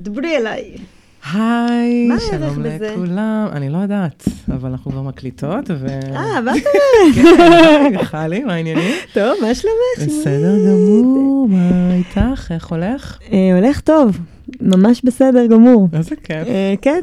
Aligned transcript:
דברי 0.00 0.36
אליי. 0.36 0.76
היי, 1.32 2.08
שלום? 2.30 2.62
לכולם. 2.62 3.48
אני 3.52 3.70
לא 3.70 3.78
יודעת, 3.78 4.24
אבל 4.48 4.70
אנחנו 4.70 4.90
כבר 4.90 5.02
מקליטות, 5.02 5.70
ו... 5.70 5.86
אה, 5.88 6.40
מה 6.40 6.52
את 6.56 6.62
אומרת? 6.66 7.14
כן, 7.94 8.04
חלי, 8.04 8.44
מה 8.44 8.54
העניינים? 8.54 8.94
טוב, 9.14 9.32
מה 9.42 9.54
שלומך? 9.54 10.10
בסדר 10.20 10.56
גמור, 10.66 11.48
מה 11.48 11.94
איתך? 11.94 12.52
איך 12.52 12.66
הולך? 12.66 13.18
אה, 13.32 13.56
הולך 13.56 13.80
טוב, 13.80 14.18
ממש 14.60 15.00
בסדר 15.04 15.46
גמור. 15.46 15.88
איזה 15.92 16.16
כיף. 16.16 16.48
אה, 16.48 16.74
כן, 16.82 17.00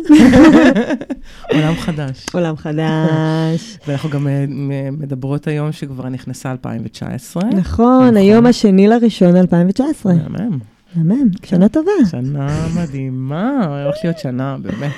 עולם 1.53 1.75
חדש. 1.75 2.25
עולם 2.33 2.57
חדש. 2.57 3.77
ואנחנו 3.87 4.09
גם 4.09 4.27
אה, 4.27 4.45
מדברות 4.91 5.47
היום 5.47 5.71
שכבר 5.71 6.09
נכנסה 6.09 6.51
2019. 6.51 7.43
נכון, 7.43 8.17
היום 8.17 8.45
השני 8.45 8.87
לראשון 8.87 9.35
2019. 9.35 10.13
מהמם. 10.13 10.76
מהמם, 10.97 11.29
שנה 11.45 11.69
טובה. 11.69 11.91
שנה 12.11 12.67
מדהימה, 12.75 13.65
הולכת 13.83 14.03
להיות 14.03 14.19
שנה 14.19 14.57
באמת 14.61 14.95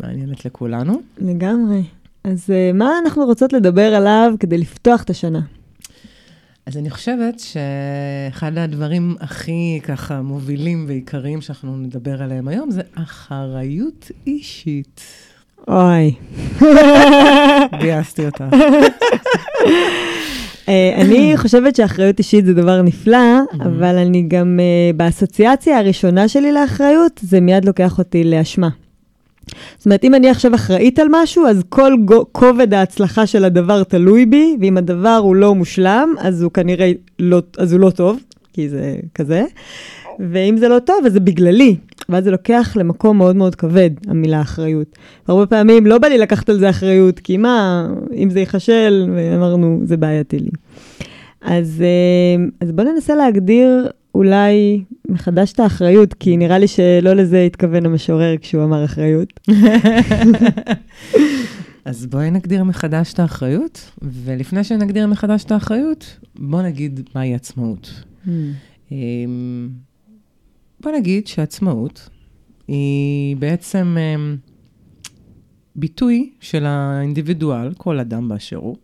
מעניינת 0.00 0.44
לכולנו. 0.44 1.00
לגמרי. 1.18 1.82
אז 2.24 2.50
אה, 2.50 2.70
מה 2.74 2.90
אנחנו 3.04 3.24
רוצות 3.24 3.52
לדבר 3.52 3.94
עליו 3.94 4.32
כדי 4.40 4.58
לפתוח 4.58 5.02
את 5.02 5.10
השנה? 5.10 5.40
אז 6.66 6.76
אני 6.76 6.90
חושבת 6.90 7.40
שאחד 7.40 8.58
הדברים 8.58 9.16
הכי 9.20 9.80
ככה 9.82 10.22
מובילים 10.22 10.84
ועיקריים 10.88 11.40
שאנחנו 11.40 11.76
נדבר 11.76 12.22
עליהם 12.22 12.48
היום 12.48 12.70
זה 12.70 12.80
אחריות 12.94 14.10
אישית. 14.26 15.00
אוי. 15.68 16.14
גייסתי 17.80 18.26
אותך. 18.26 18.44
אה, 20.70 20.94
אני 21.02 21.32
חושבת 21.42 21.76
שאחריות 21.76 22.18
אישית 22.18 22.46
זה 22.46 22.54
דבר 22.54 22.82
נפלא, 22.82 23.40
אבל 23.60 23.98
אני 23.98 24.22
גם, 24.28 24.60
אה, 24.60 24.92
באסוציאציה 24.96 25.78
הראשונה 25.78 26.28
שלי 26.28 26.52
לאחריות, 26.52 27.20
זה 27.22 27.40
מיד 27.40 27.64
לוקח 27.64 27.98
אותי 27.98 28.24
לאשמה. 28.24 28.68
זאת 29.78 29.86
אומרת, 29.86 30.04
אם 30.04 30.14
אני 30.14 30.30
עכשיו 30.30 30.54
אחראית 30.54 30.98
על 30.98 31.06
משהו, 31.10 31.46
אז 31.46 31.62
כל 31.68 31.92
גו- 32.04 32.26
כובד 32.32 32.74
ההצלחה 32.74 33.26
של 33.26 33.44
הדבר 33.44 33.82
תלוי 33.82 34.26
בי, 34.26 34.56
ואם 34.60 34.76
הדבר 34.76 35.20
הוא 35.22 35.36
לא 35.36 35.54
מושלם, 35.54 36.14
אז 36.18 36.42
הוא 36.42 36.52
כנראה 36.52 36.92
לא, 37.18 37.42
אז 37.58 37.72
הוא 37.72 37.80
לא 37.80 37.90
טוב, 37.90 38.20
כי 38.52 38.68
זה 38.68 38.96
כזה, 39.14 39.44
ואם 40.18 40.56
זה 40.56 40.68
לא 40.68 40.78
טוב, 40.78 41.06
אז 41.06 41.12
זה 41.12 41.20
בגללי. 41.20 41.76
ואז 42.08 42.24
זה 42.24 42.30
לוקח 42.30 42.76
למקום 42.76 43.18
מאוד 43.18 43.36
מאוד 43.36 43.54
כבד, 43.54 43.90
המילה 44.06 44.40
אחריות. 44.40 44.98
הרבה 45.28 45.46
פעמים 45.46 45.86
לא 45.86 45.98
בא 45.98 46.08
לי 46.08 46.18
לקחת 46.18 46.48
על 46.48 46.58
זה 46.58 46.70
אחריות, 46.70 47.18
כי 47.18 47.36
מה, 47.36 47.86
אם 48.14 48.30
זה 48.30 48.40
ייכשל, 48.40 49.10
ואמרנו, 49.14 49.80
זה 49.84 49.96
בעייתי 49.96 50.38
לי. 50.38 50.50
אז, 51.40 51.82
אה, 51.82 52.44
אז 52.60 52.72
בואו 52.72 52.92
ננסה 52.92 53.14
להגדיר 53.14 53.88
אולי 54.14 54.82
מחדש 55.08 55.52
את 55.52 55.60
האחריות, 55.60 56.14
כי 56.14 56.36
נראה 56.36 56.58
לי 56.58 56.68
שלא 56.68 57.12
לזה 57.14 57.42
התכוון 57.42 57.86
המשורר 57.86 58.34
כשהוא 58.40 58.64
אמר 58.64 58.84
אחריות. 58.84 59.40
אז 61.84 62.06
בואי 62.06 62.30
נגדיר 62.30 62.64
מחדש 62.64 63.12
את 63.12 63.18
האחריות, 63.18 63.90
ולפני 64.02 64.64
שנגדיר 64.64 65.06
מחדש 65.06 65.44
את 65.44 65.52
האחריות, 65.52 66.18
בוא 66.38 66.62
נגיד 66.62 67.00
מהי 67.14 67.34
עצמאות. 67.34 68.04
אמ, 68.92 69.68
בוא 70.80 70.92
נגיד 70.92 71.26
שעצמאות 71.26 72.08
היא 72.68 73.36
בעצם 73.36 73.96
אמ, 73.98 74.36
ביטוי 75.76 76.30
של 76.40 76.66
האינדיבידואל, 76.66 77.74
כל 77.74 77.98
אדם 77.98 78.28
באשר 78.28 78.56
הוא, 78.56 78.76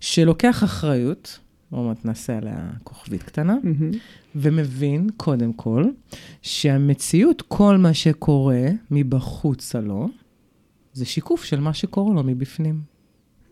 שלוקח 0.00 0.64
אחריות, 0.64 1.38
עוד 1.70 1.86
מעט 1.86 2.04
נעשה 2.04 2.38
עליה 2.38 2.70
כוכבית 2.84 3.22
קטנה, 3.22 3.56
מהמם. 3.62 3.90
ומבין, 4.36 5.08
קודם 5.16 5.52
כל, 5.52 5.84
שהמציאות, 6.42 7.42
כל 7.48 7.76
מה 7.76 7.94
שקורה 7.94 8.66
מבחוצה 8.90 9.80
לו, 9.80 10.08
זה 10.92 11.04
שיקוף 11.04 11.44
של 11.44 11.60
מה 11.60 11.74
שקורה 11.74 12.14
לו 12.14 12.22
מבפנים. 12.22 12.80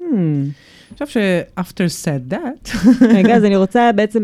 Hmm. 0.00 0.04
עכשיו 0.92 1.08
ש-after 1.08 2.04
said 2.04 2.32
that, 2.32 2.88
רגע, 3.16 3.36
אז 3.36 3.44
אני 3.44 3.56
רוצה 3.56 3.90
בעצם 3.92 4.22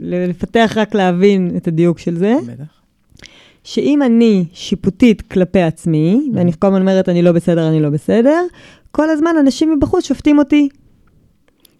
לפתח 0.00 0.72
רק 0.76 0.94
להבין 0.94 1.50
את 1.56 1.68
הדיוק 1.68 1.98
של 1.98 2.16
זה, 2.16 2.34
בטח, 2.46 2.80
שאם 3.64 4.02
אני 4.02 4.44
שיפוטית 4.52 5.22
כלפי 5.22 5.62
עצמי, 5.62 6.30
ואני 6.34 6.52
כל 6.58 6.66
הזמן 6.66 6.80
אומרת, 6.80 7.08
אני 7.08 7.22
לא 7.22 7.32
בסדר, 7.32 7.68
אני 7.68 7.80
לא 7.80 7.90
בסדר, 7.90 8.42
כל 8.90 9.10
הזמן 9.10 9.34
אנשים 9.40 9.72
מבחוץ 9.72 10.06
שופטים 10.06 10.38
אותי. 10.38 10.68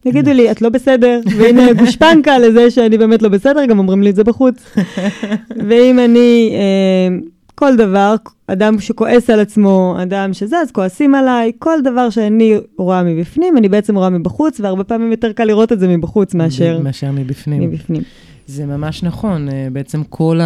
יגידו 0.05 0.33
לי, 0.33 0.51
את 0.51 0.63
לא 0.63 0.69
בסדר, 0.69 1.21
והנה 1.39 1.73
גושפנקה 1.73 2.39
לזה 2.39 2.71
שאני 2.71 2.99
באמת 2.99 3.23
לא 3.23 3.29
בסדר, 3.29 3.65
גם 3.65 3.79
אומרים 3.79 4.03
לי 4.03 4.11
את 4.11 4.17
זה 4.17 4.25
בחוץ. 4.25 4.65
ואם 5.69 5.99
אני, 5.99 6.53
אה, 6.55 7.17
כל 7.61 7.77
דבר, 7.77 8.15
אדם 8.47 8.81
שכועס 8.81 9.31
על 9.31 9.41
עצמו, 9.41 9.97
אדם 10.03 10.33
שזה, 10.33 10.57
אז 10.59 10.71
כועסים 10.71 11.15
עליי, 11.15 11.53
כל 11.59 11.79
דבר 11.85 12.11
שאני 12.11 12.55
רואה 12.79 13.03
מבפנים, 13.03 13.57
אני 13.57 13.69
בעצם 13.69 13.97
רואה 13.97 14.11
מבחוץ, 14.11 14.61
והרבה 14.61 14.85
פעמים 14.85 15.11
יותר 15.11 15.33
קל 15.33 15.45
לראות 15.45 15.73
את 15.73 15.81
זה 15.81 15.89
מבחוץ 15.89 16.35
מאשר 16.35 16.81
מאשר 16.83 17.11
מבפנים. 17.13 17.63
מבפנים. 17.63 18.03
זה 18.47 18.67
ממש 18.67 19.03
נכון, 19.03 19.49
אה, 19.49 19.69
בעצם 19.73 20.05
כל 20.05 20.41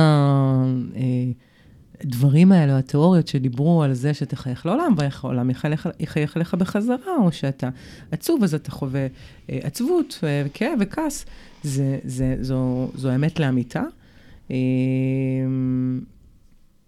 הדברים 2.04 2.52
האלה, 2.52 2.78
התיאוריות 2.78 3.28
שדיברו 3.28 3.82
על 3.82 3.92
זה 3.94 4.14
שתחייך 4.14 4.66
לעולם, 4.66 4.94
והעולם 4.96 5.50
יחייך- 5.50 5.86
יחייך 6.00 6.36
אליך 6.36 6.54
בחזרה, 6.54 6.96
או 7.22 7.32
שאתה 7.32 7.68
עצוב, 8.12 8.42
אז 8.42 8.54
אתה 8.54 8.70
חווה 8.70 9.06
אה, 9.50 9.58
עצבות, 9.62 10.18
אה, 10.24 10.42
וכאב 10.46 10.78
וכעס, 10.80 11.26
זה, 11.62 11.98
זה, 12.04 12.36
זו, 12.40 12.88
זו 12.94 13.14
אמת 13.14 13.40
לאמיתה. 13.40 13.82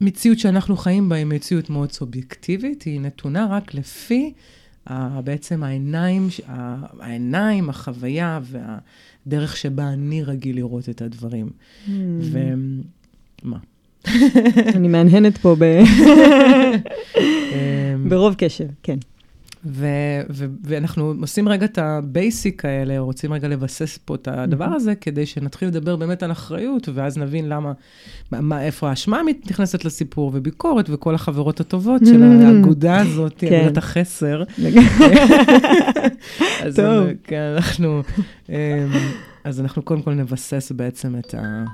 אה, 0.02 0.06
מציאות 0.06 0.38
שאנחנו 0.38 0.76
חיים 0.76 1.08
בה 1.08 1.16
היא 1.16 1.26
מציאות 1.26 1.70
מאוד 1.70 1.92
סובייקטיבית, 1.92 2.82
היא 2.82 3.00
נתונה 3.00 3.46
רק 3.50 3.74
לפי 3.74 4.32
בעצם 5.24 5.62
העיניים, 5.62 6.28
העיניים, 7.00 7.70
החוויה 7.70 8.40
והדרך 8.42 9.56
שבה 9.56 9.88
אני 9.88 10.22
רגיל 10.22 10.56
לראות 10.56 10.88
את 10.88 11.02
הדברים. 11.02 11.50
ומה? 12.20 13.58
אני 14.76 14.88
מהנהנת 14.88 15.38
פה 15.38 15.56
ב... 15.58 15.64
אמ, 17.16 18.08
ברוב 18.08 18.34
קשב, 18.38 18.68
כן. 18.82 18.98
ו- 19.64 19.86
ו- 20.30 20.44
ואנחנו 20.64 21.14
עושים 21.20 21.48
רגע 21.48 21.64
את 21.64 21.78
ה 21.78 21.93
basic 21.93 22.64
האלה, 22.64 22.98
רוצים 22.98 23.32
רגע 23.32 23.48
לבסס 23.48 23.98
פה 24.04 24.14
את 24.14 24.28
הדבר 24.28 24.64
הזה, 24.64 24.94
כדי 24.94 25.26
שנתחיל 25.26 25.68
לדבר 25.68 25.96
באמת 25.96 26.22
על 26.22 26.32
אחריות, 26.32 26.88
ואז 26.94 27.18
נבין 27.18 27.48
למה, 27.48 27.72
מה- 28.32 28.40
מה, 28.40 28.62
איפה 28.62 28.88
האשמה 28.90 29.20
נכנסת 29.50 29.84
לסיפור, 29.84 30.30
וביקורת, 30.34 30.90
וכל 30.90 31.14
החברות 31.14 31.60
הטובות 31.60 32.02
של 32.06 32.22
האגודה 32.22 32.96
הזאת, 33.00 33.34
כן. 33.38 33.60
אגודת 33.60 33.76
החסר. 33.78 34.42
אז 36.62 36.76
טוב. 36.76 36.86
אני- 37.06 37.14
כן, 37.24 37.52
אנחנו, 37.56 38.02
אמ, 38.48 38.54
אז 39.44 39.60
אנחנו 39.60 39.82
קודם 39.82 40.02
כל 40.02 40.14
נבסס 40.14 40.72
בעצם 40.76 41.18
את 41.18 41.34
ה... 41.34 41.64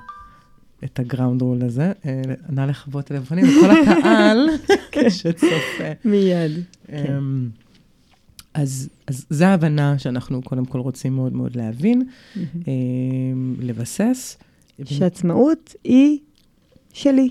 את 0.85 0.99
הגראונד 0.99 1.43
רול 1.43 1.63
הזה. 1.65 1.93
אה, 2.07 2.23
נא 2.49 2.61
לכבות 2.61 3.05
טלפונים 3.05 3.45
לכל 3.45 3.71
הקהל 3.71 4.49
שצופה. 5.19 5.91
מיד. 6.05 6.53
אז, 8.55 8.89
אז 9.07 9.27
זו 9.31 9.45
ההבנה 9.45 9.99
שאנחנו 9.99 10.43
קודם 10.43 10.65
כל 10.65 10.79
רוצים 10.79 11.15
מאוד 11.15 11.33
מאוד 11.33 11.57
להבין, 11.57 12.03
אמ, 12.37 13.55
לבסס. 13.59 14.39
שעצמאות 14.85 15.75
היא 15.85 16.19
שלי. 16.93 17.31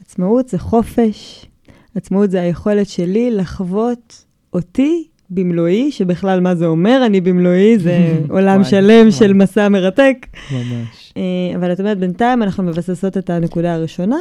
עצמאות 0.00 0.48
זה 0.48 0.58
חופש, 0.58 1.46
עצמאות 1.94 2.30
זה 2.30 2.40
היכולת 2.40 2.88
שלי 2.88 3.30
לחוות 3.30 4.24
אותי 4.52 5.04
במלואי, 5.30 5.92
שבכלל 5.92 6.40
מה 6.40 6.54
זה 6.54 6.66
אומר, 6.66 7.02
אני 7.06 7.20
במלואי, 7.20 7.78
זה 7.78 7.98
עולם 8.30 8.64
שלם. 8.64 9.10
של 9.10 9.32
מסע 9.32 9.68
מרתק. 9.68 10.26
ממש. 10.52 11.12
אה, 11.16 11.56
אבל 11.56 11.72
את 11.72 11.80
אומרת, 11.80 11.98
בינתיים 11.98 12.42
אנחנו 12.42 12.62
מבססות 12.62 13.16
את 13.16 13.30
הנקודה 13.30 13.74
הראשונה. 13.74 14.16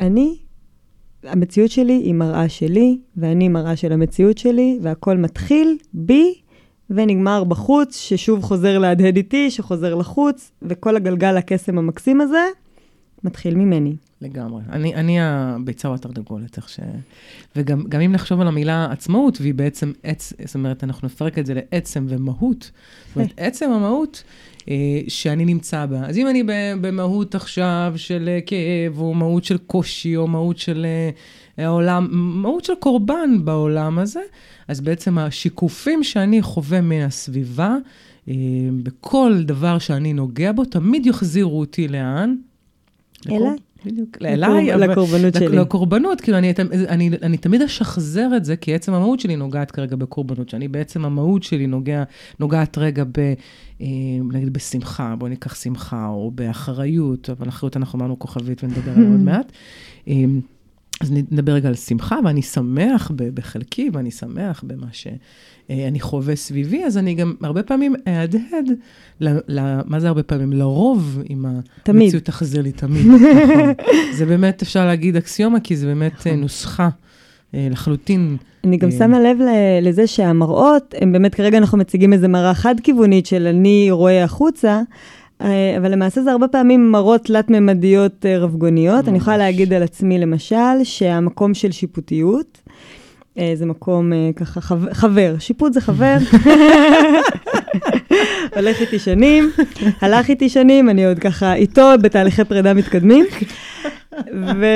אני, 0.00 0.36
המציאות 1.28 1.70
שלי 1.70 1.92
היא 1.92 2.14
מראה 2.14 2.48
שלי, 2.48 2.98
ואני 3.16 3.48
מראה 3.48 3.76
של 3.76 3.92
המציאות 3.92 4.38
שלי, 4.38 4.78
והכל 4.82 5.16
מתחיל 5.16 5.78
בי 5.94 6.34
ונגמר 6.90 7.44
בחוץ, 7.44 7.96
ששוב 7.96 8.42
חוזר 8.42 8.78
להדהד 8.78 9.16
איתי, 9.16 9.50
שחוזר 9.50 9.94
לחוץ, 9.94 10.50
וכל 10.62 10.96
הגלגל 10.96 11.36
הקסם 11.36 11.78
המקסים 11.78 12.20
הזה 12.20 12.46
מתחיל 13.24 13.54
ממני. 13.54 13.96
לגמרי. 14.20 14.62
אני, 14.70 14.94
אני 14.94 15.20
הביצה 15.20 15.88
או 15.88 15.94
התרנגולת, 15.94 16.56
איך 16.56 16.68
ש... 16.68 16.80
וגם 17.56 17.82
גם 17.88 18.00
אם 18.00 18.12
נחשוב 18.12 18.40
על 18.40 18.48
המילה 18.48 18.88
עצמאות, 18.90 19.40
והיא 19.40 19.54
בעצם 19.54 19.92
עץ, 20.02 20.32
זאת 20.44 20.54
אומרת, 20.54 20.84
אנחנו 20.84 21.06
נפרק 21.06 21.38
את 21.38 21.46
זה 21.46 21.54
לעצם 21.54 22.06
ומהות. 22.08 22.70
זאת 23.06 23.16
אומרת, 23.16 23.32
עצם 23.36 23.70
המהות 23.70 24.24
שאני 25.08 25.44
נמצא 25.44 25.86
בה. 25.86 26.06
אז 26.06 26.18
אם 26.18 26.28
אני 26.28 26.42
במהות 26.80 27.34
עכשיו 27.34 27.92
של 27.96 28.28
אה, 28.28 28.40
כאב, 28.46 29.00
או 29.00 29.14
מהות 29.14 29.44
של 29.44 29.58
קושי, 29.58 30.16
או 30.16 30.26
מהות 30.26 30.58
של 30.58 30.86
אה, 31.58 31.64
העולם, 31.64 32.08
מהות 32.12 32.64
של 32.64 32.74
קורבן 32.80 33.44
בעולם 33.44 33.98
הזה, 33.98 34.20
אז 34.68 34.80
בעצם 34.80 35.18
השיקופים 35.18 36.04
שאני 36.04 36.42
חווה 36.42 36.80
מהסביבה, 36.80 37.76
אה, 38.28 38.34
בכל 38.82 39.42
דבר 39.42 39.78
שאני 39.78 40.12
נוגע 40.12 40.52
בו, 40.52 40.64
תמיד 40.64 41.06
יחזירו 41.06 41.60
אותי 41.60 41.88
לאן? 41.88 42.36
אליי. 43.30 43.56
בדיוק, 43.84 44.16
אליי, 44.22 44.74
אבל... 44.74 44.90
לקורבנות 44.90 45.34
שלי. 45.34 45.56
לקורבנות, 45.56 46.20
כאילו, 46.20 46.38
אני, 46.38 46.54
אני, 46.88 47.10
אני 47.22 47.36
תמיד 47.36 47.62
אשחזר 47.62 48.28
את 48.36 48.44
זה, 48.44 48.56
כי 48.56 48.74
עצם 48.74 48.94
המהות 48.94 49.20
שלי 49.20 49.36
נוגעת 49.36 49.70
כרגע 49.70 49.96
בקורבנות, 49.96 50.48
שאני 50.48 50.68
בעצם 50.68 51.04
המהות 51.04 51.42
שלי 51.42 51.66
נוגע, 51.66 52.02
נוגעת 52.40 52.78
רגע 52.78 53.04
ב... 53.04 53.34
אה, 53.80 53.86
נגיד 54.32 54.52
בשמחה, 54.52 55.14
בואי 55.18 55.30
ניקח 55.30 55.54
שמחה, 55.54 56.06
או 56.06 56.30
באחריות, 56.34 57.30
אבל 57.30 57.48
אחריות 57.48 57.76
אנחנו 57.76 57.98
אמרנו 57.98 58.18
כוכבית 58.18 58.64
ונדבר 58.64 58.92
עליה 58.92 59.10
עוד 59.10 59.20
מעט. 59.20 59.52
אה, 60.08 60.24
אז 61.00 61.12
נדבר 61.12 61.52
רגע 61.52 61.68
על 61.68 61.74
שמחה, 61.74 62.16
ואני 62.24 62.42
שמח 62.42 63.10
בחלקי, 63.34 63.90
ואני 63.92 64.10
שמח 64.10 64.64
במה 64.66 64.86
שאני 65.68 66.00
חווה 66.00 66.36
סביבי, 66.36 66.84
אז 66.84 66.98
אני 66.98 67.14
גם 67.14 67.34
הרבה 67.42 67.62
פעמים 67.62 67.94
אהדהד, 68.08 68.70
מה 69.86 70.00
זה 70.00 70.08
הרבה 70.08 70.22
פעמים? 70.22 70.52
לרוב, 70.52 71.22
עם 71.28 71.46
המציאות 71.86 72.24
תחזיר 72.24 72.62
לי 72.62 72.72
תמיד. 72.72 73.06
נכון. 73.06 73.72
זה 74.18 74.26
באמת, 74.26 74.62
אפשר 74.62 74.86
להגיד 74.86 75.16
אקסיומה, 75.16 75.60
כי 75.60 75.76
זה 75.76 75.86
באמת 75.86 76.12
נכון. 76.12 76.40
נוסחה 76.40 76.88
אה, 77.54 77.68
לחלוטין. 77.70 78.36
אני 78.64 78.76
גם 78.76 78.88
אה, 78.88 78.98
שמה 78.98 79.20
לב 79.20 79.38
לזה 79.82 80.06
שהמראות, 80.06 80.94
הם 81.00 81.12
באמת, 81.12 81.34
כרגע 81.34 81.58
אנחנו 81.58 81.78
מציגים 81.78 82.12
איזו 82.12 82.28
מראה 82.28 82.54
חד-כיוונית 82.54 83.26
של 83.26 83.46
אני 83.46 83.90
רואה 83.90 84.24
החוצה, 84.24 84.82
אה, 85.40 85.76
אבל 85.76 85.92
למעשה 85.92 86.22
זה 86.22 86.32
הרבה 86.32 86.48
פעמים 86.48 86.92
מראות 86.92 87.24
תלת-ממדיות 87.24 88.26
אה, 88.26 88.38
רבגוניות. 88.38 89.08
אני 89.08 89.18
יכולה 89.18 89.36
להגיד 89.36 89.72
על 89.72 89.82
עצמי, 89.82 90.18
למשל, 90.18 90.84
שהמקום 90.84 91.54
של 91.54 91.72
שיפוטיות, 91.72 92.58
אה, 92.68 92.72
זה 93.54 93.66
מקום 93.66 94.12
ככה 94.36 94.60
חבר, 94.60 94.94
חבר. 94.94 95.34
שיפוט 95.38 95.72
זה 95.72 95.80
חבר. 95.80 96.16
הולך 98.56 98.80
איתי 98.80 98.98
שנים, 98.98 99.50
הלך 100.00 100.28
איתי 100.28 100.48
שנים, 100.48 100.90
אני 100.90 101.06
עוד 101.06 101.18
ככה 101.18 101.54
איתו 101.54 101.92
בתהליכי 102.02 102.44
פרידה 102.44 102.74
מתקדמים. 102.74 103.24
ו... 104.34 104.66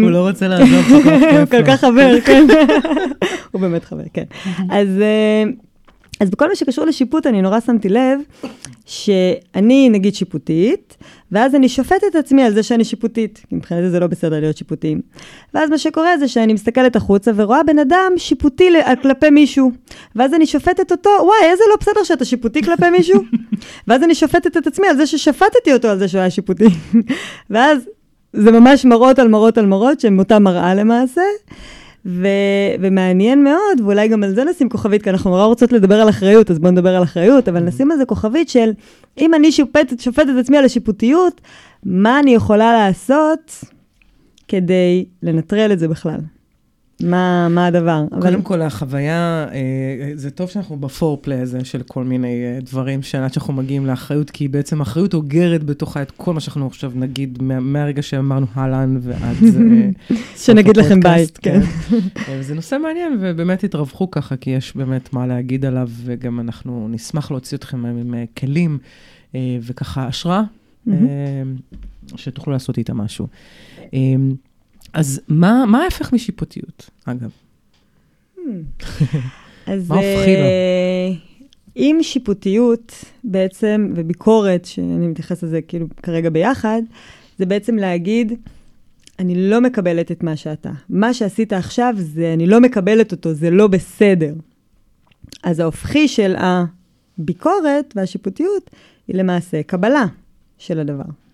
הוא 0.00 0.10
לא 0.10 0.28
רוצה 0.28 0.48
לעזוב 0.48 0.84
כל 0.88 1.10
כך. 1.10 1.38
הוא 1.38 1.46
כל 1.50 1.64
כך 1.66 1.80
חבר, 1.84 2.20
כן. 2.24 2.46
הוא 3.52 3.60
באמת 3.60 3.84
חבר, 3.84 4.02
כן. 4.12 4.24
אז 4.70 4.88
אז 6.20 6.30
בכל 6.30 6.48
מה 6.48 6.56
שקשור 6.56 6.84
לשיפוט, 6.84 7.26
אני 7.26 7.42
נורא 7.42 7.60
שמתי 7.60 7.88
לב 7.88 8.20
שאני 8.86 9.88
נגיד 9.88 10.14
שיפוטית, 10.14 10.96
ואז 11.32 11.54
אני 11.54 11.68
שופטת 11.68 12.04
את 12.10 12.14
עצמי 12.14 12.42
על 12.42 12.54
זה 12.54 12.62
שאני 12.62 12.84
שיפוטית, 12.84 13.40
כי 13.48 13.54
מבחינתי 13.54 13.90
זה 13.90 14.00
לא 14.00 14.06
בסדר 14.06 14.40
להיות 14.40 14.56
שיפוטיים. 14.56 15.00
ואז 15.54 15.70
מה 15.70 15.78
שקורה 15.78 16.18
זה 16.18 16.28
שאני 16.28 16.52
מסתכלת 16.52 16.96
החוצה 16.96 17.30
ורואה 17.36 17.62
בן 17.62 17.78
אדם 17.78 18.12
שיפוטי 18.16 18.70
כלפי 19.02 19.30
מישהו. 19.30 19.72
ואז 20.16 20.34
אני 20.34 20.46
שופטת 20.46 20.92
אותו, 20.92 21.10
וואי, 21.22 21.50
איזה 21.50 21.64
לא 21.70 21.76
בסדר 21.80 22.04
שאתה 22.04 22.24
שיפוטי 22.24 22.62
כלפי 22.62 22.90
מישהו. 22.90 23.22
ואז 23.88 24.02
אני 24.02 24.14
שופטת 24.14 24.56
את 24.56 24.66
עצמי 24.66 24.86
על 24.88 24.96
זה 24.96 25.06
ששפטתי 25.06 25.72
אותו 25.72 25.88
על 25.88 25.98
זה 25.98 26.08
שהוא 26.08 26.20
היה 26.20 26.30
שיפוטי. 26.30 26.64
ואז 27.50 27.78
זה 28.32 28.52
ממש 28.52 28.84
מראות 28.84 29.18
על 29.18 29.28
מראות 29.28 29.58
על 29.58 29.66
מראות, 29.66 30.00
שהן 30.00 30.18
אותה 30.18 30.38
מראה 30.38 30.74
למעשה. 30.74 31.22
ו- 32.06 32.74
ומעניין 32.80 33.44
מאוד, 33.44 33.80
ואולי 33.84 34.08
גם 34.08 34.22
על 34.22 34.34
זה 34.34 34.44
נשים 34.44 34.68
כוכבית, 34.68 35.02
כי 35.02 35.10
אנחנו 35.10 35.30
נורא 35.30 35.44
רוצות 35.44 35.72
לדבר 35.72 36.00
על 36.00 36.08
אחריות, 36.08 36.50
אז 36.50 36.58
בואו 36.58 36.72
נדבר 36.72 36.96
על 36.96 37.02
אחריות, 37.02 37.48
אבל 37.48 37.60
נשים 37.60 37.90
על 37.90 37.98
זה 37.98 38.04
כוכבית 38.04 38.48
של, 38.48 38.70
אם 39.18 39.34
אני 39.34 39.52
שופטת, 39.52 40.00
שופטת 40.00 40.26
את 40.34 40.40
עצמי 40.40 40.58
על 40.58 40.64
השיפוטיות, 40.64 41.40
מה 41.84 42.20
אני 42.20 42.34
יכולה 42.34 42.72
לעשות 42.72 43.64
כדי 44.48 45.04
לנטרל 45.22 45.72
את 45.72 45.78
זה 45.78 45.88
בכלל? 45.88 46.20
מה, 47.00 47.48
מה 47.48 47.66
הדבר. 47.66 48.04
קודם 48.10 48.34
אבל... 48.34 48.42
כל, 48.42 48.62
החוויה, 48.62 49.46
אה, 49.52 50.10
זה 50.14 50.30
טוב 50.30 50.50
שאנחנו 50.50 50.76
בפורפליי 50.76 51.38
הזה 51.38 51.64
של 51.64 51.82
כל 51.82 52.04
מיני 52.04 52.44
אה, 52.44 52.58
דברים, 52.62 53.02
שעד 53.02 53.32
שאנחנו 53.32 53.52
מגיעים 53.52 53.86
לאחריות, 53.86 54.30
כי 54.30 54.48
בעצם 54.48 54.80
אחריות 54.80 55.14
אוגרת 55.14 55.64
בתוכה 55.64 56.02
את 56.02 56.10
כל 56.10 56.34
מה 56.34 56.40
שאנחנו 56.40 56.66
עכשיו 56.66 56.92
נגיד, 56.94 57.42
מה, 57.42 57.60
מהרגע 57.60 58.02
שאמרנו 58.02 58.46
אהלן 58.56 58.98
ועד... 59.02 59.36
אה, 59.42 60.16
שנגיד 60.44 60.76
לכם 60.76 61.00
בית, 61.00 61.38
כן. 61.38 61.60
כן. 62.14 62.42
זה 62.42 62.54
נושא 62.54 62.76
מעניין, 62.82 63.18
ובאמת 63.20 63.64
התרווחו 63.64 64.10
ככה, 64.10 64.36
כי 64.36 64.50
יש 64.50 64.76
באמת 64.76 65.12
מה 65.12 65.26
להגיד 65.26 65.64
עליו, 65.64 65.88
וגם 66.04 66.40
אנחנו 66.40 66.88
נשמח 66.90 67.30
להוציא 67.30 67.56
אתכם 67.56 67.86
עם 67.86 68.14
כלים, 68.36 68.78
וככה 69.62 70.06
השראה, 70.06 70.42
שתוכלו 72.16 72.52
לעשות 72.52 72.78
איתה 72.78 72.94
משהו. 72.94 73.26
אז 74.92 75.20
מה, 75.28 75.64
מה 75.68 75.82
ההפך 75.82 76.12
משיפוטיות, 76.12 76.90
אגב? 77.04 77.30
Hmm. 78.36 78.40
אז 79.66 79.88
מה 79.90 79.96
הופכי 79.96 80.36
לו? 80.36 80.46
אם 81.76 81.98
שיפוטיות 82.02 83.04
בעצם, 83.24 83.92
וביקורת, 83.96 84.64
שאני 84.64 85.06
מתייחסת 85.06 85.42
לזה 85.42 85.62
כאילו 85.62 85.86
כרגע 86.02 86.30
ביחד, 86.30 86.82
זה 87.38 87.46
בעצם 87.46 87.76
להגיד, 87.76 88.32
אני 89.18 89.50
לא 89.50 89.60
מקבלת 89.60 90.12
את 90.12 90.22
מה 90.22 90.36
שאתה. 90.36 90.70
מה 90.88 91.14
שעשית 91.14 91.52
עכשיו 91.52 91.94
זה, 91.96 92.32
אני 92.32 92.46
לא 92.46 92.60
מקבלת 92.60 93.12
אותו, 93.12 93.32
זה 93.32 93.50
לא 93.50 93.66
בסדר. 93.66 94.34
אז 95.42 95.60
ההופכי 95.60 96.08
של 96.08 96.34
הביקורת 96.38 97.92
והשיפוטיות 97.96 98.70
היא 99.08 99.16
למעשה 99.16 99.62
קבלה 99.62 100.06
של 100.58 100.78
הדבר. 100.78 101.25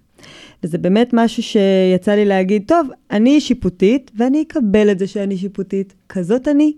וזה 0.65 0.79
באמת 0.79 1.11
משהו 1.13 1.43
שיצא 1.43 2.13
לי 2.13 2.25
להגיד, 2.25 2.63
טוב, 2.67 2.89
אני 3.11 3.41
שיפוטית, 3.41 4.11
ואני 4.17 4.43
אקבל 4.43 4.91
את 4.91 4.99
זה 4.99 5.07
שאני 5.07 5.37
שיפוטית. 5.37 5.95
כזאת 6.09 6.49
אני. 6.49 6.73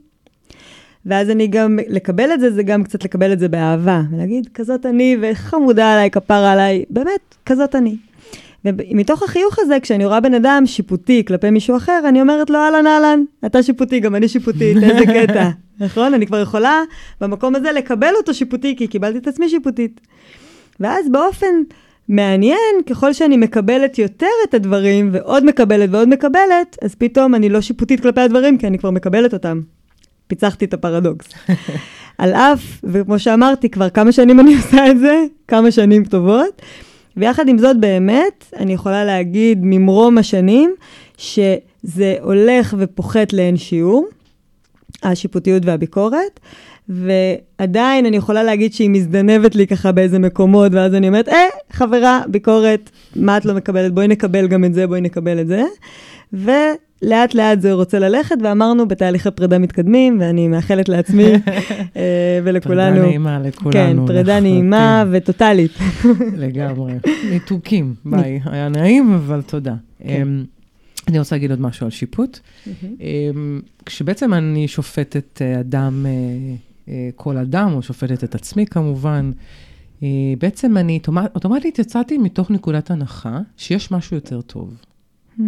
ואז 1.06 1.30
אני 1.30 1.46
גם, 1.46 1.78
לקבל 1.88 2.32
את 2.34 2.40
זה, 2.40 2.50
זה 2.50 2.62
גם 2.62 2.84
קצת 2.84 3.04
לקבל 3.04 3.32
את 3.32 3.38
זה 3.38 3.48
באהבה. 3.48 4.02
ולהגיד, 4.12 4.48
כזאת 4.54 4.86
אני, 4.86 5.16
וחמודה 5.20 5.92
עליי, 5.92 6.10
כפרה 6.10 6.52
עליי, 6.52 6.84
באמת, 6.90 7.34
כזאת 7.46 7.74
אני. 7.74 7.96
ומתוך 8.64 9.22
החיוך 9.22 9.58
הזה, 9.58 9.80
כשאני 9.80 10.06
רואה 10.06 10.20
בן 10.20 10.34
אדם 10.34 10.62
שיפוטי 10.66 11.24
כלפי 11.24 11.50
מישהו 11.50 11.76
אחר, 11.76 12.02
אני 12.08 12.20
אומרת 12.20 12.50
לו, 12.50 12.58
אהלן, 12.58 12.86
אהלן, 12.86 13.24
אתה 13.46 13.62
שיפוטי, 13.62 14.00
גם 14.00 14.14
אני 14.14 14.28
שיפוטית, 14.28 14.76
איזה 14.76 15.06
קטע. 15.06 15.50
נכון? 15.80 16.14
אני 16.14 16.26
כבר 16.26 16.40
יכולה 16.40 16.82
במקום 17.20 17.54
הזה 17.54 17.72
לקבל 17.72 18.12
אותו 18.16 18.34
שיפוטי, 18.34 18.76
כי 18.76 18.86
קיבלתי 18.86 19.18
את 19.18 19.26
עצמי 19.26 19.48
שיפוטית. 19.48 20.00
ואז 20.80 21.08
באופן 21.10 21.54
מעניין, 22.08 22.82
ככל 22.86 23.12
שאני 23.12 23.36
מקבלת 23.36 23.98
יותר 23.98 24.26
את 24.48 24.54
הדברים, 24.54 25.08
ועוד 25.12 25.44
מקבלת 25.44 25.88
ועוד 25.92 26.08
מקבלת, 26.08 26.76
אז 26.82 26.94
פתאום 26.94 27.34
אני 27.34 27.48
לא 27.48 27.60
שיפוטית 27.60 28.00
כלפי 28.00 28.20
הדברים, 28.20 28.58
כי 28.58 28.66
אני 28.66 28.78
כבר 28.78 28.90
מקבלת 28.90 29.32
אותם. 29.34 29.60
פיצחתי 30.26 30.64
את 30.64 30.74
הפרדוקס. 30.74 31.26
על 32.18 32.34
אף, 32.34 32.80
וכמו 32.84 33.18
שאמרתי, 33.18 33.68
כבר 33.68 33.90
כמה 33.90 34.12
שנים 34.12 34.40
אני 34.40 34.56
עושה 34.56 34.90
את 34.90 34.98
זה, 34.98 35.24
כמה 35.48 35.70
שנים 35.70 36.04
טובות, 36.04 36.62
ויחד 37.16 37.48
עם 37.48 37.58
זאת, 37.58 37.80
באמת, 37.80 38.44
אני 38.56 38.72
יכולה 38.72 39.04
להגיד 39.04 39.58
ממרום 39.62 40.18
השנים, 40.18 40.74
שזה 41.18 42.14
הולך 42.20 42.74
ופוחת 42.78 43.32
לאין 43.32 43.56
שיעור, 43.56 44.06
השיפוטיות 45.02 45.62
והביקורת, 45.66 46.40
ועדיין 46.88 48.06
אני 48.06 48.16
יכולה 48.16 48.42
להגיד 48.42 48.72
שהיא 48.72 48.90
מזדנבת 48.90 49.54
לי 49.54 49.66
ככה 49.66 49.92
באיזה 49.92 50.18
מקומות, 50.18 50.72
ואז 50.74 50.94
אני 50.94 51.08
אומרת, 51.08 51.28
אה, 51.28 51.46
חברה, 51.72 52.22
ביקורת, 52.28 52.90
מה 53.16 53.36
את 53.36 53.44
לא 53.44 53.54
מקבלת? 53.54 53.94
בואי 53.94 54.08
נקבל 54.08 54.46
גם 54.46 54.64
את 54.64 54.74
זה, 54.74 54.86
בואי 54.86 55.00
נקבל 55.00 55.40
את 55.40 55.46
זה. 55.46 55.62
ולאט 56.32 57.34
לאט 57.34 57.60
זה 57.60 57.72
רוצה 57.72 57.98
ללכת, 57.98 58.36
ואמרנו 58.42 58.88
בתהליכי 58.88 59.30
פרידה 59.30 59.58
מתקדמים, 59.58 60.16
ואני 60.20 60.48
מאחלת 60.48 60.88
לעצמי 60.88 61.24
אה, 61.96 62.40
ולכולנו. 62.44 62.94
פרידה 62.96 63.06
נעימה 63.06 63.38
לכולנו. 63.38 63.72
כן, 63.72 64.06
פרידה 64.06 64.40
נעימה 64.40 65.04
וטוטאלית. 65.10 65.72
לגמרי. 66.36 66.92
ניתוקים, 67.30 67.94
ביי. 68.04 68.40
היה 68.44 68.68
נעים, 68.68 69.14
אבל 69.14 69.42
תודה. 69.42 69.74
כן. 69.98 70.22
אמ, 70.22 70.44
אני 71.08 71.18
רוצה 71.18 71.34
להגיד 71.34 71.50
עוד 71.50 71.60
משהו 71.60 71.84
על 71.84 71.90
שיפוט. 71.90 72.38
אמ, 73.00 73.60
כשבעצם 73.86 74.34
אני 74.34 74.68
שופטת 74.68 75.42
אה, 75.42 75.60
אדם 75.60 76.06
אה, 76.06 76.54
כל 77.16 77.36
אדם, 77.36 77.72
או 77.74 77.82
שופטת 77.82 78.24
את 78.24 78.34
עצמי 78.34 78.66
כמובן. 78.66 79.32
אה, 80.02 80.08
בעצם 80.38 80.76
אני 80.76 81.00
אוטומטית 81.34 81.78
יצאתי 81.78 82.18
מתוך 82.18 82.50
נקודת 82.50 82.90
הנחה 82.90 83.40
שיש 83.56 83.90
משהו 83.90 84.16
יותר 84.16 84.40
טוב. 84.40 84.76
Hmm. 85.38 85.42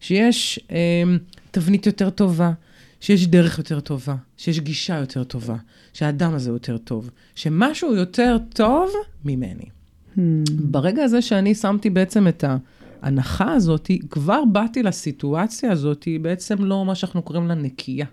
שיש 0.00 0.60
אה, 0.70 1.02
תבנית 1.50 1.86
יותר 1.86 2.10
טובה, 2.10 2.52
שיש 3.00 3.26
דרך 3.26 3.58
יותר 3.58 3.80
טובה, 3.80 4.16
שיש 4.36 4.60
גישה 4.60 4.96
יותר 4.96 5.24
טובה, 5.24 5.56
שהאדם 5.92 6.34
הזה 6.34 6.50
יותר 6.50 6.78
טוב, 6.78 7.10
שמשהו 7.34 7.94
יותר 7.94 8.36
טוב 8.54 8.90
ממני. 9.24 9.64
Hmm. 10.16 10.20
ברגע 10.50 11.04
הזה 11.04 11.22
שאני 11.22 11.54
שמתי 11.54 11.90
בעצם 11.90 12.28
את 12.28 12.44
ההנחה 13.02 13.52
הזאת, 13.52 13.90
כבר 14.10 14.44
באתי 14.52 14.82
לסיטואציה 14.82 15.72
הזאת, 15.72 16.08
בעצם 16.22 16.64
לא 16.64 16.84
מה 16.84 16.94
שאנחנו 16.94 17.22
קוראים 17.22 17.48
לה 17.48 17.54
נקייה. 17.54 18.06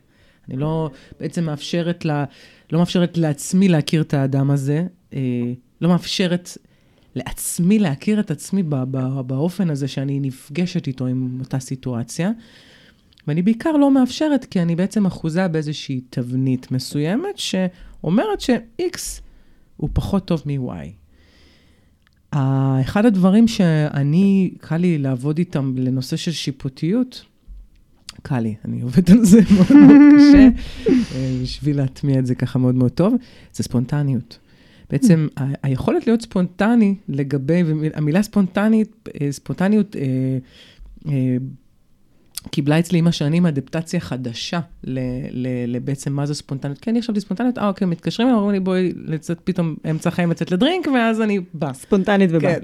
אני 0.50 0.58
לא 0.58 0.90
בעצם 1.20 1.44
מאפשרת, 1.44 2.06
לה, 2.06 2.26
לא 2.72 2.80
מאפשרת 2.80 3.18
לעצמי 3.18 3.68
להכיר 3.68 4.02
את 4.02 4.14
האדם 4.14 4.52
הזה, 4.52 4.86
אה, 5.14 5.54
לא 5.82 5.90
מאפשרת 5.90 6.50
לעצמי 7.16 7.80
להכיר 7.80 8.20
את 8.20 8.32
עצמי 8.32 8.64
באופן 9.28 9.70
הזה 9.70 9.88
שאני 9.88 10.20
נפגשת 10.20 10.88
איתו 10.88 11.06
עם 11.06 11.38
אותה 11.40 11.60
סיטואציה. 11.60 12.32
ואני 13.28 13.42
בעיקר 13.42 13.72
לא 13.72 13.92
מאפשרת, 13.92 14.46
כי 14.46 14.62
אני 14.62 14.76
בעצם 14.76 15.06
אחוזה 15.06 15.48
באיזושהי 15.48 16.02
תבנית 16.10 16.72
מסוימת, 16.72 17.38
שאומרת 17.38 18.42
ש-X 18.42 19.22
הוא 19.78 19.90
פחות 19.94 20.26
טוב 20.26 20.44
מ-Y. 20.46 20.88
אחד 22.82 23.06
הדברים 23.06 23.48
שאני, 23.48 24.54
קל 24.58 24.78
לי 24.78 24.98
לעבוד 24.98 25.38
איתם 25.38 25.74
לנושא 25.78 26.16
של 26.16 26.32
שיפוטיות, 26.32 27.26
קל 28.28 28.40
לי, 28.40 28.56
אני 28.66 28.82
עובדת 28.82 29.10
על 29.10 29.26
זה 29.26 29.40
מאוד 29.56 29.78
מאוד 29.78 30.02
קשה, 30.16 30.48
אה, 31.16 31.40
בשביל 31.42 31.78
להטמיע 31.78 32.20
את 32.20 32.26
זה 32.26 32.36
ככה 32.36 32.60
מאוד 32.60 32.76
מאוד 32.76 32.92
טוב, 32.92 33.14
זה 33.54 33.64
ספונטניות. 33.64 34.38
בעצם 34.90 35.28
היכולת 35.64 36.08
להיות 36.08 36.22
ספונטני 36.22 36.96
לגבי, 37.10 37.64
והמילה 37.64 38.24
ספונטנית, 38.24 39.10
אה, 39.22 39.32
ספונטניות, 39.32 39.96
אה, 39.96 41.38
קיבלה 42.50 42.80
אצלי 42.80 43.00
עם 43.00 43.08
השנים 43.08 43.46
אדפטציה 43.46 44.00
חדשה 44.00 44.60
לבעצם 45.68 46.14
מה 46.14 46.26
זה 46.26 46.34
ספונטניות. 46.34 46.80
כן, 46.82 46.92
אני 46.92 47.02
חשבתי 47.02 47.22
ספונטניות, 47.22 47.58
אה, 47.58 47.68
אוקיי, 47.68 47.88
מתקשרים, 47.88 48.30
אומרים 48.30 48.52
לי, 48.52 48.60
בואי 48.60 48.94
לצאת 49.06 49.40
פתאום 49.44 49.76
אמצע 49.90 50.10
החיים 50.10 50.32
לצאת 50.32 50.52
לדרינק, 50.52 50.88
ואז 50.94 51.22
אני 51.22 51.40
באה. 51.54 51.74
ספונטנית 51.74 52.30
ובא. 52.34 52.54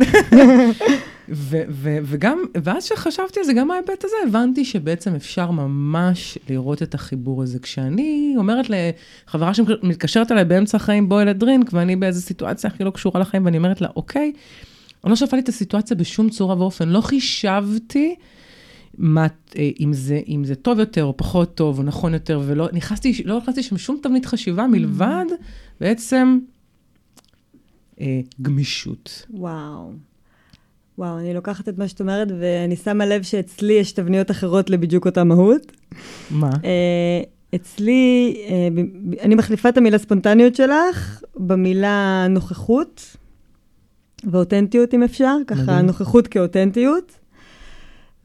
ו- 1.31 1.63
ו- 1.69 1.97
וגם, 2.03 2.39
ואז 2.63 2.83
שחשבתי 2.83 3.39
על 3.39 3.45
זה, 3.45 3.53
גם 3.53 3.67
מההיבט 3.67 4.03
הזה, 4.03 4.15
הבנתי 4.27 4.65
שבעצם 4.65 5.15
אפשר 5.15 5.51
ממש 5.51 6.37
לראות 6.49 6.83
את 6.83 6.93
החיבור 6.93 7.43
הזה. 7.43 7.59
כשאני 7.59 8.33
אומרת 8.37 8.65
לחברה 8.69 9.53
שמתקשרת 9.53 10.31
אליי 10.31 10.45
באמצע 10.45 10.77
החיים, 10.77 11.09
בואי 11.09 11.25
לדרינק, 11.25 11.69
ואני 11.73 11.95
באיזו 11.95 12.21
סיטואציה 12.21 12.69
הכי 12.69 12.83
לא 12.83 12.89
קשורה 12.89 13.21
לחיים, 13.21 13.45
ואני 13.45 13.57
אומרת 13.57 13.81
לה, 13.81 13.87
אוקיי, 13.95 14.31
אני 15.03 15.09
לא 15.09 15.15
שפטתי 15.15 15.39
את 15.39 15.49
הסיטואציה 15.49 15.97
בשום 15.97 16.29
צורה 16.29 16.57
ואופן, 16.57 16.89
לא 16.89 17.01
חישבתי. 17.01 18.15
מה, 18.97 19.27
אה, 19.57 19.69
אם, 19.79 19.93
זה, 19.93 20.21
אם 20.27 20.43
זה 20.45 20.55
טוב 20.55 20.79
יותר 20.79 21.03
או 21.03 21.17
פחות 21.17 21.55
טוב 21.55 21.77
או 21.77 21.83
נכון 21.83 22.13
יותר, 22.13 22.41
ולא 22.45 22.69
נכנסתי, 22.73 23.23
לא 23.25 23.37
נכנסתי 23.37 23.63
שם 23.63 23.77
שום 23.77 23.99
תבנית 24.03 24.25
חשיבה 24.25 24.67
מלבד 24.67 25.25
בעצם 25.81 26.39
אה, 28.01 28.19
גמישות. 28.41 29.25
וואו. 29.29 29.93
וואו, 31.01 31.17
אני 31.17 31.33
לוקחת 31.33 31.69
את 31.69 31.77
מה 31.77 31.87
שאת 31.87 32.01
אומרת, 32.01 32.27
ואני 32.39 32.75
שמה 32.75 33.05
לב 33.05 33.23
שאצלי 33.23 33.73
יש 33.73 33.91
תבניות 33.91 34.31
אחרות 34.31 34.69
לבדיוק 34.69 35.05
אותה 35.05 35.23
מהות. 35.23 35.71
מה? 36.31 36.49
אה, 36.63 37.21
אצלי, 37.55 38.35
אה, 38.49 38.67
אני 39.21 39.35
מחליפה 39.35 39.69
את 39.69 39.77
המילה 39.77 39.97
ספונטניות 39.97 40.55
שלך 40.55 41.23
במילה 41.35 42.27
נוכחות 42.29 43.17
ואותנטיות, 44.23 44.93
אם 44.93 45.03
אפשר, 45.03 45.35
ככה 45.47 45.61
מדהים. 45.61 45.85
נוכחות 45.85 46.27
כאותנטיות. 46.27 47.11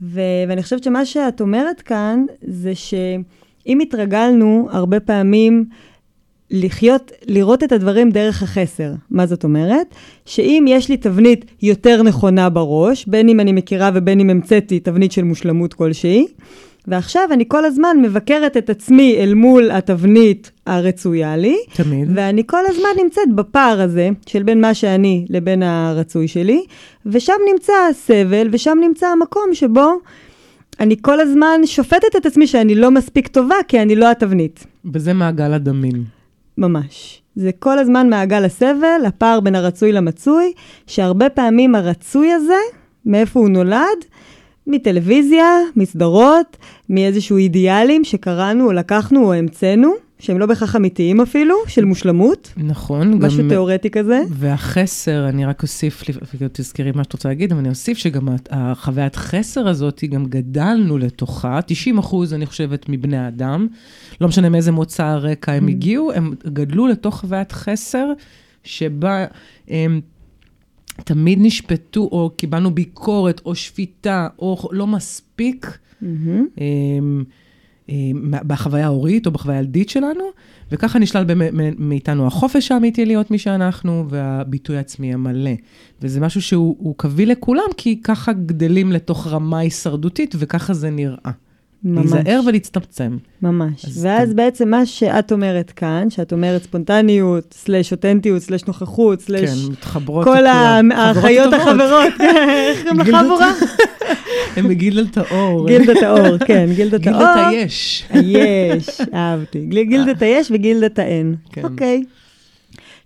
ו- 0.03 0.21
ואני 0.49 0.63
חושבת 0.63 0.85
שמה 0.85 1.05
שאת 1.05 1.41
אומרת 1.41 1.81
כאן, 1.81 2.25
זה 2.43 2.75
שאם 2.75 3.79
התרגלנו 3.81 4.69
הרבה 4.71 5.01
פעמים 5.01 5.65
לחיות, 6.51 7.13
לראות 7.27 7.65
את 7.65 7.73
הדברים 7.73 8.11
דרך 8.11 8.43
החסר. 8.43 8.93
מה 9.11 9.27
זאת 9.27 9.45
אומרת? 9.45 9.95
שאם 10.27 10.65
יש 10.69 10.89
לי 10.89 10.97
תבנית 10.97 11.45
יותר 11.63 12.03
נכונה 12.03 12.51
בראש, 12.51 13.07
בין 13.07 13.29
אם 13.29 13.41
אני 13.41 13.53
מכירה 13.53 13.91
ובין 13.95 14.21
אם 14.21 14.31
המצאתי 14.31 14.81
תבנית 14.81 15.13
של 15.13 15.25
מושלמות 15.25 15.75
כלשהי, 15.75 16.27
ועכשיו 16.87 17.29
אני 17.33 17.45
כל 17.49 17.65
הזמן 17.65 17.97
מבקרת 18.03 18.57
את 18.57 18.71
עצמי 18.71 19.17
אל 19.19 19.35
מול 19.35 19.71
התבנית 19.71 20.51
הרצויה 20.67 21.37
לי, 21.37 21.57
תמיד. 21.75 22.09
ואני 22.15 22.43
כל 22.47 22.63
הזמן 22.69 22.89
נמצאת 23.03 23.33
בפער 23.35 23.81
הזה 23.81 24.09
של 24.27 24.43
בין 24.43 24.61
מה 24.61 24.75
שאני 24.75 25.27
לבין 25.31 25.63
הרצוי 25.63 26.29
שלי, 26.29 26.63
ושם 27.07 27.33
נמצא 27.53 27.73
הסבל, 27.91 28.49
ושם 28.53 28.79
נמצא 28.81 29.07
המקום 29.07 29.45
שבו 29.53 29.93
אני 30.81 30.97
כל 31.03 31.21
הזמן 31.21 31.61
שופטת 31.65 32.17
את 32.17 32.27
עצמי 32.27 32.47
שאני 32.47 32.75
לא 32.75 32.91
מספיק 32.91 33.29
טובה, 33.29 33.57
כי 33.69 33.83
אני 33.83 33.97
לא 33.97 34.11
התבנית. 34.11 34.67
וזה 34.95 35.13
מעגל 35.13 35.53
הדמים. 35.53 36.16
ממש. 36.59 37.23
זה 37.37 37.51
כל 37.59 37.79
הזמן 37.79 38.11
מעגל 38.11 38.45
הסבל, 38.45 39.01
הפער 39.07 39.41
בין 39.41 39.55
הרצוי 39.55 39.93
למצוי, 39.93 40.53
שהרבה 40.87 41.31
פעמים 41.31 41.75
הרצוי 41.75 42.33
הזה, 42.33 42.59
מאיפה 43.07 43.41
הוא 43.41 43.49
נולד? 43.49 44.05
מטלוויזיה, 44.67 45.59
מסדרות, 45.77 46.57
מאיזשהו 46.91 47.37
אידיאלים 47.37 48.05
שקראנו 48.05 48.67
או 48.67 48.73
לקחנו 48.73 49.25
או 49.25 49.33
המצאנו, 49.33 50.06
שהם 50.19 50.39
לא 50.39 50.47
בהכרח 50.47 50.77
אמיתיים 50.77 51.21
אפילו, 51.21 51.55
של 51.67 51.85
מושלמות, 51.85 52.53
נכון. 52.57 53.25
משהו 53.25 53.43
גם- 53.43 53.49
תיאורטי 53.49 53.91
כזה. 53.91 54.21
והחסר, 54.31 55.29
אני 55.29 55.45
רק 55.45 55.63
אוסיף, 55.63 56.05
תזכרי 56.53 56.93
מה 56.95 57.05
שאת 57.05 57.13
רוצה 57.13 57.29
להגיד, 57.29 57.53
אבל 57.53 57.61
אני 57.61 57.69
אוסיף 57.69 57.99
שגם 57.99 58.29
החוויית 58.51 59.17
חסר 59.17 59.69
הזאת, 59.69 59.99
היא 59.99 60.11
גם 60.11 60.25
גדלנו 60.27 60.99
לתוכה, 60.99 61.61
90 61.67 61.99
אחוז, 61.99 62.35
אני 62.35 62.47
חושבת, 62.47 62.87
מבני 62.89 63.17
האדם, 63.17 63.67
לא 64.21 64.29
משנה 64.29 64.49
מאיזה 64.49 64.73
מוצא 64.73 65.05
הרקע 65.05 65.53
הם 65.53 65.69
הגיעו, 65.69 66.13
הם 66.13 66.35
גדלו 66.47 66.87
לתוך 66.87 67.21
חוויית 67.21 67.53
חסר, 67.53 68.13
שבה 68.65 69.25
הם 69.69 70.01
תמיד 71.05 71.39
נשפטו, 71.43 72.01
או 72.13 72.31
קיבלנו 72.37 72.75
ביקורת, 72.75 73.41
או 73.45 73.55
שפיטה, 73.55 74.29
או 74.39 74.69
לא 74.73 74.87
מספיק. 74.87 75.79
מהמם. 76.03 77.25
אמ, 77.89 78.31
בחוויה 78.47 78.85
ההורית 78.85 79.27
או 79.27 79.31
בחוויה 79.31 79.59
הילדית 79.59 79.89
שלנו, 79.89 80.25
וככה 80.73 80.99
נשלל 80.99 81.25
מאיתנו 81.79 82.27
החופש 82.27 82.73
האמיתי 82.73 83.07
להיות 83.07 83.31
מי 83.31 83.39
שאנחנו, 83.39 84.05
והביטוי 84.09 84.77
העצמי 84.77 85.15
המלא. 85.15 85.51
וזה 86.03 86.21
משהו 86.21 86.43
שהוא 86.43 86.77
הוא 86.79 86.95
קביל 86.97 87.31
לכולם, 87.33 87.69
כי 87.77 88.03
ככה 88.03 88.33
גדלים 88.33 88.93
לתוך 88.93 89.27
רמה 89.27 89.59
הישרדותית, 89.59 90.35
וככה 90.39 90.75
זה 90.75 90.91
נראה. 90.91 91.31
ממש. 91.85 92.13
להיזהר 92.13 92.41
ולהצטמצם. 92.47 93.17
ממש. 93.43 93.85
אז 93.85 94.05
ואז 94.05 94.29
אתם- 94.29 94.37
בעצם 94.37 94.69
מה 94.69 94.87
שאת 94.87 95.33
אומרת 95.33 95.71
כאן, 95.71 96.11
שאת 96.11 96.33
אומרת 96.33 96.63
ספונטניות, 96.63 97.55
סלש 97.59 97.93
אותנטיות, 97.93 98.43
סלש 98.43 98.65
נוכחות, 98.65 99.21
סלש 99.21 99.51
כן, 99.51 99.73
מתחברות 99.73 100.25
כל 100.25 100.47
האחיות. 100.47 101.53
החברות, 101.55 102.13
איך 102.21 102.83
קוראים 102.89 103.15
עבורה? 103.15 103.53
הם 104.57 104.69
מגילדת 104.69 105.19
האור. 105.19 105.67
גילדת 105.67 106.03
האור, 106.03 106.39
כן, 106.47 106.67
גילדת 106.75 107.07
האור. 107.07 107.19
גילדת 107.19 107.47
היש. 107.49 108.05
היש, 108.11 109.01
אהבתי. 109.15 109.59
גיל- 109.67 109.83
גילדת 109.89 110.23
היש 110.23 110.51
וגילדת 110.51 110.99
האין. 110.99 111.35
כן. 111.53 111.65
אוקיי. 111.65 112.05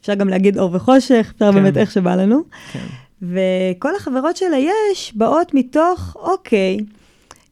אפשר 0.00 0.14
גם 0.14 0.28
להגיד 0.28 0.58
אור 0.58 0.70
וחושך, 0.74 1.32
אפשר 1.34 1.48
כן. 1.52 1.54
באמת 1.54 1.76
איך 1.76 1.90
שבא 1.90 2.14
לנו. 2.16 2.40
כן. 2.72 2.78
וכל 3.22 3.96
החברות 3.96 4.36
של 4.36 4.46
היש 4.54 5.12
באות 5.14 5.54
מתוך, 5.54 6.16
אוקיי, 6.22 6.78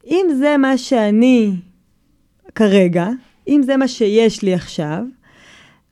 אם 0.09 0.27
זה 0.39 0.57
מה 0.57 0.79
שאני 0.79 1.53
כרגע, 2.55 3.09
אם 3.49 3.61
זה 3.65 3.77
מה 3.77 3.89
שיש 3.89 4.43
לי 4.43 4.55
עכשיו, 4.55 5.03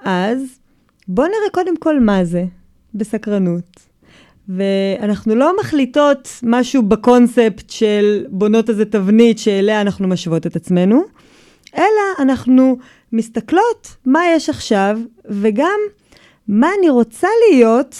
אז 0.00 0.58
בואו 1.08 1.26
נראה 1.26 1.50
קודם 1.52 1.76
כל 1.76 2.00
מה 2.00 2.24
זה, 2.24 2.44
בסקרנות. 2.94 3.86
ואנחנו 4.48 5.34
לא 5.34 5.52
מחליטות 5.60 6.28
משהו 6.42 6.82
בקונספט 6.82 7.70
של 7.70 8.24
בונות 8.28 8.70
איזה 8.70 8.84
תבנית 8.84 9.38
שאליה 9.38 9.80
אנחנו 9.80 10.08
משוות 10.08 10.46
את 10.46 10.56
עצמנו, 10.56 11.02
אלא 11.76 12.02
אנחנו 12.18 12.76
מסתכלות 13.12 13.96
מה 14.06 14.20
יש 14.34 14.48
עכשיו, 14.48 14.98
וגם 15.24 15.78
מה 16.48 16.70
אני 16.78 16.90
רוצה 16.90 17.28
להיות, 17.50 17.96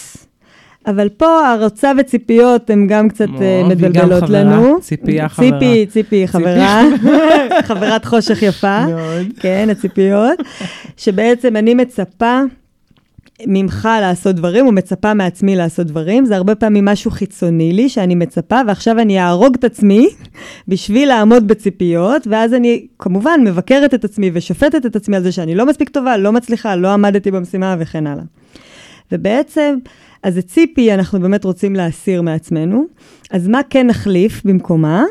אבל 0.87 1.09
פה 1.09 1.47
הרוצה 1.47 1.91
וציפיות 1.97 2.69
הן 2.69 2.87
גם 2.87 3.09
קצת 3.09 3.25
uh, 3.25 3.69
מבלבלות 3.69 4.23
חברה, 4.23 4.43
לנו. 4.43 4.77
ציפייה 4.81 5.29
חברה. 5.29 5.49
ציפי, 5.51 5.85
ציפי 5.85 6.27
חברה, 6.27 6.83
חברת 7.69 8.05
חושך 8.05 8.41
יפה. 8.41 8.85
מאוד. 8.85 9.27
כן, 9.39 9.67
הציפיות, 9.71 10.39
שבעצם 10.97 11.55
אני 11.55 11.73
מצפה 11.73 12.41
ממך 13.45 13.89
לעשות 14.01 14.35
דברים, 14.35 14.67
או 14.67 14.71
מצפה 14.71 15.13
מעצמי 15.13 15.55
לעשות 15.55 15.87
דברים. 15.87 16.25
זה 16.25 16.35
הרבה 16.35 16.55
פעמים 16.55 16.85
משהו 16.85 17.11
חיצוני 17.11 17.73
לי, 17.73 17.89
שאני 17.89 18.15
מצפה, 18.15 18.61
ועכשיו 18.67 18.99
אני 18.99 19.19
אהרוג 19.19 19.55
את 19.55 19.63
עצמי 19.63 20.09
בשביל 20.67 21.09
לעמוד 21.09 21.47
בציפיות, 21.47 22.27
ואז 22.27 22.53
אני 22.53 22.87
כמובן 22.99 23.39
מבקרת 23.43 23.93
את 23.93 24.05
עצמי 24.05 24.31
ושופטת 24.33 24.85
את 24.85 24.95
עצמי 24.95 25.15
על 25.15 25.23
זה 25.23 25.31
שאני 25.31 25.55
לא 25.55 25.65
מספיק 25.65 25.89
טובה, 25.89 26.17
לא 26.17 26.31
מצליחה, 26.31 26.75
לא 26.75 26.87
עמדתי 26.93 27.31
במשימה 27.31 27.75
וכן 27.79 28.07
הלאה. 28.07 28.23
ובעצם, 29.11 29.77
אז 30.27 30.37
את 30.37 30.47
ציפי 30.47 30.93
אנחנו 30.93 31.19
באמת 31.19 31.43
רוצים 31.43 31.75
להסיר 31.75 32.21
מעצמנו, 32.21 32.85
אז 33.31 33.47
מה 33.47 33.59
כן 33.69 33.87
נחליף 33.87 34.45
במקומה? 34.45 35.03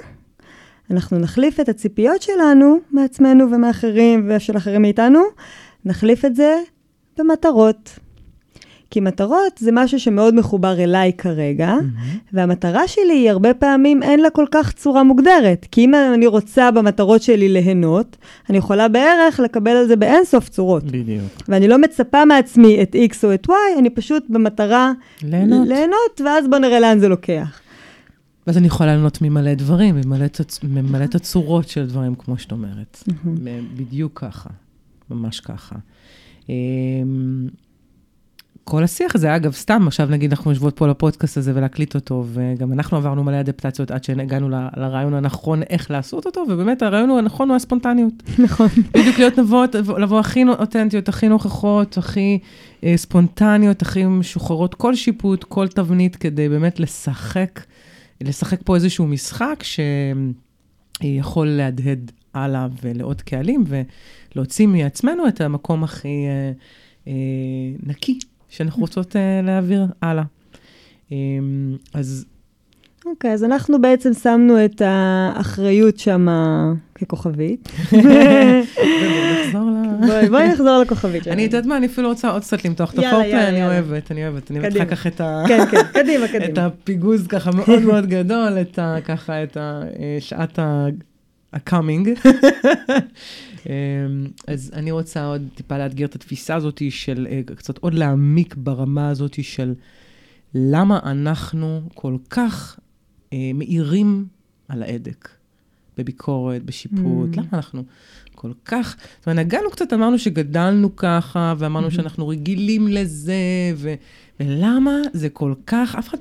אנחנו 0.91 1.19
נחליף 1.19 1.61
את 1.61 1.69
הציפיות 1.69 2.23
שלנו 2.23 2.79
מעצמנו 2.91 3.51
ומאחרים 3.51 4.31
ושל 4.31 4.57
אחרים 4.57 4.83
מאיתנו, 4.83 5.23
נחליף 5.85 6.25
את 6.25 6.37
זה 6.37 6.57
במטרות. 7.19 7.99
כי 8.90 9.00
מטרות 9.00 9.59
זה 9.59 9.71
משהו 9.73 10.00
שמאוד 10.00 10.35
מחובר 10.35 10.81
אליי 10.85 11.12
כרגע, 11.19 11.75
והמטרה 12.33 12.88
שלי 12.88 13.12
היא 13.12 13.31
הרבה 13.31 13.55
פעמים 13.55 14.02
אין 14.02 14.21
לה 14.21 14.31
כל 14.31 14.45
כך 14.50 14.73
צורה 14.73 15.02
מוגדרת. 15.02 15.66
כי 15.71 15.85
אם 15.85 15.95
אני 16.14 16.26
רוצה 16.26 16.71
במטרות 16.71 17.23
שלי 17.23 17.49
ליהנות, 17.49 18.16
אני 18.50 18.59
יכולה 18.59 18.88
בערך 18.88 19.40
לקבל 19.40 19.71
על 19.71 19.87
זה 19.87 19.97
באינסוף 19.97 20.49
צורות. 20.49 20.85
בדיוק. 20.85 21.25
ואני 21.49 21.69
לא 21.69 21.78
מצפה 21.78 22.25
מעצמי 22.25 22.83
את 22.83 22.95
X 23.12 23.16
או 23.25 23.35
את 23.35 23.47
Y, 23.49 23.52
אני 23.78 23.90
פשוט 23.90 24.25
במטרה 24.28 24.93
ליהנות. 25.23 25.69
ליהנות, 25.69 26.21
ואז 26.25 26.49
בואו 26.49 26.61
נראה 26.61 26.81
לאן 26.81 26.99
זה 26.99 27.09
לוקח. 27.09 27.61
ואז 28.47 28.59
אני 28.59 28.66
יכולה 28.66 28.93
ליהנות 28.95 29.23
ממלא 29.23 29.55
דברים, 29.55 29.95
ממלא 30.05 30.26
תצ- 30.26 30.59
ממלא 30.69 31.07
תצורות 31.07 31.69
של 31.69 31.87
דברים, 31.87 32.14
כמו 32.14 32.38
שאת 32.38 32.52
אומרת. 32.52 33.02
בדיוק 33.76 34.21
ככה, 34.25 34.50
ממש 35.11 35.40
ככה. 35.40 35.76
כל 38.69 38.85
השיח 38.85 39.15
הזה, 39.15 39.37
אגב, 39.37 39.53
סתם, 39.53 39.85
עכשיו 39.87 40.07
נגיד 40.11 40.31
אנחנו 40.31 40.51
יושבות 40.51 40.77
פה 40.77 40.87
לפודקאסט 40.87 41.37
הזה 41.37 41.53
ולהקליט 41.55 41.95
אותו, 41.95 42.25
וגם 42.33 42.73
אנחנו 42.73 42.97
עברנו 42.97 43.25
מלא 43.25 43.41
אדפטציות 43.41 43.91
עד 43.91 44.05
שהגענו 44.05 44.49
ל- 44.49 44.69
לרעיון 44.77 45.15
הנכון 45.15 45.63
איך 45.71 45.91
לעשות 45.91 46.27
אותו, 46.27 46.45
ובאמת 46.49 46.83
הרעיון 46.83 47.11
הוא 47.11 47.19
הנכון 47.19 47.49
הוא 47.49 47.57
הספונטניות. 47.57 48.13
נכון. 48.45 48.67
בדיוק 48.95 49.19
להיות 49.19 49.39
נבואות, 49.39 49.75
לבוא 49.75 50.21
הכי 50.21 50.45
אותנטיות, 50.45 51.09
הכי 51.09 51.29
נוכחות, 51.29 51.99
הכי 51.99 52.39
אה, 52.85 52.97
ספונטניות, 52.97 53.83
הכי 53.83 54.05
משוחררות, 54.05 54.75
כל 54.75 54.95
שיפוט, 54.95 55.45
כל 55.45 55.69
תבנית, 55.69 56.17
כדי 56.17 56.49
באמת 56.49 56.81
לשחק, 56.81 57.61
לשחק 58.21 58.61
פה 58.65 58.75
איזשהו 58.75 59.07
משחק 59.07 59.65
שיכול 61.03 61.47
להדהד 61.47 62.13
הלאה 62.35 62.67
ולעוד 62.83 63.23
קהלים, 63.23 63.65
ולהוציא 64.35 64.67
מעצמנו 64.67 65.29
את 65.29 65.41
המקום 65.41 65.85
הכי 65.85 66.09
אה, 66.09 66.53
אה, 67.09 67.13
נקי 67.83 68.19
שאנחנו 68.57 68.81
רוצות 68.81 69.17
אה, 69.17 69.41
להעביר 69.43 69.87
הלאה. 70.03 70.23
אה, 71.13 71.17
אז 71.95 72.27
אוקיי, 73.07 73.33
אז 73.33 73.45
אנחנו 73.45 73.81
בעצם 73.81 74.13
שמנו 74.13 74.65
את 74.65 74.83
האחריות 74.85 75.99
שם 75.99 76.27
ככוכבית. 76.95 77.69
בואי 80.07 80.29
בואי 80.31 80.49
נחזור 80.49 80.79
לכוכבית 80.83 81.25
שלנו. 81.25 81.35
אני 81.35 81.43
יודעת 81.43 81.67
מה, 81.67 81.77
אני 81.77 81.87
אפילו 81.87 82.09
רוצה 82.09 82.31
עוד 82.31 82.43
קצת 82.43 82.65
למתוח 82.65 82.95
את 82.95 82.99
יאללה, 82.99 83.49
אני. 83.49 83.67
אוהבת, 83.67 84.11
אני 84.11 84.29
אוהבת. 84.29 84.51
אני 84.51 84.61
אוהבת. 84.61 84.77
אחר 84.77 84.85
כך 84.85 85.07
את 85.07 85.21
ה... 85.21 85.45
כן, 85.49 85.67
כן, 85.71 85.83
קדימה, 85.93 86.25
את 86.27 86.31
קדימה. 86.31 86.67
הפיגוז 86.67 87.27
ככה 87.27 87.51
מאוד 87.51 87.83
מאוד 87.83 88.07
גדול, 88.07 88.61
את 88.61 88.79
ה... 88.79 88.97
ככה, 89.05 89.43
את 89.43 89.57
ה... 89.57 89.83
אה, 89.99 90.17
שעת 90.21 90.59
ה... 90.59 90.87
הקאמינג. 91.53 92.11
אז 94.47 94.71
אני 94.75 94.91
רוצה 94.91 95.27
עוד 95.27 95.43
טיפה 95.55 95.79
לאתגר 95.79 96.05
את 96.05 96.15
התפיסה 96.15 96.55
הזאת 96.55 96.83
של, 96.91 97.27
אה, 97.31 97.41
קצת 97.57 97.79
עוד 97.79 97.95
להעמיק 97.95 98.55
ברמה 98.55 99.09
הזאת 99.09 99.45
של 99.45 99.75
למה 100.55 101.01
אנחנו 101.03 101.83
כל 101.95 102.17
כך 102.31 102.79
אה, 103.33 103.51
מאירים 103.55 104.27
על 104.69 104.83
ההדק, 104.83 105.29
בביקורת, 105.99 106.63
בשיפוט, 106.65 107.35
Mm. 107.35 107.37
למה 107.37 107.49
אנחנו 107.53 107.83
כל 108.35 108.53
כך, 108.65 108.97
זאת 109.19 109.27
אומרת, 109.27 109.47
נגענו 109.47 109.71
קצת, 109.71 109.93
אמרנו 109.93 110.19
שגדלנו 110.19 110.97
ככה, 110.97 111.55
ואמרנו 111.59 111.89
Mm-hmm. 111.89 111.91
שאנחנו 111.91 112.29
רגילים 112.29 112.89
לזה, 112.89 113.35
ו... 113.77 113.95
ולמה 114.40 114.97
זה 115.12 115.28
כל 115.28 115.52
כך, 115.66 115.97
אף 115.99 116.09
אחד 116.09 116.19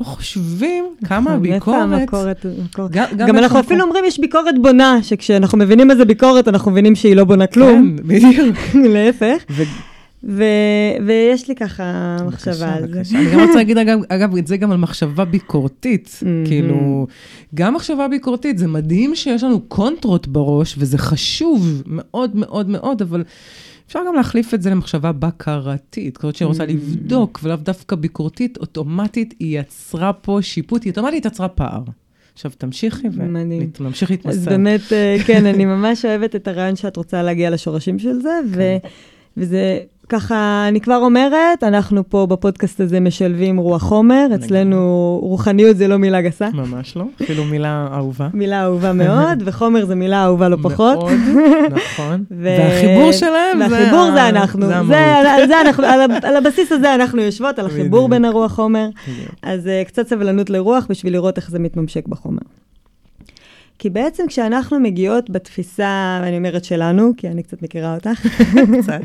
לא 0.00 0.04
חושבים 0.04 0.84
כמה 1.04 1.20
נכון, 1.20 1.32
הביקורת... 1.32 1.82
המקורת? 1.82 2.46
המקורת? 2.58 2.90
גם, 2.90 3.06
גם 3.16 3.38
אנחנו 3.38 3.60
אפילו 3.60 3.84
אומרים, 3.84 4.04
יש 4.04 4.20
ביקורת 4.20 4.54
בונה, 4.62 5.02
שכשאנחנו 5.02 5.58
מבינים 5.58 5.90
איזה 5.90 6.04
ביקורת, 6.04 6.48
אנחנו 6.48 6.70
מבינים 6.70 6.94
שהיא 6.94 7.16
לא 7.16 7.24
בונה 7.24 7.46
כלום, 7.46 7.96
כן, 7.96 8.06
בדיוק. 8.06 8.56
להפך. 8.94 9.44
ו- 10.24 10.44
ויש 11.06 11.48
לי 11.48 11.54
ככה 11.54 12.16
מחשבה 12.26 12.52
בבקשה, 12.52 12.74
על 12.74 12.80
זה. 12.80 12.98
בבקשה. 12.98 13.18
אני 13.18 13.32
גם 13.32 13.40
רוצה 13.40 13.54
להגיד, 13.54 13.78
אגב, 13.78 13.98
אגב, 14.08 14.36
את 14.36 14.46
זה 14.46 14.56
גם 14.56 14.70
על 14.70 14.76
מחשבה 14.76 15.24
ביקורתית. 15.24 16.20
כאילו, 16.46 17.06
גם 17.54 17.74
מחשבה 17.74 18.08
ביקורתית, 18.08 18.58
זה 18.58 18.66
מדהים 18.68 19.14
שיש 19.14 19.42
לנו 19.42 19.60
קונטרות 19.60 20.28
בראש, 20.28 20.74
וזה 20.78 20.98
חשוב 20.98 21.82
מאוד 21.86 22.36
מאוד 22.36 22.68
מאוד, 22.68 23.02
אבל 23.02 23.24
אפשר 23.88 24.00
גם 24.08 24.14
להחליף 24.14 24.54
את 24.54 24.62
זה 24.62 24.70
למחשבה 24.70 25.12
בקרתית, 25.12 26.18
כזאת 26.18 26.36
שרוצה 26.36 26.64
Mm. 26.64 26.66
לבדוק, 26.66 27.40
ולאו 27.42 27.56
דווקא 27.56 27.96
ביקורתית, 27.96 28.56
אוטומטית, 28.58 29.34
היא 29.38 29.60
יצרה 29.60 30.12
פה 30.12 30.38
שיפוט, 30.42 30.84
היא 30.84 30.90
אוטומטית 30.90 31.24
יצרה 31.26 31.48
פער. 31.48 31.82
עכשיו, 32.34 32.50
תמשיכי. 32.58 33.08
ונמשיך 33.80 34.10
להתמסר. 34.10 34.38
אז 34.38 34.48
באמת, 34.48 34.92
אה, 34.92 35.16
כן, 35.26 35.46
אני 35.46 35.64
ממש 35.64 36.04
אוהבת 36.04 36.36
את 36.36 36.48
הרעיון 36.48 36.76
שאת 36.76 36.96
רוצה 36.96 37.22
להגיע 37.22 37.50
לשורשים 37.50 37.98
של 37.98 38.12
זה, 38.20 38.40
ו- 38.50 38.54
כן. 38.82 38.88
וזה 39.36 39.78
ככה, 40.08 40.64
אני 40.68 40.80
כבר 40.80 40.96
אומרת, 40.96 41.62
אנחנו 41.62 42.08
פה 42.08 42.26
בפודקאסט 42.26 42.80
הזה 42.80 43.00
משלבים 43.00 43.56
רוח 43.56 43.82
חומר, 43.82 44.26
אצלנו 44.34 45.18
רוחניות 45.22 45.76
זה 45.76 45.88
לא 45.88 45.96
מילה 45.96 46.22
גסה, 46.22 46.48
ממש 46.54 46.96
לא, 46.96 47.04
אפילו 47.22 47.44
מילה 47.44 47.88
אהובה. 47.92 48.28
מילה 48.32 48.62
אהובה 48.62 48.92
מאוד, 48.92 49.42
וחומר 49.44 49.86
זה 49.86 49.94
מילה 49.94 50.24
אהובה 50.24 50.48
לא 50.48 50.56
פחות. 50.62 50.98
מאוד, 50.98 51.12
נכון. 51.78 52.24
והחיבור 52.30 53.12
שלהם 53.12 53.58
זה... 53.58 53.74
והחיבור 53.74 54.10
זה 54.12 54.28
אנחנו, 54.28 54.66
זה 54.66 54.76
המהות. 54.76 54.94
על, 54.94 55.52
אנחנו, 55.52 55.84
הבסיס 56.38 56.72
הזה 56.72 56.94
אנחנו 56.94 57.22
יושבות, 57.22 57.58
על 57.58 57.66
החיבור. 57.66 58.08
בין 58.08 58.24
הרוח 58.24 58.52
חומר. 58.52 58.88
אז 59.42 59.66
uh, 59.66 59.88
קצת 59.88 60.08
סבלנות 60.08 60.50
לרוח 60.50 60.86
בשביל 60.90 61.12
לראות 61.12 61.36
איך 61.36 61.50
זה 61.50 61.58
מתממשק 61.58 62.08
בחומר. 62.08 62.42
כי 63.78 63.90
בעצם 63.90 64.24
כשאנחנו 64.28 64.80
מגיעות 64.80 65.30
בתפיסה, 65.30 66.20
ואני 66.22 66.36
אומרת 66.36 66.64
שלנו, 66.64 67.12
כי 67.16 67.28
אני 67.28 67.42
קצת 67.42 67.62
מכירה 67.62 67.94
אותך, 67.94 68.20
קצת. 68.82 69.00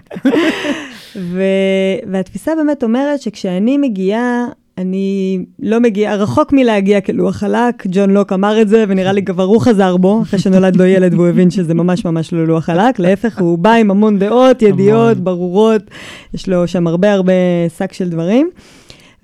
ו- 1.15 2.11
והתפיסה 2.11 2.51
באמת 2.55 2.83
אומרת 2.83 3.21
שכשאני 3.21 3.77
מגיעה, 3.77 4.45
אני 4.77 5.39
לא 5.59 5.79
מגיעה, 5.79 6.15
רחוק 6.15 6.53
מלהגיע 6.53 7.01
כלוח 7.01 7.35
חלק, 7.35 7.83
ג'ון 7.87 8.09
לוק 8.09 8.33
אמר 8.33 8.61
את 8.61 8.69
זה, 8.69 8.85
ונראה 8.87 9.11
לי 9.11 9.25
כבר 9.25 9.43
הוא 9.43 9.61
חזר 9.61 9.97
בו, 9.97 10.21
אחרי 10.21 10.39
שנולד 10.39 10.75
לו 10.75 10.85
ילד 10.85 11.13
והוא 11.13 11.27
הבין 11.27 11.49
שזה 11.49 11.73
ממש 11.73 12.05
ממש 12.05 12.33
לא 12.33 12.47
לוח 12.47 12.65
חלק, 12.65 12.99
להפך, 12.99 13.39
הוא 13.39 13.57
בא 13.57 13.73
עם 13.73 13.91
המון 13.91 14.19
דעות, 14.19 14.61
ידיעות. 14.61 15.17
ברורות, 15.17 15.81
יש 16.33 16.49
לו 16.49 16.67
שם 16.67 16.87
הרבה 16.87 17.13
הרבה 17.13 17.33
שק 17.77 17.93
של 17.93 18.09
דברים. 18.09 18.49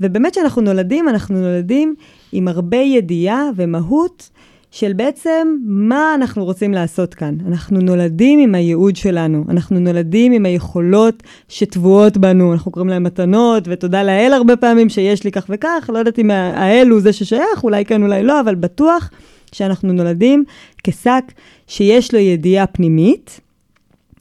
ובאמת 0.01 0.31
כשאנחנו 0.31 0.61
נולדים, 0.61 1.09
אנחנו 1.09 1.41
נולדים 1.41 1.95
עם 2.31 2.47
הרבה 2.47 2.77
ידיעה 2.77 3.43
ומהות 3.55 4.29
של 4.71 4.93
בעצם 4.93 5.57
מה 5.63 6.15
אנחנו 6.15 6.45
רוצים 6.45 6.73
לעשות 6.73 7.13
כאן. 7.13 7.37
אנחנו 7.47 7.79
נולדים 7.79 8.39
עם 8.39 8.55
הייעוד 8.55 8.95
שלנו, 8.95 9.43
אנחנו 9.49 9.79
נולדים 9.79 10.31
עם 10.31 10.45
היכולות 10.45 11.23
שטבועות 11.47 12.17
בנו, 12.17 12.53
אנחנו 12.53 12.71
קוראים 12.71 12.89
להם 12.89 13.03
מתנות, 13.03 13.63
ותודה 13.67 14.03
לאל 14.03 14.31
הרבה 14.33 14.55
פעמים 14.55 14.89
שיש 14.89 15.23
לי 15.23 15.31
כך 15.31 15.45
וכך, 15.49 15.89
לא 15.93 15.97
יודעת 15.97 16.19
אם 16.19 16.31
האל 16.31 16.87
הוא 16.89 16.99
זה 16.99 17.13
ששייך, 17.13 17.63
אולי 17.63 17.85
כן, 17.85 18.03
אולי 18.03 18.23
לא, 18.23 18.41
אבל 18.41 18.55
בטוח 18.55 19.09
שאנחנו 19.51 19.93
נולדים 19.93 20.43
כשק 20.83 21.23
שיש 21.67 22.13
לו 22.13 22.19
ידיעה 22.19 22.67
פנימית. 22.67 23.39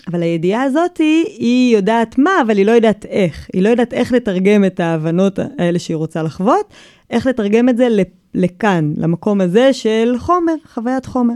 אבל 0.07 0.23
הידיעה 0.23 0.63
הזאת 0.63 0.99
היא, 1.39 1.77
יודעת 1.77 2.19
מה, 2.19 2.31
אבל 2.43 2.59
היא 2.59 2.67
לא 2.67 2.73
יודעת 2.73 3.07
איך. 3.07 3.51
היא 3.53 3.63
לא 3.63 3.69
יודעת 3.69 3.93
איך 3.93 4.13
לתרגם 4.13 4.65
את 4.65 4.81
ההבנות 4.81 5.39
האלה 5.59 5.79
שהיא 5.79 5.97
רוצה 5.97 6.23
לחוות, 6.23 6.67
איך 7.11 7.27
לתרגם 7.27 7.69
את 7.69 7.77
זה 7.77 7.89
לכאן, 8.35 8.93
למקום 8.97 9.41
הזה 9.41 9.73
של 9.73 10.15
חומר, 10.19 10.55
חוויית 10.75 11.07
חומר. 11.07 11.35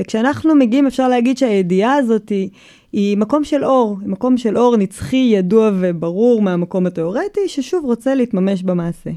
וכשאנחנו 0.00 0.54
מגיעים, 0.54 0.86
אפשר 0.86 1.08
להגיד 1.08 1.38
שהידיעה 1.38 1.94
הזאת 1.94 2.28
היא, 2.28 2.48
היא 2.92 3.16
מקום 3.16 3.44
של 3.44 3.64
אור, 3.64 3.98
מקום 4.06 4.36
של 4.36 4.58
אור 4.58 4.76
נצחי, 4.76 5.30
ידוע 5.34 5.70
וברור 5.80 6.42
מהמקום 6.42 6.86
התיאורטי, 6.86 7.40
ששוב 7.46 7.84
רוצה 7.84 8.14
להתממש 8.14 8.62
במעשה. 8.62 9.10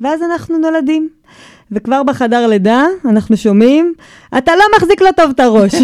ואז 0.00 0.22
אנחנו 0.22 0.58
נולדים. 0.58 1.08
וכבר 1.72 2.02
בחדר 2.02 2.46
לידה 2.46 2.86
אנחנו 3.04 3.36
שומעים, 3.36 3.94
אתה 4.38 4.52
לא 4.56 4.64
מחזיק 4.76 5.02
לא 5.02 5.10
טוב 5.16 5.30
את 5.30 5.40
הראש. 5.40 5.74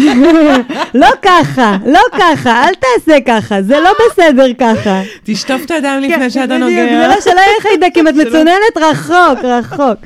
לא 0.93 1.07
ככה, 1.21 1.77
לא 1.85 1.99
ככה, 2.19 2.63
אל 2.67 2.73
תעשה 2.73 3.17
ככה, 3.25 3.61
זה 3.61 3.79
לא 3.79 3.89
בסדר 4.05 4.53
ככה. 4.57 5.01
תשטוף 5.23 5.65
את 5.65 5.71
הידיים 5.71 6.01
כן, 6.01 6.11
לפני 6.11 6.29
שאתה 6.29 6.57
נוגע. 6.57 6.85
זה 6.85 7.07
לא 7.07 7.21
שלא 7.21 7.39
יהיה 7.39 7.61
חיידק, 7.61 7.97
אם 7.97 8.07
את 8.07 8.15
מצוננת, 8.15 8.77
רחוק, 8.81 9.43
רחוק. 9.43 9.99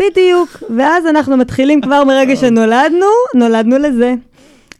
בדיוק, 0.00 0.62
ואז 0.76 1.06
אנחנו 1.06 1.36
מתחילים 1.36 1.80
כבר 1.80 2.04
מרגע 2.04 2.36
שנולדנו, 2.36 3.06
נולדנו 3.34 3.78
לזה. 3.78 4.14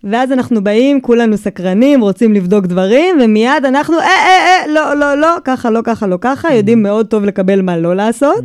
ואז 0.04 0.32
אנחנו 0.32 0.64
באים, 0.64 1.00
כולנו 1.00 1.36
סקרנים, 1.36 2.00
רוצים 2.00 2.32
לבדוק 2.32 2.66
דברים, 2.66 3.16
ומיד 3.20 3.64
אנחנו, 3.64 3.98
אה, 3.98 4.04
אה, 4.04 4.62
אה, 4.66 4.66
לא, 4.72 4.94
לא, 4.94 5.14
לא, 5.14 5.36
ככה, 5.44 5.70
לא 5.70 5.80
ככה, 5.84 6.06
לא 6.06 6.18
ככה, 6.20 6.54
יודעים 6.54 6.82
מאוד 6.82 7.06
טוב 7.06 7.24
לקבל 7.24 7.62
מה 7.62 7.76
לא 7.76 7.96
לעשות. 7.96 8.44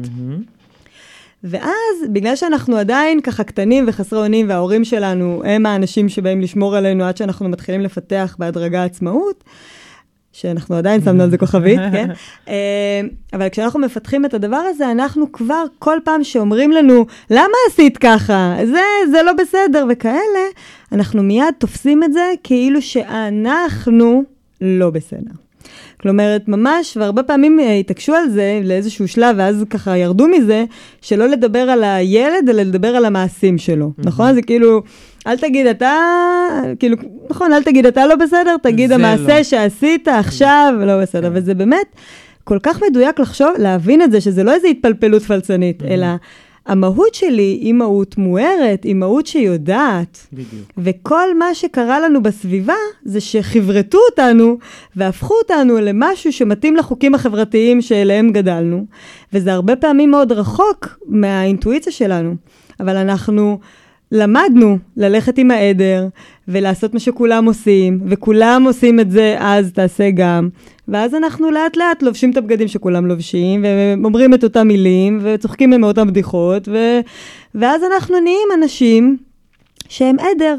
ואז, 1.43 2.10
בגלל 2.10 2.36
שאנחנו 2.36 2.78
עדיין 2.78 3.21
ככה 3.21 3.43
קטנים 3.43 3.86
וחסרי 3.88 4.19
אונים, 4.19 4.50
וההורים 4.50 4.84
שלנו 4.84 5.41
הם 5.45 5.65
האנשים 5.65 6.10
שבאים 6.10 6.41
לשמור 6.41 6.76
עלינו 6.76 7.04
עד 7.04 7.17
שאנחנו 7.17 7.50
מתחילים 7.50 7.82
לפתח 7.82 8.36
בהדרגה 8.39 8.84
עצמאות, 8.84 9.43
שאנחנו 10.32 10.76
עדיין 10.76 11.02
שמנו 11.02 11.23
על 11.23 11.30
זה 11.30 11.38
כוכבית, 11.38 11.80
כן? 11.93 12.10
אה, 12.47 13.02
אבל 13.34 13.50
כשאנחנו 13.50 13.80
מפתחים 13.80 14.26
את 14.26 14.34
הדבר 14.34 14.58
הזה, 14.69 14.91
אנחנו 14.91 15.32
כבר, 15.32 15.63
כל 15.80 15.97
פעם 16.04 16.23
שאומרים 16.23 16.71
לנו, 16.71 17.06
למה 17.30 17.54
עשית 17.67 17.97
ככה? 17.97 18.56
זה, 18.65 18.82
זה 19.12 19.23
לא 19.23 19.34
בסדר, 19.34 19.86
וכאלה, 19.89 20.45
אנחנו 20.91 21.23
מיד 21.23 21.54
תופסים 21.58 22.04
את 22.04 22.13
זה 22.13 22.32
כאילו 22.43 22.82
שאנחנו 22.82 24.23
לא 24.62 24.89
בסדר. 24.89 25.46
כלומר, 26.01 26.38
ממש, 26.47 26.97
והרבה 26.97 27.23
פעמים 27.23 27.60
אה, 27.60 27.73
התעקשו 27.73 28.13
על 28.13 28.29
זה 28.29 28.60
לאיזשהו 28.63 29.07
שלב, 29.07 29.36
ואז 29.39 29.63
ככה 29.69 29.97
ירדו 29.97 30.27
מזה, 30.27 30.65
שלא 31.01 31.27
לדבר 31.27 31.60
על 31.60 31.83
הילד, 31.83 32.49
אלא 32.49 32.62
לדבר 32.62 32.88
על 32.88 33.05
המעשים 33.05 33.57
שלו, 33.57 33.91
נכון? 33.97 34.33
זה 34.33 34.41
כאילו, 34.41 34.81
אל 35.27 35.38
תגיד 35.38 35.67
אתה, 35.67 35.93
כאילו, 36.79 36.97
נכון, 37.29 37.53
אל 37.53 37.63
תגיד 37.63 37.86
אתה 37.86 38.05
לא 38.05 38.15
בסדר, 38.15 38.55
תגיד 38.63 38.89
זה 38.89 38.95
המעשה 38.95 39.38
לא. 39.38 39.43
שעשית 39.43 40.07
עכשיו 40.07 40.73
לא 40.77 41.01
בסדר, 41.01 41.31
וזה 41.33 41.53
באמת 41.53 41.88
כל 42.43 42.57
כך 42.63 42.83
מדויק 42.89 43.19
לחשוב, 43.19 43.49
להבין 43.60 44.01
את 44.01 44.12
זה, 44.12 44.21
שזה 44.21 44.43
לא 44.43 44.53
איזו 44.53 44.67
התפלפלות 44.67 45.21
פלצנית, 45.21 45.83
אלא 45.83 46.07
המהות 46.67 47.13
שלי 47.13 47.60
היא 47.62 47.73
מהות 47.73 48.17
מוארת, 48.17 48.84
היא 48.84 48.95
מהות 48.95 49.27
שיודעת. 49.27 50.27
בדיוק. 50.34 50.71
וכל 50.77 51.38
מה 51.38 51.56
שקרה 51.56 51.99
לנו 51.99 52.23
בסביבה 52.23 52.73
זה 53.03 53.21
שחברתו 53.21 53.97
אותנו 54.10 54.58
והפכו 54.95 55.34
אותנו 55.34 55.77
למשהו 55.77 56.34
שמתאים 56.34 56.75
לחוקים 56.75 57.15
החברתיים 57.15 57.82
שאליהם 57.82 58.32
גדלנו. 58.32 58.86
וזה 59.34 59.53
הרבה 59.53 59.75
פעמים 59.75 60.12
מאוד 60.12 60.32
רחוק 60.32 60.99
מהאינטואיציה 61.06 61.91
שלנו. 61.91 62.36
אבל 62.80 62.95
אנחנו 62.95 63.60
למדנו 64.12 64.78
ללכת 64.98 65.38
עם 65.38 65.52
העדר 65.52 66.08
ולעשות 66.48 66.93
מה 66.93 67.00
שכולם 67.00 67.46
עושים, 67.46 68.00
וכולם 68.06 68.63
עושים 68.65 69.00
את 69.00 69.12
זה, 69.12 69.36
אז 69.39 69.72
תעשה 69.72 70.10
גם. 70.12 70.50
ואז 70.88 71.15
אנחנו 71.15 71.52
לאט 71.52 71.78
לאט 71.78 72.04
לובשים 72.04 72.32
את 72.32 72.38
הבגדים 72.38 72.67
שכולם 72.67 73.06
לובשים, 73.06 73.65
ואומרים 74.04 74.34
את 74.34 74.43
אותם 74.43 74.67
מילים, 74.67 75.20
וצוחקים 75.22 75.74
עם 75.74 75.84
אותם 75.84 76.08
בדיחות, 76.08 76.67
ו... 76.67 76.78
ואז 77.56 77.82
אנחנו 77.84 78.20
נהיים 78.20 78.48
אנשים 78.58 79.17
שהם 79.89 80.15
עדר. 80.20 80.56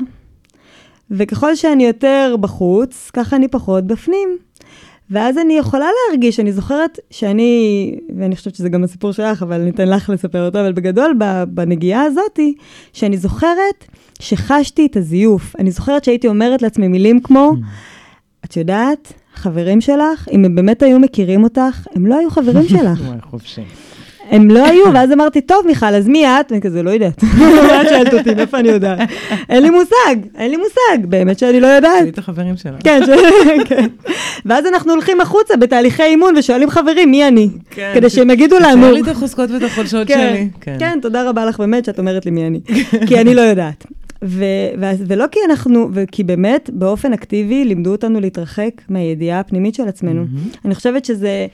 וככל 1.10 1.54
שאני 1.54 1.86
יותר 1.86 2.36
בחוץ, 2.40 3.10
ככה 3.12 3.36
אני 3.36 3.48
פחות 3.48 3.86
בפנים. 3.86 4.28
ואז 5.10 5.38
אני 5.38 5.58
יכולה 5.58 5.86
להרגיש, 6.08 6.40
אני 6.40 6.52
זוכרת 6.52 6.98
שאני, 7.10 7.94
ואני 8.18 8.36
חושבת 8.36 8.54
שזה 8.54 8.68
גם 8.68 8.84
הסיפור 8.84 9.12
שלך, 9.12 9.42
אבל 9.42 9.60
אני 9.60 9.70
אתן 9.70 9.88
לך 9.88 10.10
לספר 10.10 10.46
אותו, 10.46 10.60
אבל 10.60 10.72
בגדול, 10.72 11.14
בנגיעה 11.48 12.02
הזאתי, 12.02 12.54
שאני 12.92 13.16
זוכרת 13.18 13.84
שחשתי 14.20 14.86
את 14.86 14.96
הזיוף. 14.96 15.56
אני 15.58 15.70
זוכרת 15.70 16.04
שהייתי 16.04 16.28
אומרת 16.28 16.62
לעצמי 16.62 16.88
מילים 16.88 17.20
כמו, 17.20 17.52
את 18.44 18.56
יודעת, 18.56 19.12
חברים 19.34 19.80
שלך, 19.80 20.28
אם 20.32 20.44
הם 20.44 20.54
באמת 20.54 20.82
היו 20.82 20.98
מכירים 20.98 21.44
אותך, 21.44 21.86
הם 21.94 22.06
לא 22.06 22.18
היו 22.18 22.30
חברים 22.30 22.68
שלך. 22.78 23.00
וואי, 23.00 23.18
חופשי. 23.30 23.62
הם 24.30 24.50
לא 24.50 24.66
היו, 24.66 24.84
ואז 24.94 25.12
אמרתי, 25.12 25.40
טוב, 25.40 25.66
מיכל, 25.66 25.86
אז 25.86 26.08
מי 26.08 26.26
את? 26.26 26.46
ואני 26.50 26.60
כזה, 26.60 26.82
לא 26.82 26.90
יודעת. 26.90 27.22
מה 27.22 27.80
את 27.82 27.88
שואלת 27.88 28.14
אותי, 28.14 28.34
מאיפה 28.34 28.58
אני 28.58 28.68
יודעת? 28.68 28.98
אין 29.48 29.62
לי 29.62 29.70
מושג, 29.70 30.16
אין 30.34 30.50
לי 30.50 30.56
מושג, 30.56 31.06
באמת 31.06 31.38
שאני 31.38 31.60
לא 31.60 31.66
יודעת. 31.66 31.98
תראי 31.98 32.10
את 32.10 32.18
החברים 32.18 32.56
שלך. 32.56 32.74
כן, 32.84 33.00
כן. 33.64 33.86
ואז 34.46 34.66
אנחנו 34.66 34.92
הולכים 34.92 35.20
החוצה 35.20 35.56
בתהליכי 35.56 36.02
אימון 36.02 36.36
ושואלים 36.36 36.70
חברים, 36.70 37.10
מי 37.10 37.28
אני? 37.28 37.48
כן, 37.70 37.90
כדי 37.94 38.10
שהם 38.10 38.30
יגידו 38.30 38.58
לנו. 38.58 38.82
תשאר 38.82 38.92
לי 38.92 39.00
את 39.00 39.08
החוזקות 39.08 39.50
ואת 39.50 39.62
החולשות 39.62 40.08
שלי. 40.08 40.48
כן, 40.60 40.98
תודה 41.02 41.28
רבה 41.28 41.44
לך 41.44 41.58
באמת 41.58 41.84
שאת 41.84 41.98
אומרת 41.98 42.24
לי 42.24 42.30
מי 42.30 42.46
אני. 42.46 42.60
כי 43.06 43.20
אני 43.20 43.34
לא 43.34 43.40
יודעת. 43.40 43.86
ולא 45.08 45.26
כי 45.30 45.40
אנחנו, 45.46 45.88
וכי 45.92 46.24
באמת, 46.24 46.70
באופן 46.72 47.12
אקטיבי, 47.12 47.64
לימדו 47.64 47.92
אותנו 47.92 48.20
להתרחק 48.20 48.70
מהידיעה 48.88 49.40
הפנימית 49.40 49.74
של 49.74 49.88
עצמנו. 49.88 50.24
אני 50.64 50.74
חושבת 50.74 51.04
שזה... 51.04 51.46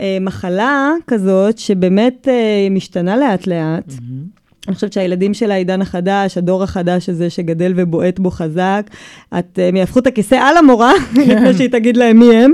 אה, 0.00 0.18
מחלה 0.20 0.92
כזאת 1.06 1.58
שבאמת 1.58 2.28
אה, 2.28 2.68
משתנה 2.70 3.16
לאט-לאט. 3.16 3.88
Mm-hmm. 3.88 4.38
אני 4.68 4.74
חושבת 4.74 4.92
שהילדים 4.92 5.34
של 5.34 5.50
העידן 5.50 5.82
החדש, 5.82 6.38
הדור 6.38 6.62
החדש 6.62 7.08
הזה 7.08 7.30
שגדל 7.30 7.72
ובועט 7.76 8.18
בו 8.18 8.30
חזק, 8.30 8.90
את, 9.38 9.58
הם 9.62 9.76
יהפכו 9.76 9.98
את 9.98 10.06
הכיסא 10.06 10.34
על 10.34 10.56
המורה, 10.56 10.92
כן. 11.14 11.20
לפני 11.30 11.54
שהיא 11.54 11.68
תגיד 11.68 11.96
להם 11.96 12.18
מי 12.18 12.36
הם. 12.36 12.52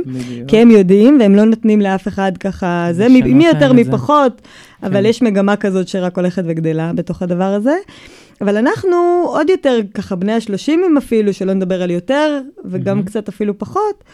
כי 0.49 0.59
הם 0.59 0.71
יודעים, 0.71 1.17
והם 1.21 1.35
לא 1.35 1.45
נותנים 1.45 1.81
לאף 1.81 2.09
אחד 2.09 2.33
ככה, 2.41 2.89
זה 2.93 3.09
מי 3.09 3.47
יותר 3.47 3.73
מפחות, 3.73 4.41
כן. 4.41 4.87
אבל 4.87 5.07
יש 5.07 5.23
מגמה 5.23 5.57
כזאת 5.57 5.89
שרק 5.89 6.17
הולכת 6.17 6.43
וגדלה 6.47 6.93
בתוך 6.95 7.23
הדבר 7.23 7.45
הזה. 7.45 7.77
אבל 8.41 8.57
אנחנו 8.57 9.25
עוד 9.27 9.51
יותר 9.51 9.81
ככה 9.95 10.17
בני 10.17 10.33
השלושים 10.33 10.95
אפילו, 10.99 11.33
שלא 11.33 11.53
נדבר 11.53 11.83
על 11.83 11.91
יותר, 11.91 12.41
וגם 12.65 13.01
mm-hmm. 13.01 13.07
קצת 13.07 13.29
אפילו 13.29 13.59
פחות. 13.59 14.05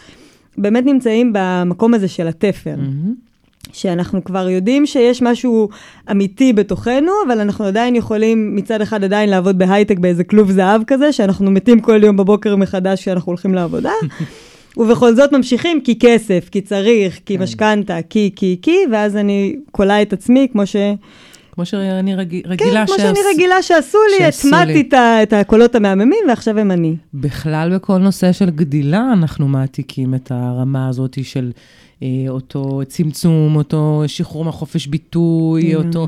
באמת 0.59 0.87
נמצאים 0.87 1.33
במקום 1.35 1.95
הזה 1.95 2.09
של 2.09 2.29
התפר. 2.29 2.75
Mm-hmm. 2.75 3.31
שאנחנו 3.73 4.25
כבר 4.25 4.49
יודעים 4.49 4.87
שיש 4.87 5.23
משהו 5.23 5.69
אמיתי 6.11 6.53
בתוכנו, 6.53 7.13
אבל 7.27 7.41
אנחנו 7.41 7.65
עדיין 7.65 7.97
יכולים 7.97 8.57
מצד 8.57 8.81
אחד 8.81 9.05
עדיין 9.05 9.29
לעבוד 9.29 9.59
בהייטק 9.59 9.99
באיזה 9.99 10.25
כלוב 10.25 10.51
זהב 10.51 10.83
כזה, 10.87 11.13
שאנחנו 11.13 11.51
מתים 11.51 11.81
כל 11.81 12.05
יום 12.05 12.17
בבוקר 12.17 12.57
מחדש 12.57 13.01
כשאנחנו 13.01 13.31
הולכים 13.31 13.55
לעבודה, 13.55 13.93
ובכל 14.77 15.15
זאת 15.15 15.33
ממשיכים 15.33 15.81
כי 15.81 15.99
כסף, 15.99 16.49
כי 16.51 16.61
צריך, 16.61 17.21
כי 17.27 17.37
כן. 17.37 17.43
משכנתה, 17.43 17.99
כי, 18.11 18.31
כי, 18.37 18.59
כי, 18.63 18.77
ואז 18.93 19.17
אני 19.17 19.57
קולה 19.71 20.03
את 20.03 20.13
עצמי 20.13 20.49
כמו 20.53 20.67
ש... 20.67 20.77
כמו 21.53 21.67
שאני 21.67 22.15
רג... 22.15 22.41
רגילה 22.47 22.87
כן, 22.87 22.87
כמו 22.87 22.95
שאני 22.99 23.19
רגילה 23.35 23.63
שעשו 23.63 23.99
לי, 24.19 24.25
הטמעתי 24.25 24.81
את, 24.81 24.95
את 25.23 25.33
הקולות 25.33 25.75
המהממים 25.75 26.25
ועכשיו 26.29 26.59
הם 26.59 26.71
אני. 26.71 26.97
בכלל 27.15 27.75
בכל 27.75 27.99
נושא 27.99 28.33
של 28.33 28.51
גדילה 28.51 29.11
אנחנו 29.13 29.49
מעתיקים 29.49 30.15
את 30.15 30.31
הרמה 30.31 30.89
הזאת 30.89 31.19
של 31.23 31.53
אה, 32.03 32.09
אותו 32.29 32.81
צמצום, 32.89 33.57
אותו 33.57 34.03
שחרור 34.07 34.45
מהחופש 34.45 34.87
ביטוי, 34.87 35.75
mm. 35.75 35.79
אותו 35.79 36.07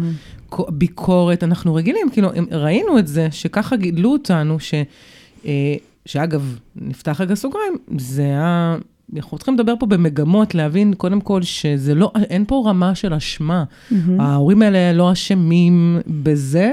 ביקורת. 0.68 1.44
אנחנו 1.44 1.74
רגילים, 1.74 2.10
כאילו, 2.12 2.28
ראינו 2.50 2.98
את 2.98 3.08
זה, 3.08 3.28
שככה 3.30 3.76
גידלו 3.76 4.12
אותנו, 4.12 4.60
ש... 4.60 4.74
אה, 5.46 5.74
שאגב, 6.06 6.58
נפתח 6.76 7.20
רגע 7.20 7.34
סוגריים, 7.34 7.76
זה 7.98 8.22
היה 8.22 8.76
אנחנו 9.16 9.38
צריכים 9.38 9.54
לדבר 9.54 9.74
פה 9.78 9.86
במגמות, 9.86 10.54
להבין 10.54 10.94
קודם 10.94 11.20
כל 11.20 11.42
שזה 11.42 11.94
לא, 11.94 12.12
אין 12.30 12.44
פה 12.48 12.62
רמה 12.66 12.94
של 12.94 13.14
אשמה. 13.14 13.64
Mm-hmm. 13.64 13.94
ההורים 14.18 14.62
האלה 14.62 14.92
לא 14.92 15.12
אשמים 15.12 16.00
בזה. 16.06 16.72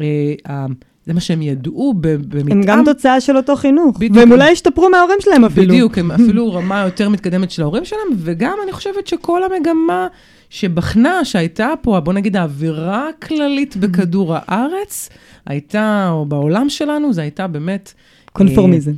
אה, 0.00 0.66
זה 1.08 1.14
מה 1.14 1.20
שהם 1.20 1.42
ידעו 1.42 1.94
במתאם. 1.96 2.52
הם 2.52 2.62
גם 2.62 2.82
תוצאה 2.84 3.20
של 3.20 3.36
אותו 3.36 3.56
חינוך. 3.56 3.96
בדיוק. 3.96 4.16
והם 4.16 4.32
אולי 4.32 4.52
השתפרו 4.52 4.88
מההורים 4.90 5.18
שלהם 5.20 5.44
אפילו. 5.44 5.74
בדיוק, 5.74 5.98
הם 5.98 6.10
אפילו 6.20 6.52
רמה 6.52 6.82
יותר 6.84 7.08
מתקדמת 7.08 7.50
של 7.50 7.62
ההורים 7.62 7.84
שלהם, 7.84 8.08
וגם 8.16 8.56
אני 8.64 8.72
חושבת 8.72 9.06
שכל 9.06 9.40
המגמה 9.44 10.06
שבחנה, 10.50 11.24
שהייתה 11.24 11.72
פה, 11.82 12.00
בוא 12.00 12.12
נגיד 12.12 12.36
האווירה 12.36 13.08
הכללית 13.08 13.76
בכדור 13.76 14.34
הארץ, 14.36 15.08
הייתה, 15.46 16.08
או 16.10 16.26
בעולם 16.26 16.68
שלנו, 16.68 17.12
זה 17.12 17.20
הייתה 17.20 17.46
באמת... 17.46 17.92
קונפורמיזם. 18.32 18.92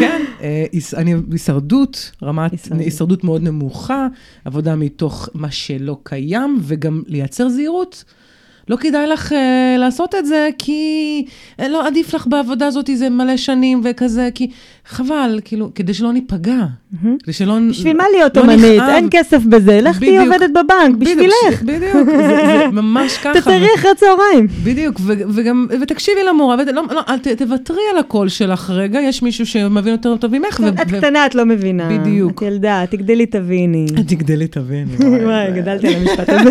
כן, 0.00 0.22
אה, 0.42 0.64
הישרדות, 1.30 2.12
רמת 2.22 2.52
הישרדות 2.78 3.24
מאוד 3.24 3.42
נמוכה, 3.42 4.06
עבודה 4.44 4.76
מתוך 4.76 5.28
מה 5.34 5.50
שלא 5.50 5.98
קיים, 6.02 6.58
וגם 6.62 7.02
לייצר 7.06 7.48
זהירות. 7.48 8.04
לא 8.68 8.76
כדאי 8.76 9.06
לך 9.06 9.32
uh, 9.32 9.34
לעשות 9.78 10.14
את 10.14 10.26
זה, 10.26 10.48
כי 10.58 11.24
לא 11.58 11.86
עדיף 11.86 12.14
לך 12.14 12.26
בעבודה 12.26 12.66
הזאת 12.66 12.88
איזה 12.88 13.10
מלא 13.10 13.36
שנים 13.36 13.80
וכזה, 13.84 14.28
כי 14.34 14.50
חבל, 14.86 15.40
כאילו, 15.44 15.70
כדי 15.74 15.94
שלא 15.94 16.12
ניפגע. 16.12 16.60
Mm-hmm. 16.94 17.06
כדי 17.22 17.32
שלא 17.32 17.58
בשביל 17.70 17.96
מה 17.96 18.04
להיות 18.16 18.36
לא 18.36 18.42
אומנית? 18.42 18.82
אין 18.88 19.08
כסף 19.10 19.42
בזה, 19.44 19.80
לך 19.80 19.98
תהיי 19.98 20.18
עובדת 20.18 20.50
בבנק, 20.50 20.96
בשבילך. 20.98 21.62
בדיוק, 21.62 22.08
זה, 22.16 22.26
זה 22.46 22.66
ממש 22.72 23.18
ככה. 23.18 23.40
תתארי 23.40 23.66
אחרי 23.78 23.90
צהריים. 23.96 24.46
בדיוק, 24.64 24.96
ו- 25.00 25.12
וגם, 25.34 25.66
ותקשיבי 25.80 26.20
למורה, 26.28 26.56
ות, 26.56 26.68
לא, 26.74 26.82
לא, 26.90 27.16
ת, 27.22 27.28
תוותרי 27.28 27.82
על 27.92 27.98
הקול 27.98 28.28
שלך 28.28 28.70
רגע, 28.70 29.00
יש 29.00 29.22
מישהו 29.22 29.46
שמבין 29.46 29.92
יותר 29.92 30.16
טוב 30.16 30.38
ממך. 30.38 30.60
ו- 30.64 30.68
את 30.68 30.86
ו- 30.90 30.98
קטנה, 30.98 31.26
את 31.26 31.34
לא 31.34 31.46
מבינה. 31.46 31.88
בדיוק. 31.98 32.42
את 32.42 32.42
ילדה, 32.42 32.84
תגדלי 32.90 33.26
תביני. 33.26 33.86
תגדלי 34.06 34.46
תביני. 34.46 34.96
וואי, 35.24 35.52
גדלתי 35.52 35.88
על 35.88 35.94
המשפט 35.94 36.28
הזה. 36.28 36.50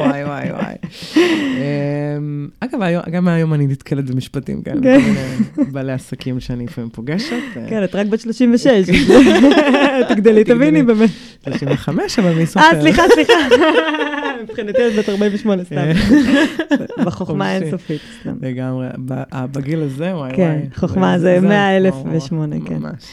וואי, 0.00 0.24
וואי, 0.24 0.50
וואי. 0.52 0.74
אמ, 1.16 2.48
אגב, 2.60 2.80
גם 3.12 3.28
היום 3.28 3.54
אני 3.54 3.66
נתקלת 3.66 4.10
במשפטים 4.10 4.62
כאלה, 4.62 4.80
כן. 4.82 5.00
בעלי 5.72 5.92
עסקים 5.92 6.40
שאני 6.40 6.64
לפעמים 6.64 6.90
פוגשת. 6.90 7.23
אה. 7.32 7.68
כן, 7.68 7.84
את 7.84 7.94
רק 7.94 8.06
בת 8.06 8.20
36. 8.20 8.66
תגדלי, 10.08 10.44
תביני 10.44 10.82
באמת. 10.82 11.10
35, 11.44 12.18
אבל 12.18 12.34
מי 12.34 12.46
סופר? 12.46 12.60
אה, 12.60 12.80
סליחה, 12.80 13.02
סליחה. 13.14 13.32
מבחינתי 14.42 14.88
את 14.88 14.92
בת 14.98 15.08
48, 15.08 15.64
סתם. 15.64 15.76
בחוכמה 17.06 17.56
אינסופית, 17.56 18.00
סתם. 18.20 18.34
לגמרי. 18.42 18.86
בגיל 19.30 19.82
הזה, 19.82 20.04
וואי 20.04 20.14
וואי. 20.14 20.36
כן, 20.36 20.60
חוכמה 20.74 21.18
זה 21.18 21.40
100 21.40 21.76
אלף 21.76 21.94
ושמונה, 22.12 22.56
כן. 22.66 22.76
ממש. 22.76 23.04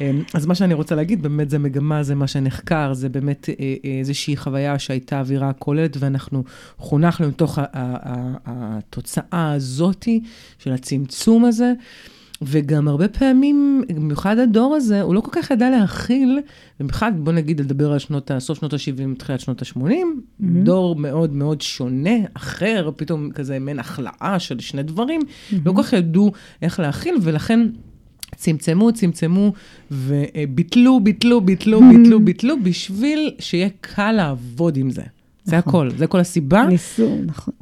אמ, 0.00 0.22
אז 0.34 0.46
מה 0.46 0.54
שאני 0.54 0.74
רוצה 0.74 0.94
להגיד, 0.94 1.22
באמת 1.22 1.50
זה 1.50 1.58
מגמה, 1.58 2.02
זה 2.02 2.14
מה 2.14 2.26
שנחקר, 2.26 2.92
זה 2.92 3.08
באמת 3.08 3.48
אה, 3.48 3.54
אה, 3.84 3.98
איזושהי 3.98 4.36
חוויה 4.36 4.78
שהייתה 4.78 5.20
אווירה 5.20 5.52
כוללת, 5.52 5.96
ואנחנו 6.00 6.44
חונכנו 6.78 7.28
לתוך 7.28 7.58
התוצאה 8.44 9.52
הזאתי 9.52 10.20
של 10.58 10.72
הצמצום 10.72 11.44
הזה. 11.44 11.72
וגם 12.42 12.88
הרבה 12.88 13.08
פעמים, 13.08 13.82
במיוחד 13.94 14.38
הדור 14.38 14.74
הזה, 14.74 15.02
הוא 15.02 15.14
לא 15.14 15.20
כל 15.20 15.30
כך 15.32 15.50
ידע 15.50 15.70
להכיל, 15.70 16.40
במיוחד, 16.80 17.12
בוא 17.16 17.32
נגיד, 17.32 17.60
לדבר 17.60 17.92
על 17.92 17.98
שנות, 17.98 18.30
סוף 18.38 18.58
שנות 18.58 18.72
ה-70, 18.72 19.18
תחילת 19.18 19.40
שנות 19.40 19.62
ה-80, 19.62 19.80
mm-hmm. 19.80 20.44
דור 20.44 20.96
מאוד 20.96 21.32
מאוד 21.32 21.60
שונה, 21.60 22.16
אחר, 22.34 22.90
פתאום 22.96 23.30
כזה 23.30 23.58
מעין 23.58 23.78
החלאה 23.78 24.36
של 24.38 24.60
שני 24.60 24.82
דברים, 24.82 25.20
mm-hmm. 25.20 25.54
לא 25.64 25.72
כל 25.72 25.82
כך 25.82 25.92
ידעו 25.92 26.32
איך 26.62 26.80
להכיל, 26.80 27.14
ולכן 27.22 27.60
צמצמו, 28.36 28.92
צמצמו, 28.92 29.52
וביטלו, 29.90 31.00
ביטלו, 31.00 31.40
ביטלו, 31.40 31.80
ביטלו, 31.80 32.20
ביטלו, 32.20 32.54
בשביל 32.62 33.34
שיהיה 33.38 33.68
קל 33.80 34.12
לעבוד 34.12 34.76
עם 34.76 34.90
זה. 34.90 35.02
זה 35.44 35.56
נכון. 35.56 35.86
הכל, 35.86 35.98
זה 35.98 36.06
כל 36.06 36.20
הסיבה. 36.20 36.66
ניסו, 36.66 37.18
נכון. 37.26 37.54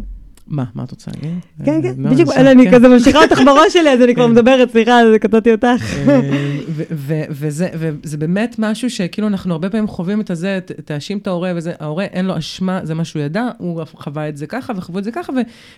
מה, 0.47 0.65
מה 0.75 0.85
את 0.85 0.91
רוצה 0.91 1.11
להגיד? 1.15 1.39
כן, 1.65 1.83
כן, 1.83 1.95
לא, 1.99 2.11
בדיוק, 2.11 2.31
אני 2.37 2.65
כן. 2.65 2.75
כזה 2.75 2.89
ממשיכה 2.89 3.23
אותך 3.23 3.41
בראש 3.47 3.73
שלי, 3.75 3.91
אז 3.91 4.03
אני 4.03 4.15
כבר 4.15 4.25
כן. 4.25 4.31
מדברת, 4.31 4.71
סליחה, 4.71 5.01
אז 5.01 5.09
קטעתי 5.21 5.53
אותך. 5.53 5.97
אה, 6.09 7.25
וזה, 7.31 8.17
באמת 8.19 8.57
משהו 8.59 8.91
שכאילו 8.91 9.29
אנחנו 9.29 9.53
הרבה 9.53 9.71
פעמים 9.71 9.87
חווים 9.87 10.21
את 10.21 10.31
הזה, 10.31 10.59
תאשים 10.85 11.19
את 11.19 11.27
ההורה 11.27 11.53
וזה, 11.57 11.73
ההורה 11.81 12.05
אין 12.05 12.27
לו 12.27 12.39
אשמה, 12.39 12.81
זה 12.83 12.95
מה 12.95 13.05
שהוא 13.05 13.23
ידע, 13.23 13.49
הוא 13.59 13.85
חווה 13.85 14.29
את 14.29 14.37
זה 14.37 14.47
ככה 14.47 14.73
וחוו 14.77 14.99
את 14.99 15.05
זה 15.05 15.13
ככה, 15.13 15.33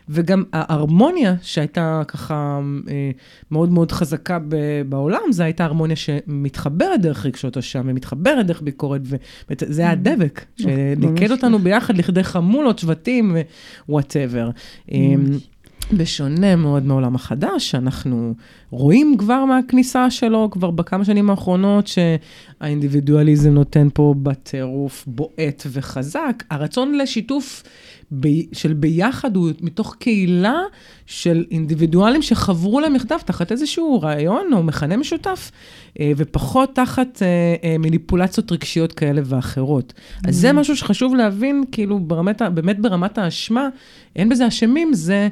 וגם 0.09 0.45
ההרמוניה 0.53 1.35
שהייתה 1.43 2.03
ככה 2.09 2.61
אה, 2.89 3.11
מאוד 3.51 3.73
מאוד 3.73 3.93
חזקה 3.93 4.39
בעולם, 4.89 5.21
זו 5.31 5.43
הייתה 5.43 5.65
הרמוניה 5.65 5.97
שמתחברת 5.97 7.01
דרך 7.01 7.27
רגשות 7.27 7.57
אשם 7.57 7.83
ומתחברת 7.87 8.47
דרך 8.47 8.63
ביקורת, 8.63 9.01
וזה 9.51 9.83
היה 9.83 9.91
הדבק, 9.91 10.45
שניקד 10.57 11.21
ממש 11.21 11.31
אותנו 11.31 11.59
ביחד 11.59 11.97
לכדי 11.97 12.25
חמולות, 12.25 12.79
שבטים 12.79 13.37
Eh, 14.87 15.41
בשונה 15.93 16.57
מאוד 16.57 16.87
מעולם 16.87 17.15
החדש, 17.15 17.71
שאנחנו 17.71 18.35
רואים 18.71 19.17
כבר 19.19 19.45
מהכניסה 19.45 20.11
שלו, 20.11 20.49
כבר 20.51 20.71
בכמה 20.71 21.05
שנים 21.05 21.31
האחרונות, 21.31 21.87
שהאינדיבידואליזם 21.87 23.51
נותן 23.51 23.89
פה 23.95 24.15
בטירוף 24.23 25.05
בועט 25.07 25.67
וחזק. 25.73 26.45
הרצון 26.51 26.95
לשיתוף 26.95 27.63
ב... 28.21 28.29
של 28.53 28.73
ביחד 28.73 29.37
הוא 29.37 29.51
מתוך 29.61 29.97
קהילה 29.99 30.61
של 31.07 31.45
אינדיבידואלים 31.51 32.23
שחברו 32.23 32.81
להם 32.81 32.97
יחדיו 32.97 33.19
תחת 33.25 33.53
איזשהו 33.53 34.01
רעיון 34.03 34.53
או 34.53 34.63
מכנה 34.63 34.97
משותף, 34.97 35.51
אה, 36.01 36.13
ופחות 36.17 36.75
תחת 36.75 37.23
אה, 37.23 37.55
אה, 37.65 37.79
מניפולציות 37.79 38.53
רגשיות 38.53 38.93
כאלה 38.93 39.21
ואחרות. 39.25 39.93
אז 40.29 40.37
זה 40.37 40.53
משהו 40.53 40.77
שחשוב 40.77 41.15
להבין, 41.15 41.65
כאילו, 41.73 41.99
ברמת, 41.99 42.43
באמת 42.43 42.79
ברמת 42.81 43.19
האשמה, 43.19 43.69
אין 44.17 44.29
בזה 44.29 44.49
אשמים, 44.49 44.95
זה... 44.95 45.29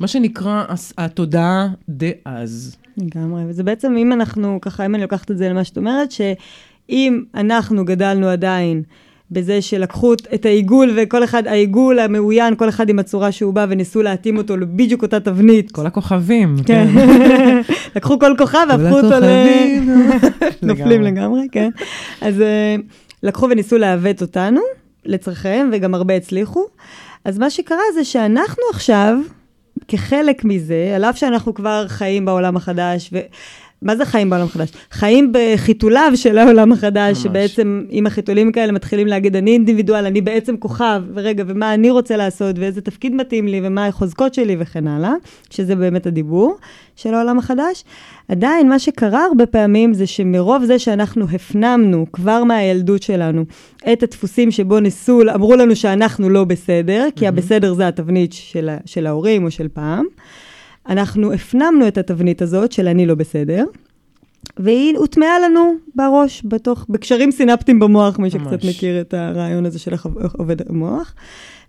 מה 0.00 0.06
שנקרא 0.06 0.64
התודעה 0.98 1.68
דאז. 1.88 2.76
לגמרי, 2.98 3.42
וזה 3.48 3.62
בעצם, 3.62 3.96
אם 3.96 4.12
אנחנו, 4.12 4.58
ככה, 4.62 4.86
אם 4.86 4.94
אני 4.94 5.02
לוקחת 5.02 5.30
את 5.30 5.38
זה 5.38 5.48
למה 5.48 5.64
שאת 5.64 5.76
אומרת, 5.76 6.12
שאם 6.12 7.22
אנחנו 7.34 7.84
גדלנו 7.84 8.28
עדיין 8.28 8.82
בזה 9.30 9.62
שלקחו 9.62 10.12
את 10.34 10.46
העיגול, 10.46 10.92
וכל 10.96 11.24
אחד, 11.24 11.46
העיגול 11.46 11.98
המאוין, 11.98 12.56
כל 12.56 12.68
אחד 12.68 12.88
עם 12.88 12.98
הצורה 12.98 13.32
שהוא 13.32 13.54
בא, 13.54 13.66
וניסו 13.68 14.02
להתאים 14.02 14.36
אותו 14.36 14.56
לבדיוק 14.56 15.02
אותה 15.02 15.20
תבנית. 15.20 15.72
כל 15.72 15.86
הכוכבים. 15.86 16.56
כן. 16.66 16.88
לקחו 17.96 18.18
כל 18.18 18.34
כוכב 18.38 18.66
והפכו 18.68 18.96
אותו 19.00 19.20
ל... 19.20 19.24
נופלים 20.68 21.02
לגמרי, 21.02 21.46
כן. 21.52 21.70
אז 22.20 22.40
אה, 22.40 22.76
לקחו 23.22 23.48
וניסו 23.50 23.78
לעוות 23.78 24.22
אותנו 24.22 24.60
לצרכיהם, 25.04 25.70
וגם 25.72 25.94
הרבה 25.94 26.14
הצליחו. 26.14 26.64
אז 27.24 27.38
מה 27.38 27.50
שקרה 27.50 27.82
זה 27.94 28.04
שאנחנו 28.04 28.62
עכשיו, 28.70 29.18
כחלק 29.88 30.44
מזה, 30.44 30.92
על 30.96 31.04
אף 31.04 31.18
שאנחנו 31.18 31.54
כבר 31.54 31.88
חיים 31.88 32.24
בעולם 32.24 32.56
החדש, 32.56 33.10
ו... 33.12 33.18
מה 33.86 33.96
זה 33.96 34.04
חיים 34.04 34.30
בעולם 34.30 34.44
החדש? 34.46 34.68
חיים 34.90 35.32
בחיתוליו 35.32 36.12
של 36.14 36.38
העולם 36.38 36.72
החדש, 36.72 37.16
ממש. 37.16 37.22
שבעצם 37.22 37.84
עם 37.88 38.06
החיתולים 38.06 38.52
כאלה 38.52 38.72
מתחילים 38.72 39.06
להגיד, 39.06 39.36
אני 39.36 39.50
אינדיבידואל, 39.50 40.06
אני 40.06 40.20
בעצם 40.20 40.56
כוכב, 40.56 41.02
ורגע, 41.14 41.44
ומה 41.46 41.74
אני 41.74 41.90
רוצה 41.90 42.16
לעשות, 42.16 42.58
ואיזה 42.58 42.80
תפקיד 42.80 43.14
מתאים 43.14 43.48
לי, 43.48 43.60
ומה 43.64 43.86
החוזקות 43.86 44.34
שלי 44.34 44.56
וכן 44.58 44.88
הלאה, 44.88 45.12
שזה 45.50 45.76
באמת 45.76 46.06
הדיבור 46.06 46.56
של 46.96 47.14
העולם 47.14 47.38
החדש. 47.38 47.84
עדיין, 48.28 48.68
מה 48.68 48.78
שקרה 48.78 49.24
הרבה 49.24 49.46
פעמים 49.46 49.94
זה 49.94 50.06
שמרוב 50.06 50.64
זה 50.64 50.78
שאנחנו 50.78 51.26
הפנמנו 51.32 52.06
כבר 52.12 52.44
מהילדות 52.44 53.02
שלנו 53.02 53.44
את 53.92 54.02
הדפוסים 54.02 54.50
שבו 54.50 54.80
ניסו, 54.80 55.22
אמרו 55.34 55.56
לנו 55.56 55.76
שאנחנו 55.76 56.28
לא 56.28 56.44
בסדר, 56.44 57.08
כי 57.16 57.26
הבסדר 57.28 57.74
זה 57.74 57.88
התבנית 57.88 58.32
של, 58.32 58.70
של 58.86 59.06
ההורים 59.06 59.44
או 59.44 59.50
של 59.50 59.68
פעם. 59.68 60.04
אנחנו 60.88 61.32
הפנמנו 61.32 61.88
את 61.88 61.98
התבנית 61.98 62.42
הזאת 62.42 62.72
של 62.72 62.88
אני 62.88 63.06
לא 63.06 63.14
בסדר, 63.14 63.64
והיא 64.58 64.96
הוטמעה 64.98 65.38
לנו 65.38 65.74
בראש, 65.94 66.42
בתוך, 66.44 66.86
בקשרים 66.88 67.30
סינפטיים 67.30 67.78
במוח, 67.78 68.18
מי 68.18 68.30
שקצת 68.30 68.52
ממש. 68.52 68.64
מכיר 68.64 69.00
את 69.00 69.14
הרעיון 69.14 69.66
הזה 69.66 69.78
של 69.78 69.92
איך 69.92 70.06
עובד 70.38 70.70
המוח. 70.70 71.14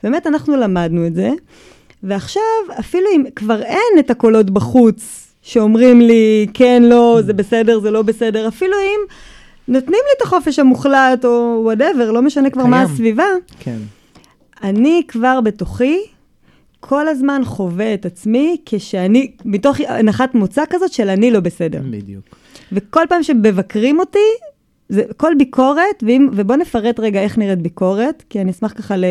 באמת, 0.03 0.27
אנחנו 0.27 0.55
למדנו 0.55 1.07
את 1.07 1.15
זה, 1.15 1.31
ועכשיו, 2.03 2.41
אפילו 2.79 3.05
אם 3.15 3.23
כבר 3.35 3.61
אין 3.61 3.99
את 3.99 4.09
הקולות 4.09 4.49
בחוץ, 4.49 5.27
שאומרים 5.41 6.01
לי, 6.01 6.47
כן, 6.53 6.83
לא, 6.83 7.19
זה 7.25 7.33
בסדר, 7.33 7.79
זה 7.79 7.91
לא 7.91 8.01
בסדר, 8.01 8.47
אפילו 8.47 8.73
אם 8.73 8.99
נותנים 9.67 9.99
לי 10.05 10.11
את 10.17 10.21
החופש 10.21 10.59
המוחלט, 10.59 11.25
או 11.25 11.59
וואטאבר, 11.63 12.11
לא 12.11 12.21
משנה 12.21 12.49
כבר 12.49 12.65
מה 12.65 12.77
קיים. 12.77 12.91
הסביבה, 12.91 13.27
כן. 13.59 13.77
אני 14.63 15.01
כבר 15.07 15.41
בתוכי 15.41 15.97
כל 16.79 17.07
הזמן 17.07 17.41
חווה 17.45 17.93
את 17.93 18.05
עצמי 18.05 18.57
כשאני, 18.65 19.31
מתוך 19.45 19.79
הנחת 19.87 20.35
מוצא 20.35 20.63
כזאת 20.69 20.93
של 20.93 21.09
אני 21.09 21.31
לא 21.31 21.39
בסדר. 21.39 21.81
בדיוק. 21.89 22.25
וכל 22.71 23.03
פעם 23.09 23.23
שמבקרים 23.23 23.99
אותי, 23.99 24.19
זה 24.89 25.03
כל 25.17 25.33
ביקורת, 25.37 26.03
ואם, 26.07 26.29
ובוא 26.33 26.55
נפרט 26.55 26.99
רגע 26.99 27.21
איך 27.21 27.37
נראית 27.37 27.61
ביקורת, 27.61 28.23
כי 28.29 28.41
אני 28.41 28.51
אשמח 28.51 28.73
ככה 28.73 28.97
ל, 28.97 29.05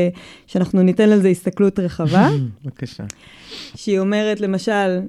שאנחנו 0.47 0.83
ניתן 0.83 1.09
לזה 1.09 1.29
הסתכלות 1.29 1.79
רחבה, 1.79 2.29
בבקשה. 2.65 3.05
שהיא 3.75 3.99
אומרת 3.99 4.41
למשל, 4.41 5.01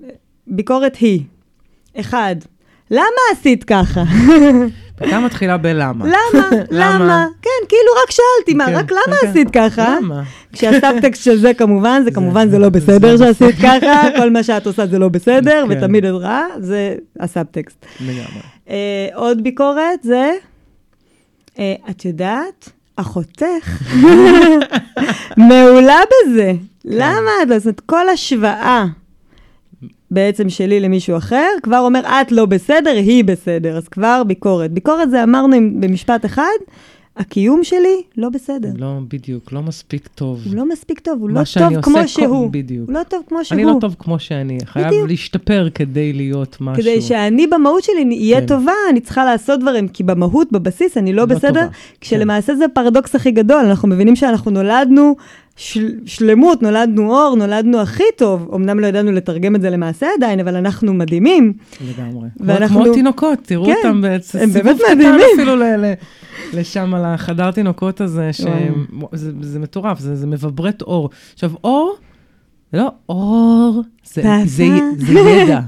ביקורת 0.48 0.96
היא, 0.96 1.24
אחד, 2.00 2.36
למה 2.91 3.22
עשית 3.32 3.63
ככה? 3.63 4.04
אתה 5.03 5.19
מתחילה 5.19 5.57
בלמה. 5.57 6.05
למה? 6.15 6.49
למה? 6.71 7.27
כן, 7.41 7.67
כאילו 7.69 7.91
רק 8.03 8.12
שאלתי, 8.12 8.53
מה, 8.53 8.65
כן, 8.65 8.75
רק 8.75 8.91
למה 8.91 9.01
כן, 9.05 9.12
כן. 9.21 9.27
עשית 9.27 9.47
ככה? 9.53 9.95
למה? 9.97 10.23
כשהסאבטקסט 10.53 11.23
של 11.23 11.38
זה 11.38 11.53
כמובן, 11.53 12.01
זה 12.03 12.12
כמובן 12.12 12.49
זה 12.49 12.60
לא 12.60 12.69
בסדר 12.69 13.13
נכון. 13.13 13.27
שעשית 13.27 13.55
ככה, 13.55 14.07
כל 14.17 14.29
מה 14.29 14.43
שאת 14.43 14.67
עושה 14.67 14.88
זה 14.88 14.99
לא 14.99 15.10
בסדר. 15.10 15.65
ותמיד 15.69 16.05
את 16.05 16.13
רעה, 16.13 16.45
זה 16.60 16.95
הסאבטקסט. 17.19 17.86
לגמרי. 18.01 18.41
אה, 18.69 19.07
עוד 19.13 19.43
ביקורת 19.43 20.03
זה, 20.03 20.31
אה, 21.60 21.75
את 21.89 22.05
יודעת, 22.05 22.69
אחותך 22.95 23.83
מעולה 25.47 25.99
בזה. 26.10 26.53
למה 26.86 27.31
את 27.43 27.62
זאת 27.62 27.79
כל 27.79 28.10
השוואה 28.10 28.86
בעצם 30.12 30.50
שלי 30.50 30.80
למישהו 30.80 31.17
אחר, 31.17 31.48
כבר 31.63 31.80
אומר, 31.80 32.00
את 32.22 32.32
לא 32.32 32.46
בסדר, 32.46 32.89
היא 32.96 33.24
בסדר. 33.24 33.78
אז 33.78 33.88
כבר 33.88 34.24
ביקורת. 34.28 34.72
ביקורת 34.72 35.10
זה 35.10 35.24
אמרנו 35.24 35.58
במשפט 35.80 36.26
אחד, 36.26 36.43
הקיום 37.17 37.63
שלי 37.63 38.02
לא 38.17 38.30
בסדר. 38.30 38.70
לא, 38.78 38.88
בדיוק, 39.13 39.52
לא 39.52 39.62
מספיק 39.62 40.08
טוב. 40.15 40.39
הוא 40.46 40.56
לא 40.56 40.70
מספיק 40.70 41.00
טוב, 41.00 41.22
הוא 41.22 41.30
לא 41.30 41.41
טוב 41.60 41.82
כמו 41.82 41.93
כל- 41.96 42.08
שהוא. 42.08 42.50
בדיוק. 42.52 42.88
הוא 42.89 42.93
לא 42.93 43.04
טוב 43.10 43.24
כמו 43.28 43.46
שהוא. 43.46 43.56
אני 43.56 43.65
לא 43.65 43.74
טוב 43.82 43.96
כמו 44.00 44.20
שאני, 44.20 44.58
חייב 44.65 44.88
בדיוק. 44.88 45.08
להשתפר 45.08 45.67
כדי 45.76 46.13
להיות 46.13 46.58
משהו. 46.62 46.84
כדי 46.84 47.02
שאני 47.02 47.48
במהות 47.48 47.84
שלי 47.84 48.04
אהיה 48.20 48.41
כן. 48.41 48.48
טובה, 48.48 48.72
אני 48.89 49.00
צריכה 49.00 49.26
לעשות 49.26 49.60
דברים, 49.60 49.88
כי 49.88 50.04
במהות, 50.04 50.52
בבסיס, 50.52 50.98
אני 50.98 51.13
לא 51.13 51.17
לא 51.22 51.26
בסדר, 51.26 51.50
טובה. 51.62 51.67
כשלמעשה 52.02 52.56
זה 52.56 52.65
הפרדוקס 52.65 53.15
הכי 53.15 53.32
גדול, 53.32 53.65
אנחנו 53.65 53.88
מבינים 53.88 54.15
שאנחנו 54.15 54.52
נולדנו 54.52 55.15
של, 55.58 55.91
שלמות, 56.06 56.62
נולדנו 56.62 57.12
אור, 57.15 57.36
נולדנו 57.36 57.80
הכי 57.82 58.04
טוב, 58.17 58.52
אמנם 58.56 58.80
לא 58.80 58.88
ידענו 58.88 59.12
לתרגם 59.12 59.56
את 59.56 59.62
זה 59.62 59.70
למעשה 59.70 60.08
עדיין, 60.17 60.39
אבל 60.39 60.56
אנחנו 60.56 60.93
מדהימים. 60.93 61.54
לגמרי. 61.82 62.28
ואנחנו- 62.39 62.84
כמו 62.84 62.93
תינוקות, 62.93 63.39
תראו 63.43 63.65
כן, 63.65 63.74
אותם 63.78 64.02
בעצם. 64.02 64.39
הם 64.39 64.50
באמת 64.50 64.76
קטן 64.76 64.98
מדהימים. 64.98 65.22
אפילו 65.36 65.56
ל- 65.56 65.63
ל- 65.63 65.93
לשם, 66.54 66.93
על 66.93 67.06
החדר 67.06 67.52
תינוקות 67.52 68.02
הזה, 68.02 68.34
שזה 68.34 68.50
זה 69.41 69.60
מטורף, 69.60 70.00
זה 70.00 70.15
זה 70.15 70.28
מבברט 70.28 70.82
אור. 70.82 71.10
עכשיו, 71.34 71.52
אור, 71.63 71.96
זה 72.73 72.77
לא 72.77 72.91
אור, 73.10 73.84
זה, 74.13 74.21
אתה- 74.21 74.38
זה, 74.45 74.65
זה 74.97 75.19
ידע. 75.19 75.60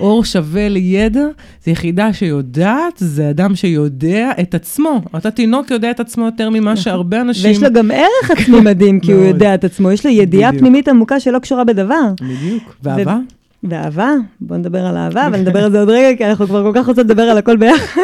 אור 0.00 0.24
שווה 0.24 0.68
לידע, 0.68 1.24
זה 1.64 1.70
יחידה 1.70 2.12
שיודעת, 2.12 2.92
זה 2.96 3.30
אדם 3.30 3.54
שיודע 3.56 4.30
את 4.40 4.54
עצמו. 4.54 5.00
אותו 5.14 5.30
תינוק 5.30 5.70
יודע 5.70 5.90
את 5.90 6.00
עצמו 6.00 6.24
יותר 6.24 6.50
ממה 6.50 6.76
שהרבה 6.76 7.20
אנשים... 7.20 7.50
ויש 7.50 7.62
לו 7.62 7.72
גם 7.72 7.90
ערך 7.90 8.30
עצמי 8.30 8.60
מדהים, 8.60 9.00
כי 9.00 9.12
הוא. 9.12 9.24
יודע 9.24 9.54
את 9.54 9.64
עצמו, 9.64 9.92
יש 9.92 10.06
לו 10.06 10.12
ידיעה. 10.12 10.52
פנימית 10.52 10.88
עמוקה 10.88 11.20
שלא 11.20 11.38
קשורה 11.38 11.64
בדבר. 11.64 12.00
בדיוק. 12.20 12.74
ואהבה? 12.82 13.18
ואהבה, 13.64 14.10
בוא 14.40 14.56
נדבר 14.56 14.86
על 14.86 14.96
אהבה, 14.96 15.26
אבל 15.26 15.40
נדבר 15.40 15.64
על 15.64 15.70
זה 15.72 15.80
עוד 15.80 15.88
רגע, 15.90 16.16
כי 16.16 16.24
אנחנו 16.24 16.46
כבר 16.46 16.62
כל 16.72 16.80
כך 16.80 16.86
רוצות 16.88 17.04
לדבר 17.06 17.22
על 17.22 17.38
הכל 17.38 17.56
ביחד. 17.56 18.00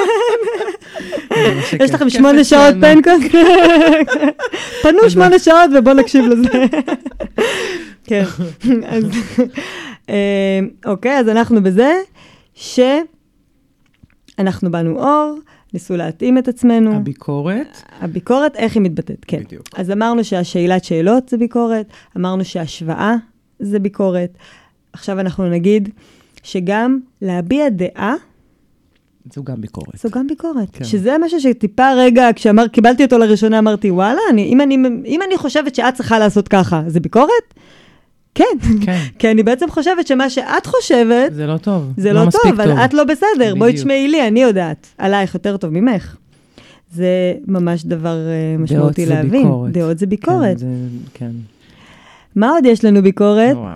יש 1.81 1.91
לכם 1.91 2.11
שמונה 2.19 2.45
שעות. 2.45 2.75
פנקוס? 2.81 3.25
פנו 4.83 5.11
שמונה 5.11 5.39
שעות 5.39 5.71
ובואו 5.79 5.97
נקשיב 5.97 6.25
לזה. 6.25 6.49
כן, 8.05 8.25
אז 8.87 9.05
אה, 10.09 10.61
אוקיי, 10.87 11.19
אז 11.19 11.29
אנחנו 11.29 11.63
בזה 11.63 11.93
שאנחנו 12.55 13.01
באנו 14.71 14.99
אור, 14.99 15.39
ניסו 15.75 15.97
להתאים 15.97 16.39
את 16.39 16.49
עצנו. 16.49 16.95
הביקורת, 16.95 17.83
הביקורת, 18.01 18.57
איך 18.57 18.75
היא 18.75 18.83
מתבטאת, 18.83 19.25
כן. 19.27 19.43
בדיוק. 19.45 19.67
אז 19.77 19.91
אמרנו 19.91 20.25
שהשאלת 20.25 20.85
שאלות 20.85 21.29
זה 21.29 21.37
ביקורת, 21.37 21.87
אמרנו 22.17 22.45
שהשוואה 22.45 23.15
זה 23.61 23.79
ביקורת. 23.79 24.39
עכשיו 24.93 25.21
אנחנו 25.21 25.49
נגיד 25.49 25.89
שגם 26.43 26.99
להביע 27.23 27.69
דעה 27.69 28.15
זו 29.35 29.45
גם 29.45 29.61
ביקורת. 29.61 29.99
זו 30.03 30.09
גם 30.11 30.27
ביקורת. 30.27 30.69
כן. 30.73 30.85
שזה 30.85 31.17
משהו 31.25 31.41
שטיפה 31.41 31.93
רגע, 31.97 32.29
כשקיבלתי 32.35 33.05
אותו 33.05 33.19
לראשונה, 33.19 33.59
אמרתי, 33.59 33.91
וואלה, 33.91 34.21
אני, 34.31 34.43
אם, 34.43 34.61
אני, 34.61 34.75
אם 35.07 35.21
אני 35.27 35.39
חושבת 35.39 35.75
שאת 35.75 35.95
צריכה 35.95 36.19
לעשות 36.19 36.49
ככה, 36.49 36.83
זה 36.87 37.01
ביקורת? 37.01 37.55
כן, 38.35 38.45
כן. 38.85 38.99
כי 39.19 39.31
אני 39.31 39.43
בעצם 39.43 39.71
חושבת 39.71 40.07
שמה 40.07 40.31
שאת 40.31 40.67
חושבת, 40.67 41.35
זה 41.35 41.47
לא 41.47 41.57
טוב. 41.57 41.93
זה 41.97 42.13
לא 42.13 42.27
מספיק 42.27 42.51
טוב, 42.51 42.61
אבל 42.61 42.85
את 42.85 42.95
לא 42.95 43.05
בסדר. 43.05 43.55
בואי 43.55 43.71
בדיוק. 43.71 43.77
תשמעי 43.77 44.09
לי, 44.09 44.29
אני 44.29 44.43
יודעת 44.43 44.87
עלייך 44.99 45.35
יותר 45.35 45.57
טוב 45.57 45.71
ממך. 45.71 46.17
זה 46.93 47.35
ממש 47.47 47.85
דבר 47.85 48.17
אה, 48.17 48.59
משמעותי 48.59 49.07
זה 49.07 49.15
להבין. 49.15 49.43
ביקורת. 49.43 49.73
דעות 49.73 49.99
זה 49.99 50.07
כן, 50.07 50.11
ביקורת. 50.11 50.59
זה, 50.59 50.67
כן. 51.15 51.31
מה 52.37 52.51
עוד 52.51 52.67
יש 52.67 52.85
לנו 52.85 53.03
ביקורת? 53.03 53.57
וואי, 53.57 53.75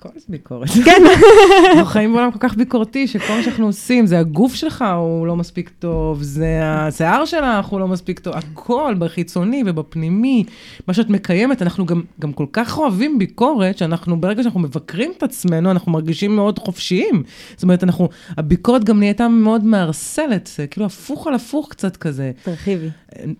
הכל 0.00 0.08
זה 0.16 0.24
ביקורת. 0.28 0.68
כן. 0.84 1.02
אנחנו 1.66 1.84
חיים 1.84 2.12
בעולם 2.12 2.30
כל 2.30 2.38
כך 2.40 2.54
ביקורתי, 2.54 3.06
שכל 3.06 3.32
מה 3.32 3.42
שאנחנו 3.42 3.66
עושים, 3.66 4.06
זה 4.06 4.18
הגוף 4.18 4.54
שלך 4.54 4.84
הוא 4.96 5.26
לא 5.26 5.36
מספיק 5.36 5.70
טוב, 5.78 6.22
זה 6.22 6.60
השיער 6.62 7.24
שלך 7.24 7.66
הוא 7.66 7.80
לא 7.80 7.88
מספיק 7.88 8.18
טוב, 8.18 8.34
הכל 8.36 8.94
בחיצוני 8.98 9.62
ובפנימי, 9.66 10.44
מה 10.88 10.94
שאת 10.94 11.10
מקיימת, 11.10 11.62
אנחנו 11.62 11.86
גם, 11.86 12.02
גם 12.20 12.32
כל 12.32 12.46
כך 12.52 12.78
אוהבים 12.78 13.18
ביקורת, 13.18 13.78
שאנחנו, 13.78 14.20
ברגע 14.20 14.42
שאנחנו 14.42 14.60
מבקרים 14.60 15.12
את 15.16 15.22
עצמנו, 15.22 15.70
אנחנו 15.70 15.92
מרגישים 15.92 16.36
מאוד 16.36 16.58
חופשיים. 16.58 17.22
זאת 17.54 17.62
אומרת, 17.62 17.84
אנחנו, 17.84 18.08
הביקורת 18.36 18.84
גם 18.84 18.98
נהייתה 18.98 19.28
מאוד 19.28 19.64
מערסלת, 19.64 20.50
זה 20.56 20.66
כאילו 20.66 20.86
הפוך 20.86 21.26
על 21.26 21.34
הפוך 21.34 21.68
קצת 21.70 21.96
כזה. 21.96 22.32
תרחיבי. 22.42 22.88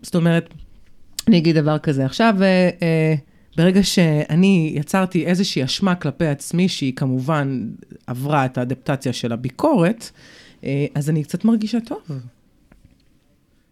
זאת 0.03 0.14
אומרת, 0.14 0.55
אני 1.29 1.38
אגיד 1.38 1.59
דבר 1.59 1.79
כזה, 1.79 2.05
עכשיו, 2.05 2.35
אה, 2.40 2.70
אה, 2.83 3.14
ברגע 3.57 3.83
שאני 3.83 4.73
יצרתי 4.75 5.27
איזושהי 5.27 5.65
אשמה 5.65 5.95
כלפי 5.95 6.27
עצמי, 6.27 6.69
שהיא 6.69 6.93
כמובן 6.97 7.71
עברה 8.07 8.45
את 8.45 8.59
האדפטציה 8.59 9.13
של 9.13 9.33
הביקורת, 9.33 10.11
אה, 10.65 10.87
אז 10.95 11.11
אני 11.11 11.25
קצת 11.25 11.45
מרגישה 11.45 11.79
טוב. 11.81 11.99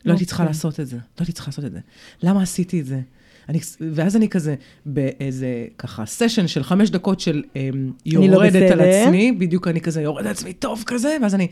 לא 0.04 0.12
הייתי 0.12 0.24
צריכה 0.24 0.42
אוקיי. 0.42 0.54
לעשות 0.54 0.80
את 0.80 0.86
זה, 0.86 0.96
לא 0.96 1.02
הייתי 1.18 1.32
צריכה 1.32 1.48
לעשות 1.48 1.64
את 1.64 1.72
זה. 1.72 1.78
למה 2.22 2.42
עשיתי 2.42 2.80
את 2.80 2.86
זה? 2.86 3.00
אני, 3.48 3.58
ואז 3.94 4.16
אני 4.16 4.28
כזה, 4.28 4.54
באיזה 4.86 5.66
ככה 5.78 6.06
סשן 6.06 6.46
של 6.46 6.62
חמש 6.62 6.90
דקות 6.90 7.20
של 7.20 7.42
אה, 7.56 7.68
לא 8.06 8.20
יורדת 8.24 8.70
על 8.70 8.78
בסדר. 8.78 9.02
עצמי, 9.02 9.32
בדיוק 9.32 9.68
אני 9.68 9.80
כזה 9.80 10.02
יורדת 10.02 10.26
על 10.26 10.32
עצמי 10.32 10.52
טוב 10.52 10.82
כזה, 10.86 11.16
ואז 11.22 11.34
אני, 11.34 11.48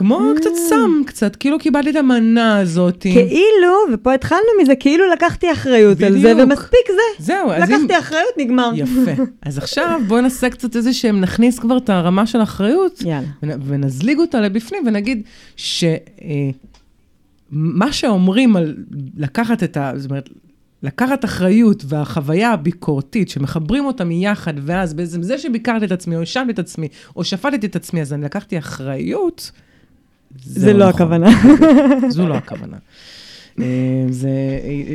כמו 0.00 0.18
Mm. 0.20 0.36
קצת 0.40 0.50
סם, 0.68 1.02
קצת, 1.06 1.36
כאילו 1.36 1.58
קיבלתי 1.58 1.90
את 1.90 1.96
המנה 1.96 2.58
הזאת. 2.58 3.02
כאילו, 3.02 3.72
ופה 3.92 4.14
התחלנו 4.14 4.40
מזה, 4.62 4.74
כאילו 4.74 5.04
לקחתי 5.12 5.52
אחריות 5.52 6.02
על 6.02 6.12
זה, 6.12 6.34
בדיוק. 6.34 6.48
ומספיק 6.50 6.86
זה. 6.88 7.24
זהו, 7.24 7.50
אז 7.52 7.70
אם... 7.70 7.74
לקחתי 7.76 7.98
אחריות, 7.98 8.32
נגמר. 8.38 8.70
יפה. 8.74 9.22
אז 9.42 9.58
עכשיו 9.58 10.00
בואי 10.08 10.22
נעשה 10.22 10.50
קצת 10.50 10.76
איזה 10.76 10.92
שהם, 10.92 11.20
נכניס 11.20 11.58
כבר 11.58 11.76
את 11.76 11.90
הרמה 11.90 12.26
של 12.26 12.40
האחריות. 12.40 13.02
ונ- 13.44 13.60
ונזליג 13.66 14.18
אותה 14.18 14.40
לבפנים, 14.40 14.82
ונגיד 14.86 15.22
שמה 15.56 16.52
שאומרים 17.92 18.56
על 18.56 18.76
לקחת 19.16 19.62
את 19.62 19.76
ה... 19.76 19.92
זאת 19.96 20.10
אומרת, 20.10 20.28
לקחת 20.82 21.24
אחריות 21.24 21.82
והחוויה 21.88 22.52
הביקורתית, 22.52 23.28
שמחברים 23.28 23.84
אותם 23.84 24.10
יחד, 24.10 24.54
ואז 24.62 24.94
בעצם 24.94 25.22
זה 25.22 25.38
שביקרתי 25.38 25.84
את 25.84 25.92
עצמי, 25.92 26.14
או 26.14 26.20
האשמתי 26.20 26.52
את 26.52 26.58
עצמי, 26.58 26.88
או 27.16 27.24
שפטתי 27.24 27.66
את 27.66 27.76
עצמי, 27.76 28.00
אז 28.00 28.12
אני 28.12 28.24
לקחתי 28.24 28.58
אחריות, 28.58 29.50
זה 30.38 30.72
לא 30.72 30.88
נכון. 30.88 30.94
הכוונה. 30.94 31.30
זו 32.08 32.28
לא 32.28 32.34
הכוונה. 32.34 32.76
אה, 33.60 33.64
זה, 34.10 34.28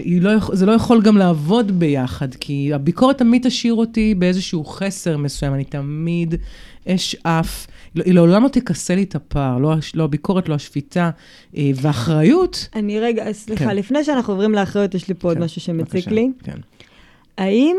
היא 0.04 0.22
לא, 0.22 0.32
זה 0.54 0.66
לא 0.66 0.72
יכול 0.72 1.02
גם 1.02 1.18
לעבוד 1.18 1.80
ביחד, 1.80 2.36
כי 2.36 2.74
הביקורת 2.74 3.18
תמיד 3.18 3.48
תשאיר 3.48 3.74
אותי 3.74 4.16
באיזשהו 4.16 4.66
חסר 4.66 5.18
מסוים, 5.18 5.54
אני 5.54 5.64
תמיד 5.64 6.36
אשאף, 6.88 7.68
לא- 7.96 8.04
היא 8.04 8.14
לעולם 8.14 8.44
לא 8.44 8.48
תכסה 8.48 8.96
לי 8.96 9.04
את 9.04 9.16
הפער, 9.16 9.58
לא, 9.58 9.76
לא 9.94 10.04
הביקורת, 10.04 10.50
לא 10.50 10.56
השפיטה, 10.56 11.10
אה, 11.58 11.72
ואחריות. 11.76 12.68
אני 12.76 13.00
רגע, 13.00 13.34
סליחה, 13.34 13.66
כן. 13.66 13.76
לפני 13.76 14.04
שאנחנו 14.04 14.34
עוברים 14.34 14.52
לאחריות, 14.52 14.96
יש 14.96 15.08
לי 15.08 15.14
פה 15.14 15.28
עוד 15.28 15.38
כן, 15.38 15.44
משהו 15.44 15.62
שמציק 15.62 15.92
בבקשה, 15.94 16.12
לי. 16.12 16.30
כן. 16.44 16.58
האם 17.38 17.78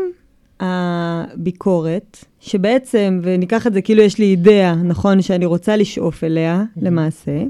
הביקורת, 0.59 2.25
שבעצם, 2.39 3.19
וניקח 3.23 3.67
את 3.67 3.73
זה 3.73 3.81
כאילו 3.81 4.01
יש 4.01 4.17
לי 4.17 4.25
אידאה, 4.25 4.75
נכון, 4.75 5.21
שאני 5.21 5.45
רוצה 5.45 5.75
לשאוף 5.75 6.23
אליה, 6.23 6.63
למעשה, 6.81 7.43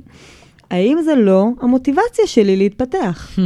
האם 0.72 0.98
זה 1.06 1.16
לא 1.16 1.48
המוטיבציה 1.62 2.28
שלי 2.28 2.58
להתפתח? 2.58 3.32
Hmm. 3.36 3.42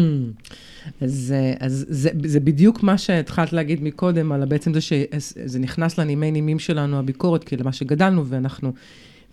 אז, 1.02 1.34
אז 1.60 1.86
זה, 1.90 2.10
זה 2.26 2.40
בדיוק 2.40 2.84
מה 2.84 2.98
שהתחלת 2.98 3.54
להגיד 3.54 3.84
מקודם, 3.84 4.32
על 4.32 4.46
בעצם 4.46 4.74
זה 4.74 4.82
שזה 4.82 5.60
נכנס 5.60 5.98
לנימי 5.98 6.32
נימים 6.32 6.60
שלנו, 6.60 7.00
הביקורת, 7.00 7.44
כי 7.44 7.58
למה 7.58 7.72
שגדלנו, 7.72 8.26
ואנחנו, 8.26 8.74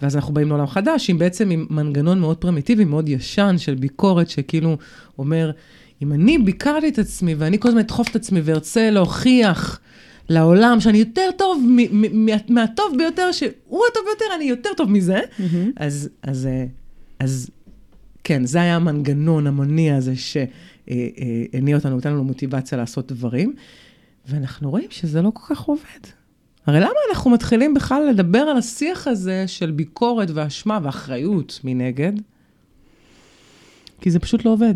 ואז 0.02 0.16
אנחנו 0.16 0.34
באים 0.34 0.48
לעולם 0.48 0.66
חדש, 0.66 1.10
עם 1.10 1.18
בעצם 1.18 1.50
עם 1.50 1.66
מנגנון 1.70 2.20
מאוד 2.20 2.36
פרימיטיבי, 2.36 2.84
מאוד 2.84 3.08
ישן 3.08 3.54
של 3.58 3.74
ביקורת, 3.74 4.30
שכאילו 4.30 4.76
אומר, 5.18 5.50
אם 6.02 6.12
אני 6.12 6.38
ביקרתי 6.38 6.88
את 6.88 6.98
עצמי, 6.98 7.34
ואני 7.34 7.58
כל 7.58 7.68
הזמן 7.68 7.80
אדחוף 7.80 8.10
את 8.10 8.16
עצמי 8.16 8.40
וארצה 8.44 8.90
להוכיח 8.90 9.80
לעולם 10.28 10.80
שאני 10.80 10.98
יותר 10.98 11.30
טוב 11.38 11.62
מ- 11.66 11.76
מ- 12.02 12.26
מה- 12.26 12.32
מהטוב 12.48 12.94
ביותר, 12.98 13.32
שהוא 13.32 13.82
הטוב 13.90 14.02
ביותר, 14.06 14.24
אני 14.36 14.44
יותר 14.44 14.70
טוב 14.76 14.90
מזה, 14.90 15.20
אז, 15.76 16.08
אז, 16.22 16.46
אה, 16.46 16.64
אז 17.18 17.50
כן, 18.24 18.44
זה 18.44 18.60
היה 18.60 18.76
המנגנון 18.76 19.46
המניע 19.46 19.96
הזה 19.96 20.12
שהניע 20.16 21.76
אותנו, 21.76 21.96
נתן 21.96 22.12
לנו 22.12 22.24
מוטיבציה 22.24 22.78
לעשות 22.78 23.12
דברים, 23.12 23.54
ואנחנו 24.26 24.70
רואים 24.70 24.86
שזה 24.90 25.22
לא 25.22 25.30
כל 25.34 25.54
כך 25.54 25.60
עובד. 25.62 26.00
הרי 26.66 26.80
למה 26.80 26.90
אנחנו 27.10 27.30
מתחילים 27.30 27.74
בכלל 27.74 28.06
לדבר 28.10 28.38
על 28.38 28.56
השיח 28.56 29.06
הזה 29.08 29.44
של 29.46 29.70
ביקורת 29.70 30.28
ואשמה 30.34 30.78
ואחריות 30.82 31.60
מנגד? 31.64 32.12
כי 34.00 34.10
זה 34.10 34.18
פשוט 34.18 34.44
לא 34.44 34.50
עובד. 34.50 34.74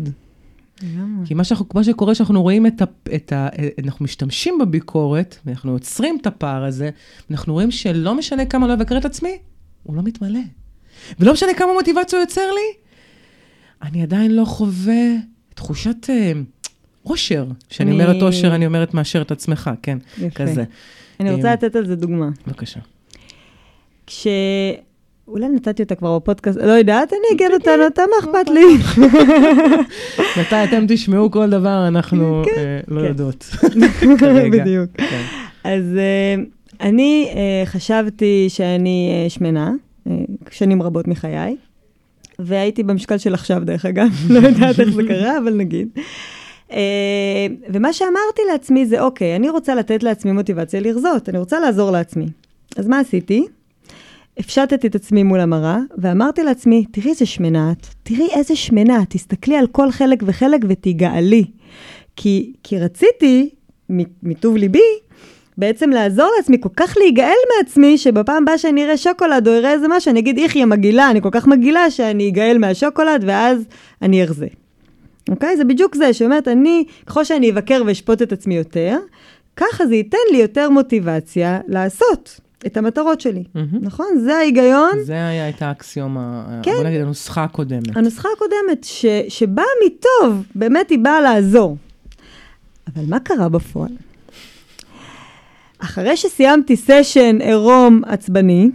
כי 1.25 1.33
מה, 1.33 1.43
שאנחנו, 1.43 1.65
מה 1.73 1.83
שקורה, 1.83 2.15
שאנחנו 2.15 2.41
רואים 2.41 2.67
את 2.67 2.81
ה... 2.81 2.85
את 3.15 3.33
ה 3.33 3.47
אנחנו 3.83 4.05
משתמשים 4.05 4.57
בביקורת, 4.61 5.37
ואנחנו 5.45 5.71
יוצרים 5.73 6.17
את 6.21 6.27
הפער 6.27 6.63
הזה, 6.63 6.89
אנחנו 7.31 7.53
רואים 7.53 7.71
שלא 7.71 8.15
משנה 8.15 8.45
כמה 8.45 8.67
לא 8.67 8.73
אבקר 8.73 8.97
את 8.97 9.05
עצמי, 9.05 9.37
הוא 9.83 9.95
לא 9.95 10.01
מתמלא. 10.03 10.39
ולא 11.19 11.33
משנה 11.33 11.53
כמה 11.57 11.73
מוטיבציה 11.73 12.19
הוא 12.19 12.23
יוצר 12.23 12.51
לי, 12.51 12.77
אני 13.81 14.03
עדיין 14.03 14.31
לא 14.35 14.45
חווה 14.45 15.03
תחושת 15.53 16.09
אה, 16.09 16.31
אושר. 17.05 17.45
כשאני 17.69 17.91
אני- 17.91 18.03
אומרת 18.03 18.21
אושר, 18.21 18.55
אני 18.55 18.65
אומרת 18.65 18.93
מאשר 18.93 19.21
את 19.21 19.31
עצמך, 19.31 19.71
כן, 19.81 19.97
יפה. 20.17 20.29
כזה. 20.29 20.63
אני 21.19 21.31
רוצה 21.31 21.53
לתת 21.53 21.75
על 21.75 21.85
זה 21.85 21.95
דוגמה. 21.95 22.29
בבקשה. 22.47 22.79
כש... 24.07 24.27
אולי 25.27 25.49
נתתי 25.49 25.83
אותה 25.83 25.95
כבר 25.95 26.19
בפודקאסט, 26.19 26.57
לא 26.57 26.71
יודעת, 26.71 27.13
אני 27.13 27.35
אגיד 27.35 27.51
אותה, 27.53 27.71
אותה, 27.85 28.01
מה 28.01 28.15
אכפת 28.19 28.49
לי? 28.49 28.65
מתי 30.41 30.63
אתם 30.63 30.85
תשמעו 30.87 31.31
כל 31.31 31.49
דבר, 31.49 31.87
אנחנו 31.87 32.43
אה, 32.57 32.79
לא 32.87 33.01
כן. 33.01 33.07
יודעות. 33.07 33.49
בדיוק. 34.51 34.89
כן. 34.97 35.23
אז 35.63 35.83
אה, 35.97 36.43
אני 36.81 37.29
אה, 37.35 37.65
חשבתי 37.65 38.45
שאני 38.49 39.25
שמנה, 39.29 39.71
שנים 40.51 40.81
רבות 40.81 41.07
מחיי, 41.07 41.55
והייתי 42.39 42.83
במשקל 42.83 43.17
של 43.17 43.33
עכשיו, 43.33 43.61
דרך 43.65 43.85
אגב, 43.85 44.09
לא 44.29 44.47
יודעת 44.47 44.79
איך 44.79 44.89
זה 44.89 45.01
קרה, 45.07 45.37
אבל 45.37 45.53
נגיד. 45.53 45.87
אה, 46.71 47.47
ומה 47.69 47.93
שאמרתי 47.93 48.41
לעצמי 48.51 48.85
זה, 48.85 49.01
אוקיי, 49.01 49.35
אני 49.35 49.49
רוצה 49.49 49.75
לתת 49.75 50.03
לעצמי 50.03 50.31
מוטיבציה 50.31 50.79
לרזות, 50.79 51.29
אני 51.29 51.37
רוצה 51.37 51.59
לעזור 51.59 51.91
לעצמי. 51.91 52.27
אז 52.77 52.87
מה 52.87 52.99
עשיתי? 52.99 53.45
הפשטתי 54.37 54.87
את 54.87 54.95
עצמי 54.95 55.23
מול 55.23 55.39
המראה, 55.39 55.77
ואמרתי 55.97 56.43
לעצמי, 56.43 56.85
תראי 56.91 57.09
איזה 57.09 57.25
שמנה 57.25 57.71
את, 57.71 57.87
תראי 58.03 58.27
איזה 58.35 58.55
שמנה, 58.55 59.01
את, 59.01 59.09
תסתכלי 59.09 59.55
על 59.57 59.67
כל 59.67 59.91
חלק 59.91 60.23
וחלק 60.25 60.61
ותיגאלי. 60.69 61.45
כי, 62.15 62.53
כי 62.63 62.79
רציתי, 62.79 63.49
מטוב 64.23 64.57
ליבי, 64.57 64.79
בעצם 65.57 65.89
לעזור 65.89 66.29
לעצמי, 66.37 66.57
כל 66.61 66.69
כך 66.75 66.97
להיגאל 66.97 67.33
מעצמי, 67.57 67.97
שבפעם 67.97 68.43
הבאה 68.43 68.57
שאני 68.57 68.83
אראה 68.83 68.97
שוקולד 68.97 69.47
או 69.47 69.53
אראה 69.53 69.71
איזה 69.71 69.87
משהו, 69.89 70.11
אני 70.11 70.19
אגיד, 70.19 70.37
יחיא 70.37 70.65
מגעילה, 70.65 71.09
אני 71.09 71.21
כל 71.21 71.29
כך 71.31 71.47
מגעילה 71.47 71.91
שאני 71.91 72.29
אגאל 72.29 72.57
מהשוקולד, 72.57 73.23
ואז 73.27 73.65
אני 74.01 74.23
ארזה. 74.23 74.47
אוקיי? 75.29 75.57
זה 75.57 75.63
בדיוק 75.63 75.95
זה, 75.95 76.13
שאומרת, 76.13 76.47
אני, 76.47 76.83
ככל 77.05 77.23
שאני 77.23 77.51
אבקר 77.51 77.81
ואשפוט 77.85 78.21
את 78.21 78.31
עצמי 78.31 78.55
יותר, 78.55 78.97
ככה 79.57 79.85
זה 79.85 79.95
ייתן 79.95 80.17
לי 80.31 80.37
יותר 80.37 80.69
מוטיבציה 80.69 81.59
לעשות 81.67 82.39
את 82.65 82.77
המטרות 82.77 83.21
שלי. 83.21 83.43
מהמם. 83.55 83.67
נכון? 83.81 84.07
זה 84.23 84.35
ההיגיון. 84.35 84.91
זה 85.03 85.13
היה, 85.13 85.43
הייתה 85.43 85.67
האקסיומה, 85.67 86.45
כן. 86.63 86.73
בוא 86.75 86.83
נגיד, 86.83 87.01
הנוסחה 87.01 87.43
הקודמת. 87.43 87.97
הנוסחה 87.97 88.29
הקודמת, 88.35 88.83
ש, 88.83 89.05
שבאה 89.29 89.65
מטוב, 89.85 90.43
באמת 90.55 90.89
היא 90.89 90.99
באה 90.99 91.21
לעזור. 91.21 91.77
אבל 92.95 93.03
מה 93.07 93.19
קרה 93.19 93.49
בפועל? 93.49 93.91
אחרי 95.79 96.17
שסיימתי 96.17 96.75
סשן 96.75 97.41
עירום 97.41 98.01
עצבני, 98.05 98.69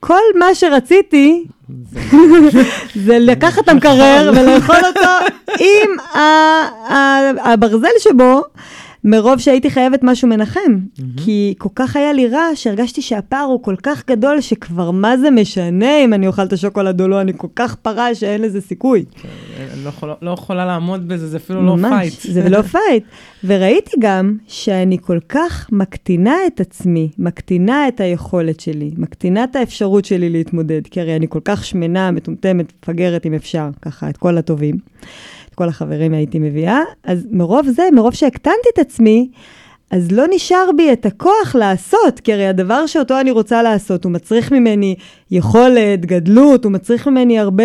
כל 0.00 0.20
מה 0.38 0.54
שרציתי 0.54 1.44
זה 2.94 3.18
לקחת 3.30 3.64
את 3.64 3.68
המקרר 3.68 4.32
ולאכול 4.36 4.76
אותו 4.86 5.10
עם 5.66 5.90
הברזל 7.44 7.88
שבו, 7.98 8.42
מרוב 9.04 9.38
שהייתי 9.38 9.70
חייבת 9.70 10.00
משהו 10.02 10.28
מנחם. 10.28 10.78
כי 11.16 11.54
כל 11.58 11.68
כך 11.74 11.96
היה 11.96 12.12
לי 12.12 12.28
רע, 12.28 12.46
שהרגשתי 12.54 13.02
שהפער 13.02 13.44
הוא 13.44 13.62
כל 13.62 13.76
כך 13.82 14.02
גדול, 14.06 14.40
שכבר 14.40 14.90
מה 14.90 15.16
זה 15.16 15.30
משנה 15.30 16.04
אם 16.04 16.14
אני 16.14 16.26
אוכל 16.26 16.42
את 16.42 16.52
השוקולד 16.52 17.00
או 17.00 17.08
לא, 17.08 17.20
אני 17.20 17.32
כל 17.36 17.46
כך 17.56 17.74
פרה 17.74 18.14
שאין 18.14 18.42
לזה 18.42 18.60
סיכוי. 18.60 19.04
אני 19.72 19.84
לא 19.84 19.88
יכולה, 19.88 20.14
לא 20.22 20.30
יכולה 20.30 20.66
לעמוד 20.66 21.08
בזה, 21.08 21.28
זה 21.28 21.36
אפילו 21.36 21.66
לא 21.66 21.76
fight. 21.88 21.92
ממש, 21.92 22.26
זה 22.26 22.48
לא 22.48 22.62
fight. 22.62 23.04
וראיתי 23.44 23.96
גם 23.98 24.36
שאני 24.46 24.98
כל 25.00 25.18
כך 25.28 25.68
מקטינה 25.72 26.36
את 26.46 26.60
עצמי, 26.60 27.08
מקטינה 27.18 27.88
את 27.88 28.00
היכולת 28.00 28.60
שלי, 28.60 28.90
מקטינה 28.96 29.44
את 29.44 29.56
האפשרות 29.56 30.04
שלי 30.04 30.30
להתמודד, 30.30 30.86
כי 30.90 31.00
הרי 31.00 31.16
אני 31.16 31.26
כל 31.28 31.40
כך 31.44 31.64
שמנה, 31.64 32.10
מטומטמת, 32.10 32.72
מפגרת, 32.82 33.26
אם 33.26 33.34
אפשר, 33.34 33.68
ככה, 33.82 34.10
את 34.10 34.16
כל 34.16 34.38
הטובים. 34.38 34.76
את 35.52 35.56
כל 35.56 35.68
החברים 35.68 36.14
הייתי 36.14 36.38
מביאה. 36.38 36.80
אז 37.04 37.26
מרוב 37.30 37.68
זה, 37.68 37.82
מרוב 37.92 38.14
שהקטנתי 38.14 38.68
את 38.74 38.78
עצמי, 38.78 39.28
אז 39.90 40.12
לא 40.12 40.24
נשאר 40.30 40.70
בי 40.76 40.92
את 40.92 41.06
הכוח 41.06 41.54
לעשות, 41.54 42.20
כי 42.20 42.32
הרי 42.32 42.46
הדבר 42.46 42.86
שאותו 42.86 43.20
אני 43.20 43.30
רוצה 43.30 43.62
לעשות, 43.62 44.04
הוא 44.04 44.12
מצריך 44.12 44.52
ממני 44.52 44.94
יכולת, 45.30 46.06
גדלות, 46.06 46.64
הוא 46.64 46.72
מצריך 46.72 47.08
ממני 47.08 47.38
הרבה, 47.38 47.64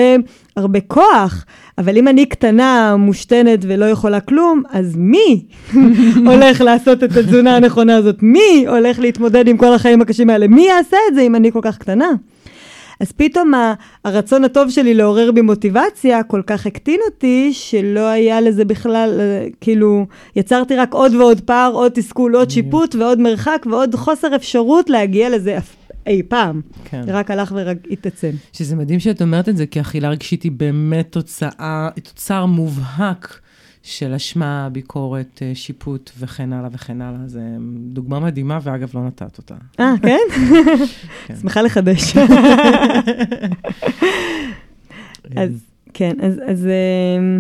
הרבה 0.56 0.80
כוח. 0.80 1.46
אבל 1.78 1.98
אם 1.98 2.08
אני 2.08 2.26
קטנה, 2.26 2.96
מושתנת 3.00 3.60
ולא 3.62 3.86
יכולה 3.86 4.20
כלום, 4.20 4.64
אז 4.72 4.96
מי 4.98 5.46
הולך 6.32 6.62
לעשות 6.62 7.04
את 7.04 7.18
התזונה 7.18 7.56
הנכונה 7.56 7.96
הזאת? 7.96 8.16
מי 8.22 8.66
הולך 8.68 9.00
להתמודד 9.00 9.48
עם 9.48 9.58
כל 9.58 9.74
החיים 9.74 10.02
הקשים 10.02 10.30
האלה? 10.30 10.48
מי 10.48 10.68
יעשה 10.68 10.98
את 11.10 11.16
זה 11.16 11.22
אם 11.22 11.36
אני 11.36 11.52
כל 11.52 11.62
כך 11.62 11.78
קטנה? 11.78 12.10
אז 13.00 13.12
פתאום 13.12 13.52
הרצון 14.06 14.44
הטוב 14.44 14.70
שלי 14.70 14.94
לעורר 14.94 15.32
בי 15.32 15.42
מוטיבציה 15.42 16.24
כל 16.24 16.42
כך 16.48 16.66
הקטין 16.66 17.00
אותי, 17.06 17.50
שלא 17.54 18.08
היה 18.08 18.42
לזה 18.42 18.66
בכלל, 18.66 19.22
כאילו, 19.62 20.06
יצרתי 20.36 20.76
רק 20.76 20.94
עוד 20.94 21.16
ועוד 21.16 21.42
פער, 21.42 21.72
עוד 21.74 21.92
תסכול, 21.92 22.36
עוד 22.36 22.50
שיפוט 22.50 22.96
ועוד 22.96 23.20
מרחק 23.20 23.66
ועוד 23.70 23.96
חוסר 23.96 24.36
אפשרות 24.36 24.90
להגיע 24.90 25.30
לזה 25.30 25.58
אי 26.08 26.24
פעם. 26.28 26.62
כן. 26.86 27.02
רק 27.08 27.32
הלך 27.32 27.54
והתעצם. 27.56 28.32
שזה 28.54 28.76
מדהים 28.76 29.00
שאת 29.00 29.22
אומרת 29.22 29.50
את 29.50 29.58
זה, 29.58 29.66
כי 29.66 29.82
אכילה 29.82 30.10
רגשית 30.10 30.44
היא 30.44 30.52
באמת 30.52 31.12
תוצאה, 31.12 31.90
תוצר 32.04 32.46
מובהק. 32.46 33.40
של 33.88 34.14
אשמה, 34.14 34.70
ביקורת, 34.72 35.40
אה, 35.42 35.52
שיפוט 35.56 36.12
וכן 36.20 36.54
הלאה 36.54 36.70
וכן 36.72 37.02
הלאה. 37.02 37.20
זו 37.26 37.40
דוגמה 37.70 38.20
מדהימה, 38.20 38.60
ואגב, 38.64 38.92
לא 38.94 39.08
נתת 39.08 39.38
אותה. 39.38 39.56
אה, 39.80 39.94
כן? 40.02 40.20
כן. 41.26 41.36
שמחה 41.42 41.62
לחדש. 41.62 42.18
אז 45.36 45.50
כן, 45.94 46.14
אז, 46.22 46.42
אז 46.46 46.66
אה, 46.66 47.40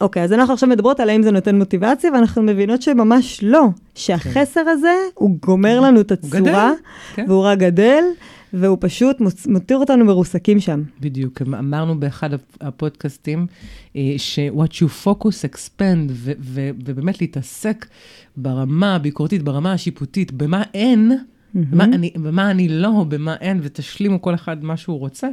אוקיי, 0.00 0.22
אז 0.22 0.32
אנחנו 0.32 0.54
עכשיו 0.54 0.68
מדברות 0.68 1.00
על 1.00 1.10
האם 1.10 1.22
זה 1.22 1.30
נותן 1.30 1.58
מוטיבציה, 1.58 2.12
ואנחנו 2.12 2.42
מבינות 2.42 2.82
שממש 2.82 3.42
לא, 3.42 3.66
שהחסר 3.94 4.60
הזה, 4.60 4.94
הוא 5.14 5.36
גומר 5.42 5.80
לנו 5.80 6.00
את 6.00 6.12
הצורה, 6.12 6.72
כן. 7.14 7.24
והוא 7.28 7.44
רק 7.44 7.58
גדל. 7.58 8.04
והוא 8.52 8.78
פשוט 8.80 9.16
מותיר 9.48 9.76
אותנו 9.76 10.04
מרוסקים 10.04 10.60
שם. 10.60 10.82
בדיוק, 11.00 11.42
אמרנו 11.42 12.00
באחד 12.00 12.30
הפודקאסטים, 12.60 13.46
אה, 13.96 14.14
ש-what 14.16 14.70
you 14.70 15.06
focus 15.06 15.50
expand, 15.50 16.10
ו- 16.10 16.32
ו- 16.40 16.70
ובאמת 16.84 17.20
להתעסק 17.20 17.86
ברמה 18.36 18.94
הביקורתית, 18.94 19.42
ברמה 19.42 19.72
השיפוטית, 19.72 20.32
במה 20.32 20.62
אין, 20.74 21.12
mm-hmm. 21.12 21.58
במה, 21.70 21.84
אני, 21.84 22.10
במה 22.16 22.50
אני 22.50 22.68
לא, 22.68 23.04
במה 23.08 23.34
אין, 23.40 23.60
ותשלימו 23.62 24.22
כל 24.22 24.34
אחד 24.34 24.64
מה 24.64 24.76
שהוא 24.76 24.98
רוצה, 24.98 25.28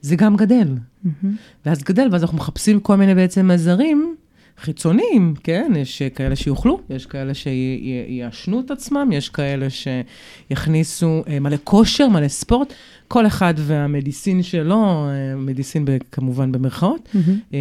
זה 0.00 0.16
גם 0.16 0.36
גדל. 0.36 0.68
Mm-hmm. 0.74 1.26
ואז 1.66 1.82
גדל, 1.82 2.08
ואז 2.12 2.22
אנחנו 2.22 2.38
מחפשים 2.38 2.80
כל 2.80 2.96
מיני 2.96 3.14
בעצם 3.14 3.50
עזרים. 3.50 4.16
חיצוניים, 4.58 5.34
כן? 5.42 5.72
יש 5.76 6.02
כאלה 6.02 6.36
שיוכלו, 6.36 6.80
יש 6.90 7.06
כאלה 7.06 7.32
שיעשנו 7.34 8.60
את 8.60 8.70
עצמם, 8.70 9.10
יש 9.12 9.28
כאלה 9.28 9.66
שיכניסו 9.70 11.22
אה, 11.28 11.40
מלא 11.40 11.56
כושר, 11.64 12.08
מלא 12.08 12.28
ספורט, 12.28 12.72
כל 13.08 13.26
אחד 13.26 13.54
והמדיסין 13.56 14.42
שלו, 14.42 15.06
אה, 15.08 15.36
מדיסין 15.36 15.84
כמובן 16.12 16.52
במרכאות, 16.52 17.08
mm-hmm. 17.14 17.54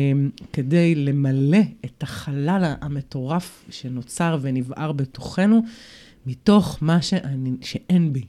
כדי 0.53 0.95
למלא 0.95 1.61
את 1.85 2.03
החלל 2.03 2.73
המטורף 2.81 3.65
שנוצר 3.69 4.37
ונבער 4.41 4.91
בתוכנו, 4.91 5.61
מתוך 6.25 6.77
מה 6.81 7.01
שאני, 7.01 7.51
שאין 7.61 8.13
בי. 8.13 8.23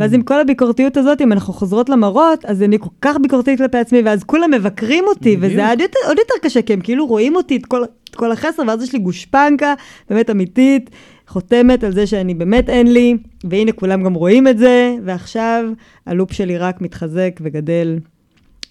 ואז 0.00 0.14
עם 0.14 0.22
כל 0.22 0.40
הביקורתיות 0.40 0.96
הזאת, 0.96 1.20
אם 1.20 1.32
אנחנו 1.32 1.52
חוזרות 1.52 1.88
למראות, 1.88 2.44
אז 2.44 2.62
אני 2.62 2.78
כל 2.78 2.90
כך 3.02 3.16
ביקורתית 3.22 3.58
כלפי 3.58 3.78
עצמי, 3.78 4.02
ואז 4.04 4.24
כולם 4.24 4.50
מבקרים 4.50 5.04
אותי, 5.06 5.36
וזה 5.40 5.70
עוד 5.70 5.80
יותר, 5.80 5.98
עוד 6.06 6.18
יותר 6.18 6.34
קשה, 6.42 6.62
כי 6.62 6.72
הם 6.72 6.80
כאילו 6.80 7.06
רואים 7.06 7.36
אותי, 7.36 7.56
את 7.56 7.66
כל, 7.66 7.84
את 8.10 8.14
כל 8.14 8.32
החסר, 8.32 8.62
ואז 8.66 8.82
יש 8.82 8.92
לי 8.92 8.98
גושפנקה, 8.98 9.74
באמת 10.10 10.30
אמיתית, 10.30 10.90
חותמת 11.26 11.84
על 11.84 11.92
זה 11.92 12.06
שאני 12.06 12.34
באמת 12.34 12.70
אין 12.70 12.92
לי, 12.92 13.16
והנה 13.44 13.72
כולם 13.72 14.02
גם 14.02 14.14
רואים 14.14 14.48
את 14.48 14.58
זה, 14.58 14.96
ועכשיו 15.04 15.64
הלופ 16.06 16.32
שלי 16.32 16.58
רק 16.58 16.80
מתחזק 16.80 17.40
וגדל. 17.40 17.98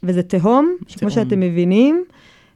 וזה 0.04 0.24
תהום, 0.24 0.76
כמו 1.00 1.12
שאתם 1.12 1.40
מבינים. 1.40 2.04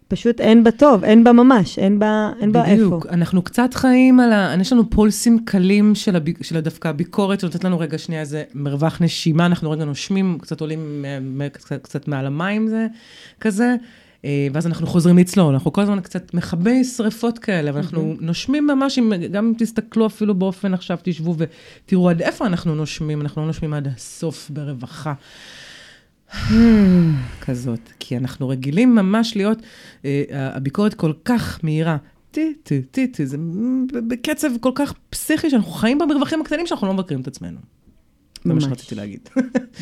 פשוט 0.10 0.42
אין 0.42 0.64
בה 0.64 0.72
טוב, 0.72 1.04
אין 1.04 1.24
בה 1.24 1.32
ממש, 1.32 1.80
אין 1.80 2.00
בה, 2.00 2.32
אין 2.42 2.52
בה 2.52 2.66
איפה. 2.66 2.74
בדיוק, 2.74 3.06
אנחנו 3.06 3.42
קצת 3.42 3.74
חיים 3.74 4.20
על 4.20 4.34
ה... 4.34 4.56
יש 4.62 4.74
לנו 4.74 4.90
פולסים 4.90 5.40
קלים 5.46 5.96
של, 5.96 6.16
הב... 6.16 6.44
של 6.44 6.60
דווקא 6.60 6.88
הביקורת, 6.88 7.40
שנותנת 7.40 7.64
לנו 7.64 7.80
רגע 7.80 7.98
שנייה 7.98 8.22
איזה 8.22 8.44
מרווח 8.54 9.02
נשימה, 9.02 9.46
אנחנו 9.46 9.72
רגע 9.72 9.86
נושמים, 9.86 10.38
קצת 10.42 10.62
עולים 10.62 11.06
קצת, 11.54 11.84
קצת 11.84 12.08
מעל 12.08 12.26
המים 12.26 12.68
זה, 12.68 12.88
כזה. 13.40 13.76
אה, 14.26 14.48
ואז 14.54 14.68
אנחנו 14.68 14.88
חוזרים 14.88 15.18
לצלול, 15.18 15.54
אנחנו 15.54 15.74
כל 15.74 15.82
הזמן 15.82 16.00
קצת 16.00 16.34
מכבי 16.34 16.84
שריפות 16.84 17.40
כאלה, 17.40 17.72
ואנחנו 17.74 18.02
mm-hmm. 18.14 18.26
נושמים 18.26 18.68
ממש, 18.68 19.00
אם, 19.00 19.14
גם 19.32 19.46
אם 19.46 19.54
תסתכלו 19.58 20.06
אפילו 20.06 20.36
באופן 20.36 20.74
עכשיו, 20.74 20.98
תשבו 21.04 21.36
ותראו 21.38 22.10
עד 22.10 22.22
איפה 22.22 22.46
אנחנו 22.46 22.76
נושמים, 22.76 23.22
אנחנו 23.22 23.42
לא 23.42 23.48
נושמים 23.48 23.74
עד 23.74 23.88
הסוף 23.96 24.50
ברווחה. 24.50 25.14
כזאת, 27.46 27.80
כי 28.00 28.18
אנחנו 28.18 28.50
רגילים 28.50 28.96
ממש 28.96 29.36
להיות, 29.36 29.62
אה, 30.06 30.24
הביקורת 30.32 30.94
כל 30.94 31.14
כך 31.26 31.60
מהירה. 31.64 31.98
טי, 32.32 32.54
טי, 32.64 32.82
טי, 32.82 33.08
טי, 33.08 33.26
זה 33.26 33.38
בקצב 34.08 34.48
כל 34.60 34.72
כך 34.76 34.94
פסיכי, 35.10 35.50
שאנחנו 35.50 35.72
חיים 35.72 35.98
במרווחים 35.98 36.42
הקטנים 36.42 36.68
שאנחנו 36.68 36.88
לא 36.88 36.94
מבקרים 36.94 37.22
את 37.22 37.28
עצמנו. 37.28 37.58
זה 38.44 38.54
מה 38.54 38.62
שרציתי 38.62 38.96
להגיד. 38.96 39.30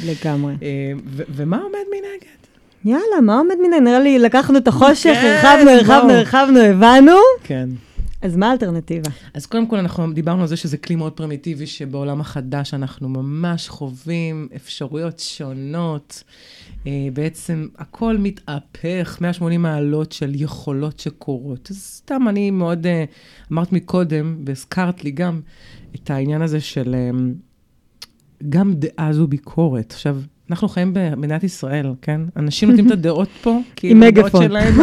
לגמרי. 0.05 0.53
אה, 0.63 0.91
ומה 1.35 1.57
עומד 1.57 1.79
מנגד? 1.91 2.37
יאללה, 2.85 3.21
מה 3.21 3.37
עומד 3.37 3.55
מנגד? 3.63 3.81
נראה 3.81 3.99
לי 3.99 4.19
לקחנו 4.19 4.57
את 4.57 4.67
החושך, 4.67 5.13
כן, 5.13 5.39
הרחבנו, 5.43 5.69
הרחבנו, 5.69 6.13
הרחבנו, 6.13 6.59
הבנו. 6.59 7.17
כן. 7.43 7.69
אז 8.21 8.35
מה 8.35 8.49
האלטרנטיבה? 8.49 9.09
אז 9.33 9.45
קודם 9.45 9.67
כל, 9.67 9.77
אנחנו 9.77 10.13
דיברנו 10.13 10.41
על 10.41 10.47
זה 10.47 10.57
שזה 10.57 10.77
כלי 10.77 10.95
מאוד 10.95 11.13
פרימיטיבי, 11.13 11.67
שבעולם 11.67 12.21
החדש 12.21 12.73
אנחנו 12.73 13.09
ממש 13.09 13.69
חווים 13.69 14.47
אפשרויות 14.55 15.19
שונות. 15.19 16.23
אה, 16.87 17.07
בעצם 17.13 17.67
הכל 17.77 18.17
מתהפך, 18.17 19.17
180 19.21 19.61
מעלות 19.61 20.11
של 20.11 20.31
יכולות 20.35 20.99
שקורות. 20.99 21.71
אז 21.71 21.77
סתם, 21.77 22.27
אני 22.29 22.51
מאוד, 22.51 22.85
אה, 22.85 23.05
אמרת 23.51 23.71
מקודם, 23.71 24.43
והזכרת 24.45 25.03
לי 25.03 25.11
גם 25.11 25.41
את 25.95 26.09
העניין 26.09 26.41
הזה 26.41 26.59
של 26.59 26.95
אה, 26.95 27.09
גם 28.49 28.73
דעה 28.73 29.13
זו 29.13 29.27
ביקורת. 29.27 29.91
עכשיו, 29.91 30.21
אנחנו 30.51 30.67
חיים 30.67 30.91
במדינת 30.93 31.43
ישראל, 31.43 31.85
כן? 32.01 32.21
אנשים 32.37 32.69
נותנים 32.69 32.87
את 32.87 32.91
הדעות 32.91 33.27
פה, 33.41 33.59
כאילו, 33.75 34.05
הדעות 34.05 34.31
שלהם, 34.43 34.73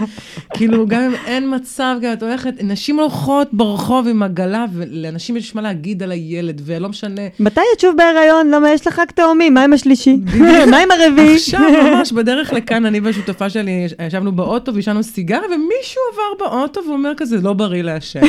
כאילו, 0.56 0.86
גם 0.86 1.02
אם 1.02 1.14
אין 1.26 1.54
מצב, 1.54 1.96
גם 2.02 2.12
את 2.12 2.22
הולכת, 2.22 2.54
נשים 2.62 3.00
הולכות 3.00 3.48
ברחוב 3.52 4.08
עם 4.08 4.22
עגלה, 4.22 4.64
ולאנשים 4.74 5.36
יש 5.36 5.54
מה 5.54 5.62
להגיד 5.62 6.02
על 6.02 6.10
הילד, 6.10 6.62
ולא 6.64 6.88
משנה. 6.88 7.22
מתי 7.40 7.60
את 7.74 7.80
שוב 7.80 7.96
בהיריון? 7.96 8.50
למה 8.50 8.70
יש 8.70 8.86
לך 8.86 8.98
רק 8.98 9.10
תאומים? 9.10 9.54
מה 9.54 9.64
עם 9.64 9.72
השלישי? 9.72 10.16
מה 10.70 10.78
עם 10.78 10.88
הרביעי? 10.90 11.34
עכשיו, 11.34 11.60
ממש 11.94 12.12
בדרך 12.12 12.52
לכאן, 12.52 12.86
אני 12.86 13.00
והשותפה 13.00 13.50
שלי 13.50 13.86
ישבנו 14.06 14.32
באוטו 14.32 14.74
ועישנו 14.74 15.02
סיגר, 15.02 15.40
ומישהו 15.46 16.02
עבר 16.12 16.46
באוטו 16.46 16.80
ואומר 16.88 17.12
כזה, 17.16 17.40
לא 17.40 17.52
בריא 17.52 17.82
לעשן. 17.82 18.20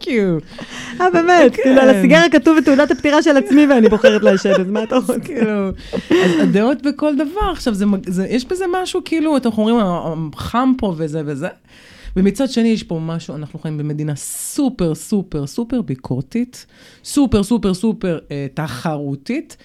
Thank 0.00 0.04
you. 0.04 0.60
אה, 1.00 1.10
באמת, 1.10 1.56
כן. 1.56 1.62
כאילו, 1.62 1.80
על 1.80 1.90
הסיגריה 1.90 2.30
כתוב 2.30 2.58
בתעודת 2.58 2.90
הפטירה 2.90 3.22
של 3.22 3.36
עצמי 3.36 3.66
ואני 3.66 3.88
בוחרת 3.88 4.22
לעשן, 4.22 4.50
אז 4.60 4.70
מה 4.70 4.82
אתה 4.82 4.96
רוצה? 5.00 5.20
כאילו, 5.26 5.70
הדעות 6.42 6.82
בכל 6.82 7.14
דבר. 7.16 7.50
עכשיו, 7.52 7.74
יש 8.28 8.44
בזה 8.44 8.64
משהו, 8.82 9.00
כאילו, 9.04 9.36
אתם 9.36 9.48
אומרים, 9.58 9.76
חם 10.34 10.72
פה 10.78 10.94
וזה 10.96 11.22
וזה. 11.26 11.48
ומצד 12.16 12.50
שני, 12.50 12.68
יש 12.68 12.82
פה 12.82 12.98
משהו, 13.02 13.34
אנחנו 13.36 13.58
חיים 13.58 13.78
במדינה 13.78 14.16
סופר, 14.16 14.94
סופר, 14.94 15.46
סופר 15.46 15.82
ביקורתית, 15.82 16.66
סופר, 17.04 17.42
סופר, 17.42 17.74
סופר 17.74 18.18
אה, 18.30 18.46
תחרותית. 18.54 19.56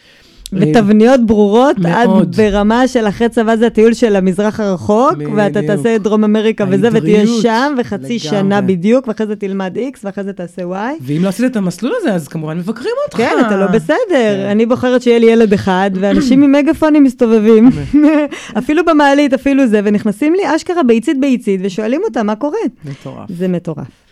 ותבניות 0.54 1.26
ברורות, 1.26 1.80
מאוד. 1.80 2.22
עד 2.22 2.36
ברמה 2.36 2.88
של 2.88 3.08
אחרי 3.08 3.30
צבא 3.30 3.56
זה 3.56 3.68
הטיול 3.68 3.94
של 3.94 4.16
המזרח 4.16 4.60
הרחוק, 4.60 5.14
בדיוק. 5.14 5.32
ואתה 5.36 5.62
תעשה 5.62 5.96
את 5.96 6.02
דרום 6.02 6.24
אמריקה 6.24 6.66
וזה, 6.70 6.90
ותהיה 6.94 7.28
שם, 7.42 7.76
וחצי 7.78 8.04
לגמרי. 8.04 8.20
שנה 8.20 8.62
בדיוק, 8.62 9.08
ואחרי 9.08 9.28
זה 9.28 9.36
תלמד 9.36 9.78
X, 9.78 10.00
ואחרי 10.04 10.24
זה 10.24 10.34
תעשה 10.34 10.62
Y. 10.62 11.02
ואם 11.02 11.24
לא 11.24 11.30
עשית 11.30 11.52
את 11.52 11.56
המסלול 11.56 11.94
הזה, 11.98 12.14
אז 12.14 12.28
כמובן 12.28 12.58
מבקרים 12.58 12.94
אותך. 13.06 13.18
כן, 13.18 13.36
אתה 13.48 13.58
לא 13.58 13.68
בסדר. 13.68 13.96
כן. 14.10 14.48
אני 14.52 14.66
בוחרת 14.66 15.02
שיהיה 15.02 15.20
לי 15.20 15.26
ילד 15.26 15.54
אחד, 15.54 15.92
ואנשים 16.00 16.44
עם 16.44 16.52
מגפונים 16.52 17.04
מסתובבים, 17.04 17.70
אפילו 18.58 18.86
במעלית, 18.86 19.34
אפילו 19.34 19.68
זה, 19.68 19.82
ונכנסים 19.84 20.34
לי 20.34 20.56
אשכרה 20.56 20.84
ביצית 20.84 21.20
ביצית, 21.20 21.62
ושואלים 21.64 22.02
אותה 22.04 22.24
מה 22.24 22.36
קורה. 22.36 22.58
מטורף. 22.86 23.30
זה 23.30 23.48
מטורף. 23.48 24.05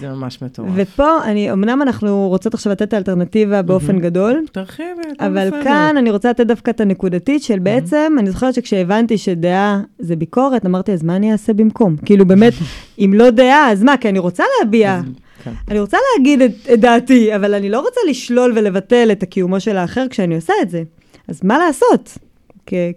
זה 0.00 0.08
ממש 0.08 0.42
מטורף. 0.42 0.70
ופה, 0.74 1.24
אני, 1.24 1.52
אמנם 1.52 1.82
אנחנו 1.82 2.28
רוצות 2.28 2.54
עכשיו 2.54 2.72
לתת 2.72 2.94
אלטרנטיבה 2.94 3.62
באופן 3.62 3.98
גדול, 3.98 4.44
תרחיבי, 4.52 5.02
הכל 5.16 5.24
אבל 5.24 5.48
בסדר. 5.48 5.64
כאן 5.64 5.94
אני 5.98 6.10
רוצה 6.10 6.30
לתת 6.30 6.46
דווקא 6.46 6.70
את 6.70 6.80
הנקודתית 6.80 7.42
של 7.42 7.58
בעצם, 7.58 8.16
אני 8.18 8.30
זוכרת 8.30 8.54
שכשהבנתי 8.54 9.18
שדעה 9.18 9.80
זה 9.98 10.16
ביקורת, 10.16 10.66
אמרתי, 10.66 10.92
אז 10.92 11.02
מה 11.02 11.16
אני 11.16 11.32
אעשה 11.32 11.52
במקום? 11.52 11.96
כאילו 12.04 12.26
באמת, 12.26 12.52
אם 13.04 13.12
לא 13.14 13.30
דעה, 13.30 13.72
אז 13.72 13.82
מה? 13.82 13.96
כי 13.96 14.08
אני 14.08 14.18
רוצה 14.18 14.44
להביע, 14.60 15.00
כן. 15.44 15.52
אני 15.68 15.80
רוצה 15.80 15.98
להגיד 16.16 16.42
את, 16.42 16.52
את 16.72 16.80
דעתי, 16.80 17.34
אבל 17.36 17.54
אני 17.54 17.68
לא 17.68 17.80
רוצה 17.80 18.00
לשלול 18.08 18.52
ולבטל 18.56 19.08
את 19.12 19.22
הקיומו 19.22 19.60
של 19.60 19.76
האחר 19.76 20.06
כשאני 20.10 20.34
עושה 20.34 20.52
את 20.62 20.70
זה. 20.70 20.82
אז 21.28 21.40
מה 21.44 21.58
לעשות? 21.58 22.18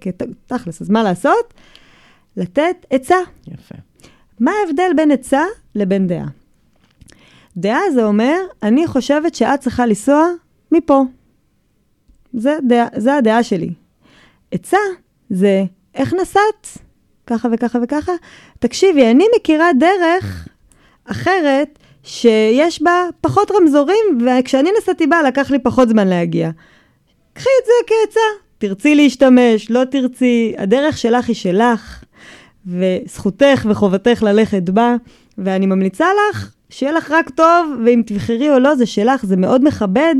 כתכלס, 0.02 0.82
אז 0.82 0.90
מה 0.90 1.04
לעשות? 1.04 1.54
לתת 2.38 2.86
עצה. 2.90 3.16
יפה. 3.48 3.76
מה 4.40 4.52
ההבדל 4.62 4.92
בין 4.96 5.12
עצה 5.12 5.44
לבין 5.76 6.08
דעה? 6.08 6.26
דעה 7.58 7.92
זה 7.94 8.04
אומר, 8.06 8.38
אני 8.64 8.88
חושבת 8.88 9.36
שאת 9.36 9.60
צריכה 9.60 9.86
לנסוע 9.86 10.28
מפה. 10.72 11.04
זה, 12.34 12.58
דעה, 12.68 12.88
זה 12.96 13.16
הדעה 13.16 13.44
שלי. 13.44 13.70
עצה 14.52 14.78
זה, 15.30 15.64
איך 15.96 16.14
נסעת? 16.14 16.78
ככה 17.28 17.48
וככה 17.52 17.80
וככה. 17.84 18.12
תקשיבי, 18.60 19.12
אני 19.12 19.26
מכירה 19.36 19.74
דרך 19.80 20.48
אחרת 21.06 21.80
שיש 22.04 22.82
בה 22.82 23.06
פחות 23.22 23.52
רמזורים, 23.52 24.18
וכשאני 24.26 24.70
נסעתי 24.78 25.08
בה 25.08 25.22
לקח 25.22 25.52
לי 25.52 25.60
פחות 25.60 25.90
זמן 25.90 26.08
להגיע. 26.08 26.50
קחי 27.34 27.50
את 27.62 27.66
זה 27.66 27.72
כעצה. 27.88 28.20
תרצי 28.58 28.96
להשתמש, 28.96 29.72
לא 29.72 29.84
תרצי, 29.84 30.54
הדרך 30.58 30.98
שלך 30.98 31.28
היא 31.28 31.36
שלך. 31.36 32.04
וזכותך 32.66 33.66
וחובתך 33.70 34.24
ללכת 34.24 34.70
בה, 34.70 34.96
ואני 35.38 35.66
ממליצה 35.66 36.06
לך 36.30 36.52
שיהיה 36.72 36.92
לך 36.92 37.12
רק 37.12 37.30
טוב, 37.30 37.76
ואם 37.86 38.02
תבחרי 38.06 38.50
או 38.50 38.60
לא, 38.60 38.76
זה 38.76 38.86
שלך, 38.86 39.26
זה 39.26 39.36
מאוד 39.36 39.64
מכבד 39.64 40.16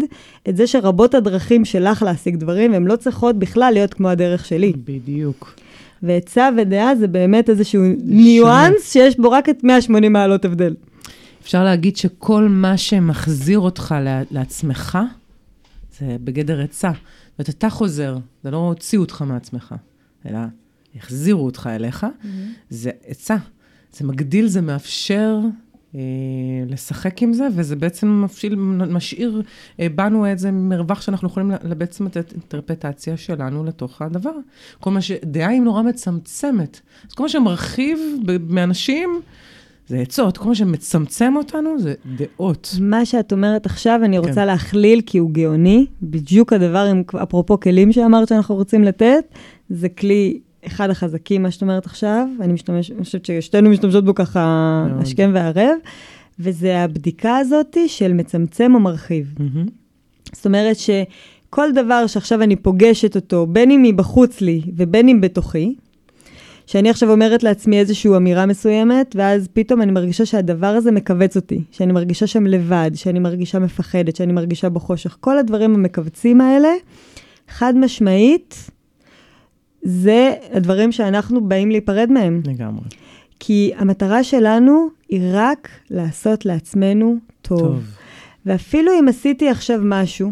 את 0.50 0.58
זה 0.58 0.68
שרבות 0.68 1.16
הדרכים 1.16 1.66
שלך 1.66 2.02
להשיג 2.02 2.36
דברים, 2.36 2.72
והן 2.72 2.86
לא 2.86 2.96
צריכות 2.96 3.40
בכלל 3.40 3.74
להיות 3.74 3.94
כמו 3.94 4.10
הדרך 4.10 4.46
שלי. 4.46 4.74
בדיוק. 4.86 5.56
ועצה 6.04 6.50
ודעה 6.58 6.96
זה 6.96 7.08
באמת 7.08 7.50
איזשהו 7.50 7.82
ניואנס 8.04 8.92
שיש 8.92 9.20
בו 9.20 9.32
רק 9.32 9.50
את 9.50 9.64
180 9.64 10.14
מעלות 10.14 10.46
הבדל. 10.46 10.76
אפשר 11.42 11.64
להגיד 11.64 11.98
שכל 11.98 12.48
מה 12.50 12.78
שמחזיר 12.78 13.60
אותך 13.60 13.96
לעצמך, 14.32 14.98
זה 16.00 16.16
בגדר 16.24 16.62
עצה. 16.62 16.92
זאת 16.92 17.40
אומרת, 17.40 17.50
אתה 17.50 17.70
חוזר, 17.70 18.18
זה 18.44 18.52
לא 18.52 18.58
הוציאו 18.58 19.02
אותך 19.02 19.24
מעצמך, 19.28 19.76
אלא 20.30 20.40
החזירו 20.96 21.46
אותך 21.46 21.70
אליך, 21.76 22.06
זה 22.70 22.90
עצה. 23.08 23.36
זה 23.98 24.06
מגדיל, 24.06 24.48
זה 24.48 24.62
מאפשר 24.62 25.40
לשחק 26.68 27.22
עם 27.22 27.34
זה, 27.34 27.48
וזה 27.56 27.76
בעצם 27.76 28.22
מפשיל, 28.24 28.56
משאיר 28.56 29.42
אה, 29.80 29.88
בנו 29.96 30.26
איזה 30.26 30.52
מרווח 30.52 31.02
שאנחנו 31.02 31.28
יכולים 31.28 31.52
בעצם 31.78 32.06
לתת 32.06 32.34
אינטרפטציה 32.34 33.18
שלנו 33.18 33.64
לתוך 33.64 34.02
הדבר. 34.02 34.34
כל 34.80 34.92
מה 34.92 35.02
ש... 35.02 35.12
דעה 35.12 35.50
היא 35.50 35.62
נורא 35.62 35.82
מצמצמת. 35.82 36.82
אז 37.10 37.14
כל 37.14 37.24
מה 37.24 37.30
שמרחיב 37.30 38.00
מאנשים, 38.50 39.22
זה 39.88 39.98
עצות, 40.00 40.38
כל 40.38 40.48
מה 40.48 40.56
שמצמצם 40.56 41.34
אותנו 41.36 41.80
זה 41.80 41.94
דעות. 42.16 42.76
מה 42.82 43.06
שאת 43.06 43.32
אומרת 43.32 43.66
עכשיו, 43.66 44.00
אני 44.04 44.18
רוצה 44.18 44.34
כן. 44.34 44.48
להכליל 44.48 45.02
כי 45.06 45.18
הוא 45.18 45.32
גאוני. 45.32 45.86
בדיוק 46.02 46.54
הדבר, 46.54 46.86
עם, 46.86 47.04
אפרופו 47.24 47.60
כלים 47.60 47.92
שאמרת 47.92 48.28
שאנחנו 48.28 48.56
רוצים 48.56 48.84
לתת, 48.84 49.24
זה 49.70 49.90
כלי 49.90 50.40
אחד 50.68 50.90
החזקים, 50.90 51.44
מה 51.44 51.52
שאת 51.52 51.62
אומרת 51.62 51.86
עכשיו. 51.86 52.28
אני 52.42 52.54
משתמש, 52.54 52.92
אני 52.92 53.04
חושבת 53.04 53.26
ששתינו 53.26 53.70
משתמשות 53.70 54.06
בו 54.06 54.16
ככה. 54.16 54.88
השכם 55.02 55.32
והערב. 55.34 55.78
וזה 56.40 56.80
הבדיקה 56.80 57.38
הזאת 57.38 57.78
של 57.88 58.14
מצמצם 58.14 58.76
או 58.76 58.80
מרחיב. 58.80 59.36
זאת 60.34 60.46
אומרת 60.46 60.76
שכל 60.78 61.72
דבר 61.76 62.08
שעכשיו 62.08 62.42
אני 62.42 62.56
פוגשת 62.56 63.16
אותו, 63.16 63.48
בין 63.48 63.72
אם 63.72 63.84
מבחוץ 63.84 64.42
לי 64.42 64.62
ובין 64.76 65.10
אם 65.10 65.22
בתוכי, 65.22 65.76
שאני 66.68 66.90
עכשיו 66.90 67.12
אומרת 67.12 67.44
לעצמי 67.44 67.80
איזושהי 67.80 68.16
אמירה 68.16 68.46
מסוימת, 68.46 69.16
ואז 69.16 69.48
פתאום 69.54 69.82
אני 69.82 69.92
מרגישה 69.92 70.26
שהדבר 70.26 70.68
הזה 70.68 70.92
מכווץ 70.92 71.36
אותי, 71.36 71.62
שאני 71.72 71.94
מרגישה 71.94 72.28
שם 72.28 72.46
לבד, 72.46 72.92
שאני 72.96 73.20
מרגישה 73.20 73.60
מפחדת, 73.60 74.16
שאני 74.16 74.34
מרגישה 74.34 74.70
בחושך. 74.70 75.18
כל 75.20 75.38
הדברים 75.38 75.76
המכווצים 75.76 76.42
האלה, 76.42 76.70
חד 77.50 77.74
משמעית, 77.78 78.70
זה 79.84 80.34
הדברים 80.52 80.92
שאנחנו 80.92 81.48
באים 81.48 81.72
להיפרד 81.72 82.12
מהם. 82.12 82.42
לגמרי. 82.46 82.86
כי 83.40 83.72
המטרה 83.78 84.24
שלנו 84.24 84.88
היא 85.10 85.22
רק 85.34 85.70
לעשות 85.92 86.46
לעצמנו 86.46 87.16
טוב. 87.42 87.60
טוב. 87.60 87.84
ואפילו 88.46 88.92
אם 89.00 89.08
עשיתי 89.08 89.50
עכשיו 89.50 89.80
משהו, 89.84 90.32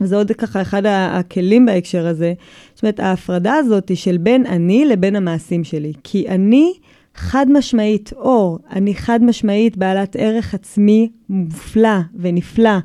וזה 0.00 0.16
עוד 0.16 0.32
ככה 0.32 0.62
אחד 0.62 0.82
הכלים 0.86 1.66
בהקשר 1.66 2.06
הזה, 2.06 2.32
זאת 2.74 2.82
אומרת, 2.82 3.00
ההפרדה 3.00 3.54
הזאת 3.54 3.88
היא 3.88 3.96
של 3.96 4.16
בין 4.16 4.46
אני 4.46 4.84
לבין 4.84 5.16
המעשים 5.16 5.64
שלי. 5.64 5.92
כי 6.04 6.28
אני 6.28 6.72
חד 7.18 7.46
משמעית 7.50 8.12
אור, 8.16 8.58
אני 8.70 8.94
חד 8.94 9.22
משמעית 9.22 9.76
בעלת 9.76 10.16
ערך 10.18 10.54
עצמי 10.54 11.10
מופלא 11.28 11.98
ונפלא. 12.14 12.78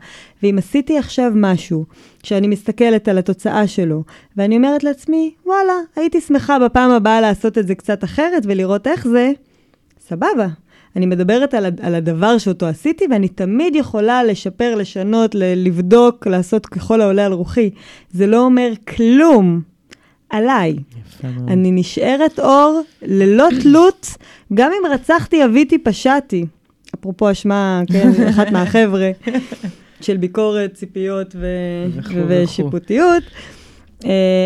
ואם 0.43 0.57
עשיתי 0.57 0.97
עכשיו 0.97 1.31
משהו, 1.36 1.86
שאני 2.23 2.47
מסתכלת 2.47 3.07
על 3.07 3.17
התוצאה 3.17 3.67
שלו, 3.67 4.03
ואני 4.38 4.57
אומרת 4.57 4.84
לעצמי, 4.84 5.34
וואלה, 5.45 5.73
הייתי 5.95 6.21
שמחה 6.21 6.59
בפעם 6.59 6.91
הבאה 6.91 7.21
לעשות 7.21 7.57
את 7.57 7.67
זה 7.67 7.75
קצת 7.75 8.03
אחרת 8.03 8.43
ולראות 8.45 8.88
איך 8.88 9.07
זה, 9.07 9.31
סבבה. 10.07 10.47
אני 10.95 11.05
מדברת 11.05 11.53
על, 11.53 11.65
על 11.81 11.95
הדבר 11.95 12.38
שאותו 12.38 12.65
עשיתי, 12.65 13.05
ואני 13.11 13.27
תמיד 13.27 13.75
יכולה 13.75 14.23
לשפר, 14.23 14.75
לשנות, 14.75 15.36
לבדוק, 15.36 16.27
לעשות 16.27 16.65
ככל 16.65 17.01
העולה 17.01 17.25
על 17.25 17.34
רוחי. 17.34 17.69
זה 18.11 18.27
לא 18.27 18.39
אומר 18.39 18.71
כלום 18.88 19.72
עליי. 20.34 20.75
יפה 20.99 21.27
מאוד. 21.27 21.49
אני 21.49 21.71
נשארת 21.71 22.39
אור 22.39 22.81
ללא 23.01 23.47
תלות, 23.61 24.17
גם 24.53 24.71
אם 24.71 24.91
רצחתי, 24.91 25.45
אביתי, 25.45 25.77
פשעתי. 25.77 26.45
אפרופו 26.95 27.31
אשמה, 27.31 27.81
כן, 27.88 28.09
אחת 28.29 28.51
מהחבר'ה 28.51 29.11
של 30.01 30.17
ביקורת, 30.17 30.73
ציפיות 30.73 31.36
ו... 31.39 31.47
ושיפוטיות. 32.27 33.23
Uh, 33.99 34.05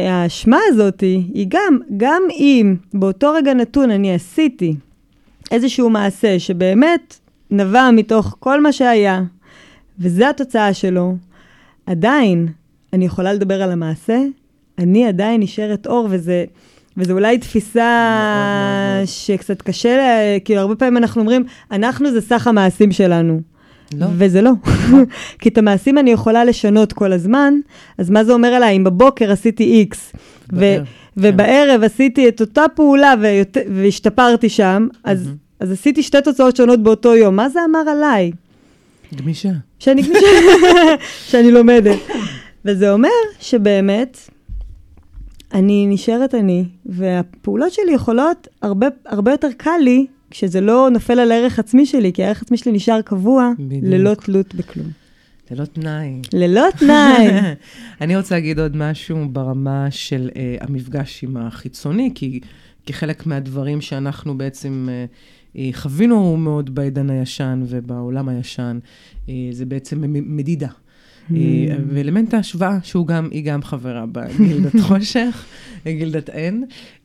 האשמה 0.10 0.60
הזאת 0.68 1.02
היא 1.02 1.46
גם, 1.50 1.80
גם 1.98 2.22
אם 2.32 2.76
באותו 2.94 3.32
רגע 3.32 3.54
נתון 3.54 3.92
אני 3.92 4.14
עשיתי 4.14 4.76
איזשהו 5.52 5.90
מעשה 5.90 6.40
שבאמת 6.40 7.20
נבע 7.52 7.90
מתוך 7.94 8.36
כל 8.40 8.62
מה 8.62 8.72
שהיה, 8.72 9.22
וזו 10.00 10.26
התוצאה 10.26 10.74
שלו, 10.74 11.16
עדיין 11.86 12.48
אני 12.94 13.06
יכולה 13.06 13.34
לדבר 13.34 13.64
על 13.64 13.72
המעשה, 13.72 14.18
אני 14.80 15.06
עדיין 15.08 15.42
נשארת 15.42 15.88
אור, 15.88 16.08
וזה, 16.12 16.46
וזה 16.98 17.14
אולי 17.14 17.38
תפיסה 17.38 17.80
מאוד, 17.80 18.98
מאוד. 18.98 19.06
שקצת 19.08 19.62
קשה, 19.62 19.98
לה- 19.98 20.40
כאילו 20.46 20.62
הרבה 20.62 20.76
פעמים 20.76 20.98
אנחנו 20.98 21.22
אומרים, 21.22 21.44
אנחנו 21.72 22.12
זה 22.12 22.22
סך 22.22 22.48
המעשים 22.48 22.92
שלנו. 22.92 23.40
לא. 23.98 24.06
וזה 24.18 24.42
לא. 24.42 24.52
כי 25.42 25.50
את 25.50 25.58
המעשים 25.58 25.98
אני 25.98 26.12
יכולה 26.12 26.46
לשנות 26.46 26.94
כל 26.94 27.14
הזמן, 27.14 27.54
אז 27.98 28.10
מה 28.10 28.24
זה 28.24 28.34
אומר 28.34 28.48
עליי? 28.48 28.78
אם 28.78 28.84
בבוקר 28.84 29.32
עשיתי 29.32 29.64
איקס, 29.64 30.12
ו- 30.54 30.56
בערב, 30.60 30.86
כן. 30.86 30.92
ובערב 31.18 31.84
עשיתי 31.84 32.28
את 32.28 32.42
אותה 32.42 32.64
פעולה 32.76 33.14
ויותר, 33.22 33.62
והשתפרתי 33.76 34.50
שם, 34.50 34.88
אז. 35.04 35.30
אז 35.60 35.72
עשיתי 35.72 36.04
שתי 36.04 36.18
תוצאות 36.24 36.56
שונות 36.56 36.84
באותו 36.84 37.16
יום. 37.16 37.36
מה 37.36 37.50
זה 37.50 37.60
אמר 37.70 37.80
עליי? 37.90 38.32
גמישה. 39.16 39.50
שאני, 39.80 40.02
שאני 41.30 41.52
לומדת. 41.52 41.98
וזה 42.66 42.92
אומר 42.94 43.10
שבאמת, 43.40 44.18
אני 45.54 45.88
נשארת 45.88 46.36
אני, 46.36 46.66
והפעולות 46.86 47.74
שלי 47.74 47.92
יכולות, 47.94 48.48
הרבה, 48.62 48.88
הרבה 49.06 49.32
יותר 49.32 49.48
קל 49.58 49.78
לי 49.84 50.06
כשזה 50.32 50.62
לא 50.62 50.90
נופל 50.92 51.20
על 51.20 51.32
הערך 51.32 51.60
עצמי 51.60 51.86
שלי, 51.86 52.14
כי 52.14 52.24
הערך 52.24 52.42
עצמי 52.42 52.58
שלי 52.58 52.72
נשאר 52.72 53.02
קבוע, 53.02 53.52
בדיוק. 53.60 53.84
ללא 53.84 54.14
תלות 54.14 54.56
בכלום. 54.56 54.88
זה 55.50 55.56
לא 55.56 55.66
תנאי. 55.66 56.22
ללא 56.34 56.66
תנאי. 56.78 57.28
אני 58.02 58.18
רוצה 58.18 58.36
להגיד 58.36 58.60
עוד 58.60 58.76
משהו 58.76 59.30
ברמה 59.30 59.88
של 59.92 60.30
uh, 60.34 60.38
המפגש 60.64 61.24
עם 61.24 61.38
החיצוני, 61.38 62.12
כי 62.16 62.40
כחלק 62.86 63.26
מהדברים 63.26 63.82
שאנחנו 63.82 64.38
בעצם 64.38 64.90
uh, 65.56 65.60
חווינו 65.74 66.38
מאוד 66.38 66.76
בעידן 66.76 67.10
הישן 67.10 67.64
ובעולם 67.68 68.30
הישן, 68.30 68.80
uh, 69.26 69.30
זה 69.52 69.66
בעצם 69.66 70.04
מדידה. 70.08 70.70
אה, 71.36 71.76
ואלמנט 71.90 72.34
ההשוואה, 72.34 72.78
שהוא 72.84 73.08
גם, 73.08 73.28
היא 73.32 73.46
גם 73.46 73.64
חברה 73.64 74.06
בגילדת 74.12 74.80
חושך, 74.88 75.46
גילדת 75.86 76.30
N, 76.30 76.34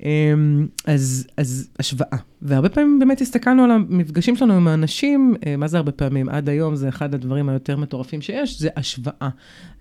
אמ, 0.03 0.67
אז, 0.87 1.27
אז 1.37 1.69
השוואה. 1.79 2.19
והרבה 2.43 2.69
פעמים 2.69 2.99
באמת 2.99 3.21
הסתכלנו 3.21 3.65
על 3.65 3.71
המפגשים 3.71 4.37
שלנו 4.37 4.53
עם 4.53 4.69
האנשים, 4.69 5.35
אה, 5.47 5.57
מה 5.57 5.69
זה 5.69 5.77
הרבה 5.77 5.93
פעמים? 5.93 6.29
עד 6.29 6.49
היום 6.49 6.77
זה 6.77 6.89
אחד 6.89 7.15
הדברים 7.15 7.49
היותר 7.49 7.77
מטורפים 7.77 8.21
שיש, 8.21 8.61
זה 8.61 8.69
השוואה. 8.77 9.29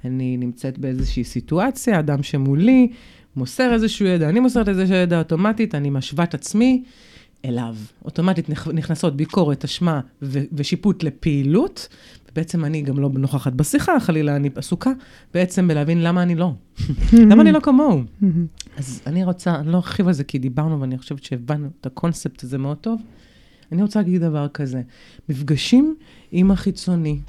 אני 0.06 0.38
נמצאת 0.38 0.78
באיזושהי 0.78 1.24
סיטואציה, 1.24 2.00
אדם 2.00 2.24
שמולי 2.24 2.88
מוסר 3.36 3.74
איזשהו 3.74 4.06
ידע, 4.06 4.30
אני 4.30 4.40
מוסרת 4.40 4.70
איזשהו 4.70 4.96
ידע 4.96 5.20
אוטומטית, 5.20 5.76
אני 5.76 5.90
משווה 5.90 6.24
את 6.24 6.34
עצמי. 6.34 6.84
אליו. 7.46 7.76
אוטומטית 8.06 8.50
נכנסות 8.74 9.16
ביקורת, 9.16 9.64
אשמה 9.64 10.00
ו- 10.22 10.44
ושיפוט 10.54 11.04
לפעילות, 11.04 11.88
ובעצם 12.32 12.66
אני 12.66 12.82
גם 12.82 13.00
לא 13.00 13.10
נוכחת 13.14 13.54
בשיחה, 13.54 14.00
חלילה 14.00 14.36
אני 14.36 14.50
עסוקה 14.56 14.92
בעצם 15.34 15.68
בלהבין 15.68 16.04
למה 16.04 16.24
אני 16.24 16.36
לא. 16.36 16.54
למה 17.30 17.42
אני 17.42 17.52
לא 17.52 17.60
כמוהו. 17.60 18.02
אז 18.78 19.02
אני 19.08 19.24
רוצה, 19.24 19.56
אני 19.56 19.72
לא 19.72 19.78
ארחיב 19.78 20.08
על 20.08 20.14
זה 20.14 20.24
כי 20.24 20.40
דיברנו 20.40 20.82
ואני 20.82 20.98
חושבת 20.98 21.24
שהבנו 21.24 21.70
את 21.82 21.86
הקונספט 21.86 22.44
הזה 22.44 22.58
מאוד 22.58 22.78
טוב. 22.78 23.02
אני 23.72 23.82
רוצה 23.82 24.00
להגיד 24.00 24.22
דבר 24.22 24.48
כזה, 24.48 24.82
מפגשים 25.30 25.96
עם 26.32 26.52
החיצוני, 26.52 27.20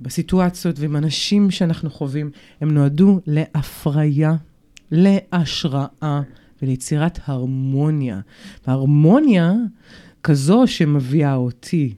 בסיטואציות 0.00 0.78
ועם 0.78 0.96
אנשים 0.96 1.50
שאנחנו 1.50 1.90
חווים, 1.90 2.30
הם 2.60 2.70
נועדו 2.70 3.20
להפריה, 3.26 4.36
להשראה 4.90 6.22
וליצירת 6.62 7.18
הרמוניה. 7.24 8.20
והרמוניה 8.66 9.52
כזו 10.22 10.66
שמביאה 10.66 11.34
אותי 11.34 11.94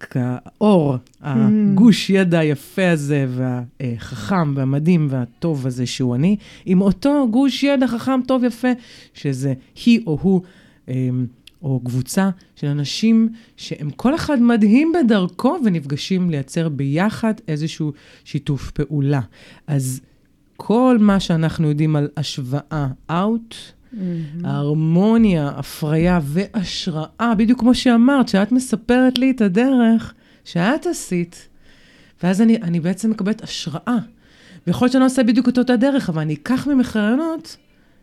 כאור, 0.00 0.96
הגוש 1.20 2.10
ידע 2.10 2.38
היפה 2.38 2.90
הזה, 2.90 3.26
והחכם 3.28 4.56
והמדהים 4.56 5.06
והטוב 5.10 5.66
הזה 5.66 5.86
שהוא 5.86 6.14
אני, 6.14 6.36
עם 6.66 6.80
אותו 6.80 7.28
גוש 7.30 7.62
ידע 7.62 7.86
חכם, 7.86 8.20
טוב, 8.26 8.44
יפה, 8.44 8.68
שזה 9.14 9.54
היא 9.84 10.00
או 10.06 10.18
הוא. 10.22 10.42
אמ, 10.88 11.26
או 11.62 11.80
קבוצה 11.84 12.30
של 12.56 12.66
אנשים 12.66 13.28
שהם 13.56 13.90
כל 13.90 14.14
אחד 14.14 14.42
מדהים 14.42 14.92
בדרכו 14.92 15.56
ונפגשים 15.64 16.30
לייצר 16.30 16.68
ביחד 16.68 17.34
איזשהו 17.48 17.92
שיתוף 18.24 18.70
פעולה. 18.70 19.20
אז 19.66 20.00
כל 20.60 20.96
מה 21.00 21.20
שאנחנו 21.20 21.68
יודעים 21.68 21.96
על 21.96 22.08
השוואה 22.16 22.88
out, 23.10 23.54
mm-hmm. 23.54 23.96
ההרמוניה, 24.44 25.48
הפריה 25.48 26.20
והשראה, 26.22 27.32
בדיוק 27.38 27.60
כמו 27.60 27.74
שאמרת, 27.74 28.28
שאת 28.28 28.52
מספרת 28.52 29.18
לי 29.18 29.30
את 29.30 29.40
הדרך 29.40 30.14
שאת 30.44 30.86
עשית, 30.86 31.48
ואז 32.22 32.42
אני, 32.42 32.56
אני 32.56 32.80
בעצם 32.80 33.10
מקבלת 33.10 33.42
השראה. 33.42 33.98
ויכול 34.66 34.84
להיות 34.86 34.92
שאני 34.92 35.00
לא 35.00 35.06
עושה 35.06 35.22
בדיוק 35.22 35.48
את 35.48 35.58
אותה 35.58 35.76
דרך, 35.76 36.08
אבל 36.08 36.22
אני 36.22 36.34
אקח 36.34 36.66
ממך 36.66 36.96
רעיונות 36.96 37.56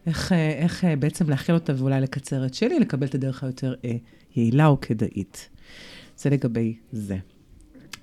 איך, 0.07 0.31
אה, 0.31 0.49
איך 0.49 0.85
אה, 0.85 0.95
בעצם 0.95 1.29
להכיל 1.29 1.55
אותה 1.55 1.73
ואולי 1.77 2.01
לקצר 2.01 2.45
את 2.45 2.53
שלי, 2.53 2.79
לקבל 2.79 3.07
את 3.07 3.15
הדרך 3.15 3.43
היותר 3.43 3.73
אה, 3.85 3.95
יעילה 4.35 4.67
או 4.67 4.81
כדאית. 4.81 5.49
זה 6.17 6.29
לגבי 6.29 6.75
זה. 6.91 7.17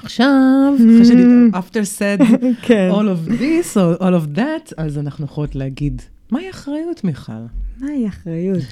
עכשיו, 0.02 0.74
אחרי 0.76 1.04
שאני, 1.04 1.50
after 1.52 1.98
said 1.98 2.24
כן. 2.66 2.90
all 2.92 3.28
of 3.28 3.30
this 3.30 3.76
all 4.00 4.02
of 4.02 4.36
that, 4.38 4.74
אז 4.76 4.98
אנחנו 4.98 5.24
יכולות 5.24 5.54
להגיד, 5.54 6.02
מהי 6.30 6.50
אחריות, 6.50 7.04
מיכל? 7.04 7.32
מהי 7.80 8.08
אחריות? 8.08 8.62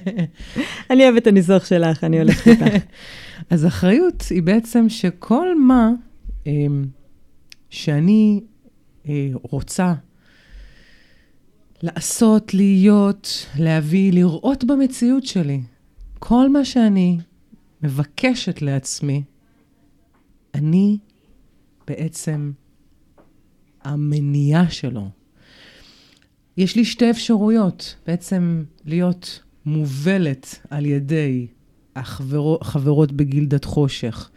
אני 0.90 1.04
אוהבת 1.04 1.22
את 1.22 1.26
הניסוח 1.26 1.64
שלך, 1.64 2.04
אני 2.04 2.20
הולכת 2.20 2.46
איתך. 2.48 2.84
אז 3.50 3.66
אחריות 3.66 4.24
היא 4.30 4.42
בעצם 4.42 4.88
שכל 4.88 5.58
מה 5.58 5.90
אמ, 6.46 6.84
שאני 7.70 8.40
רוצה 9.42 9.94
לעשות, 11.82 12.54
להיות, 12.54 13.46
להביא, 13.58 14.12
לראות 14.12 14.64
במציאות 14.64 15.26
שלי. 15.26 15.60
כל 16.18 16.48
מה 16.48 16.64
שאני 16.64 17.18
מבקשת 17.82 18.62
לעצמי, 18.62 19.22
אני 20.54 20.98
בעצם 21.86 22.52
המניעה 23.82 24.70
שלו. 24.70 25.08
יש 26.56 26.76
לי 26.76 26.84
שתי 26.84 27.10
אפשרויות, 27.10 27.96
בעצם 28.06 28.64
להיות 28.84 29.42
מובלת 29.66 30.58
על 30.70 30.86
ידי 30.86 31.46
החברות 31.96 33.12
בגילדת 33.12 33.64
חושך, 33.64 34.30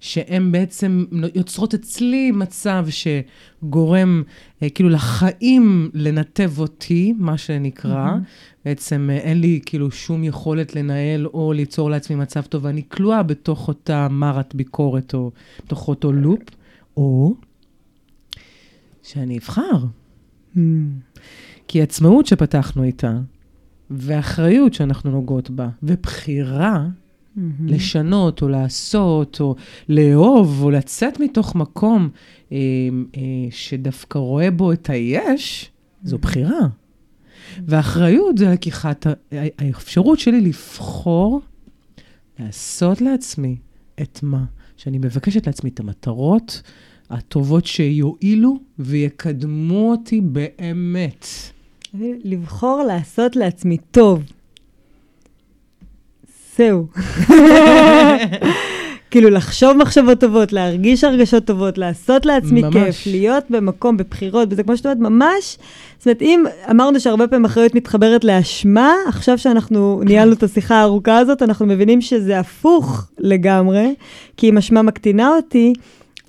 שהן 0.00 0.52
בעצם 0.52 1.04
יוצרות 1.34 1.74
אצלי 1.74 2.30
מצב 2.30 2.86
שגורם 2.90 4.22
אה, 4.62 4.70
כאילו 4.70 4.88
לחיים 4.88 5.90
לנתב 5.94 6.50
אותי, 6.58 7.14
מה 7.18 7.38
שנקרא. 7.38 8.10
Mm-hmm. 8.10 8.64
בעצם 8.64 9.10
אה, 9.12 9.16
אין 9.16 9.40
לי 9.40 9.60
כאילו 9.66 9.90
שום 9.90 10.24
יכולת 10.24 10.76
לנהל 10.76 11.26
או 11.26 11.52
ליצור 11.52 11.90
לעצמי 11.90 12.16
מצב 12.16 12.42
טוב, 12.42 12.64
ואני 12.64 12.82
כלואה 12.88 13.22
בתוך 13.22 13.68
אותה 13.68 14.08
מרת 14.10 14.54
ביקורת 14.54 15.14
או 15.14 15.30
בתוך 15.64 15.88
אותו 15.88 16.12
לופ, 16.12 16.42
או 16.96 17.34
שאני 19.02 19.38
אבחר. 19.38 19.84
Mm. 20.56 20.58
כי 21.68 21.82
עצמאות 21.82 22.26
שפתחנו 22.26 22.82
איתה, 22.82 23.18
ואחריות 23.90 24.74
שאנחנו 24.74 25.10
נוגעות 25.10 25.50
בה, 25.50 25.68
ובחירה, 25.82 26.86
mm-hmm. 27.38 27.72
לשנות 27.72 28.42
או 28.42 28.48
לעשות 28.48 29.40
או 29.40 29.54
לאהוב 29.88 30.62
או 30.62 30.70
לצאת 30.70 31.20
מתוך 31.20 31.54
מקום 31.54 32.08
אה, 32.52 32.58
אה, 33.16 33.20
שדווקא 33.50 34.18
רואה 34.18 34.50
בו 34.50 34.72
את 34.72 34.90
היש, 34.90 35.70
זו 36.02 36.16
mm-hmm. 36.16 36.20
בחירה. 36.20 36.60
Mm-hmm. 36.60 37.60
ואחריות 37.66 38.38
זה 38.38 38.50
לקיחת 38.50 39.06
האפשרות 39.58 40.18
שלי 40.18 40.40
לבחור 40.40 41.40
לעשות 42.38 43.00
לעצמי 43.00 43.56
את 44.02 44.20
מה 44.22 44.44
שאני 44.76 44.98
מבקשת 44.98 45.46
לעצמי, 45.46 45.70
את 45.70 45.80
המטרות 45.80 46.62
הטובות 47.10 47.66
שיועילו 47.66 48.58
ויקדמו 48.78 49.90
אותי 49.90 50.20
באמת. 50.20 51.26
לבחור 52.24 52.82
לעשות 52.82 53.36
לעצמי 53.36 53.76
טוב. 53.90 54.22
זהו. 56.58 56.86
כאילו 59.10 59.30
לחשוב 59.30 59.76
מחשבות 59.76 60.20
טובות, 60.20 60.52
להרגיש 60.52 61.04
הרגשות 61.04 61.44
טובות, 61.44 61.78
לעשות 61.78 62.26
לעצמי 62.26 62.62
ממש. 62.62 62.74
כיף, 62.74 63.06
להיות 63.06 63.44
במקום, 63.50 63.96
בבחירות, 63.96 64.48
וזה 64.50 64.62
כמו 64.62 64.76
שאת 64.76 64.86
אומרת, 64.86 64.98
ממש, 64.98 65.58
זאת 65.98 66.06
אומרת, 66.06 66.22
אם 66.22 66.44
אמרנו 66.70 67.00
שהרבה 67.00 67.26
פעמים 67.26 67.44
אחריות 67.44 67.74
מתחברת 67.74 68.24
לאשמה, 68.24 68.92
עכשיו 69.08 69.38
שאנחנו 69.38 70.02
ניהלנו 70.04 70.32
את 70.32 70.42
השיחה 70.42 70.74
הארוכה 70.74 71.18
הזאת, 71.18 71.42
אנחנו 71.42 71.66
מבינים 71.66 72.00
שזה 72.00 72.38
הפוך 72.38 73.06
לגמרי, 73.18 73.94
כי 74.36 74.48
אם 74.48 74.58
אשמה 74.58 74.82
מקטינה 74.82 75.28
אותי, 75.36 75.72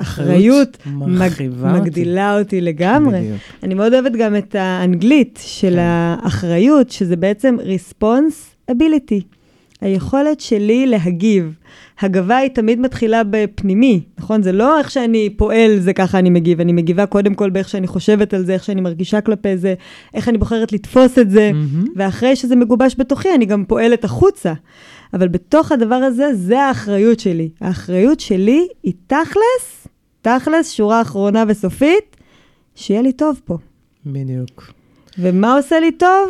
אחריות 0.02 0.78
מג, 0.86 1.32
מגדילה 1.64 2.40
אותי 2.40 2.62
לגמרי. 2.62 3.20
בדיוק. 3.20 3.40
אני 3.64 3.74
מאוד 3.74 3.94
אוהבת 3.94 4.12
גם 4.12 4.36
את 4.36 4.56
האנגלית 4.56 5.40
של 5.46 5.74
כן. 5.74 5.80
האחריות, 5.80 6.92
שזה 6.92 7.16
בעצם 7.16 7.58
responsibility. 7.60 9.39
היכולת 9.82 10.40
שלי 10.40 10.88
להגיב. 10.88 11.56
הגבה 12.00 12.38
היא 12.38 12.50
תמיד 12.50 12.80
מתחילה 12.80 13.22
בפנימי, 13.30 14.02
נכון? 14.18 14.44
זה 14.44 14.52
לא 14.52 14.80
איך 14.80 14.92
שאני 14.92 15.30
פועל, 15.38 15.80
זה 15.80 15.94
ככה 15.94 16.20
אני 16.20 16.30
מגיב. 16.30 16.62
אני 16.62 16.72
מגיבה 16.72 17.06
קודם 17.06 17.34
כל 17.34 17.50
באיך 17.50 17.70
שאני 17.70 17.88
חושבת 17.88 18.34
על 18.34 18.46
זה, 18.46 18.54
איך 18.54 18.64
שאני 18.64 18.82
מרגישה 18.82 19.22
כלפי 19.22 19.58
זה, 19.58 19.74
איך 20.14 20.30
אני 20.30 20.38
בוחרת 20.38 20.72
לתפוס 20.72 21.20
את 21.20 21.30
זה, 21.30 21.52
mm-hmm. 21.54 21.90
ואחרי 21.96 22.36
שזה 22.36 22.56
מגובש 22.56 22.96
בתוכי, 22.98 23.30
אני 23.36 23.46
גם 23.46 23.66
פועלת 23.66 24.04
החוצה. 24.04 24.54
אבל 25.14 25.28
בתוך 25.28 25.72
הדבר 25.72 25.96
הזה, 25.96 26.34
זה 26.34 26.62
האחריות 26.62 27.20
שלי. 27.20 27.50
האחריות 27.62 28.20
שלי 28.20 28.68
היא 28.84 28.94
תכלס, 29.08 29.88
תכלס, 30.22 30.72
שורה 30.72 31.02
אחרונה 31.02 31.44
וסופית, 31.48 32.16
שיהיה 32.76 33.02
לי 33.02 33.12
טוב 33.12 33.42
פה. 33.46 33.58
בדיוק. 34.06 34.74
ומה 35.20 35.56
עושה 35.56 35.80
לי 35.80 35.92
טוב? 35.92 36.30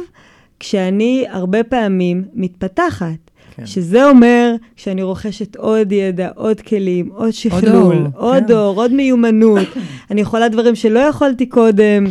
כשאני 0.60 1.26
הרבה 1.30 1.64
פעמים 1.64 2.24
מתפתחת. 2.34 3.29
כן. 3.60 3.66
שזה 3.66 4.10
אומר 4.10 4.56
שאני 4.76 5.04
רוכשת 5.04 5.56
עוד 5.56 5.92
ידע, 5.92 6.30
עוד 6.36 6.62
כלים, 6.62 7.10
עוד 7.14 7.32
שכלול, 7.32 8.08
עוד 8.16 8.16
אור, 8.16 8.36
עוד, 8.36 8.44
כן. 8.48 8.54
עוד 8.54 8.94
מיומנות. 8.94 9.68
אני 10.12 10.22
יכולה 10.22 10.50
דברים 10.50 10.76
שלא 10.76 11.00
יכולתי 11.00 11.46
קודם. 11.46 12.06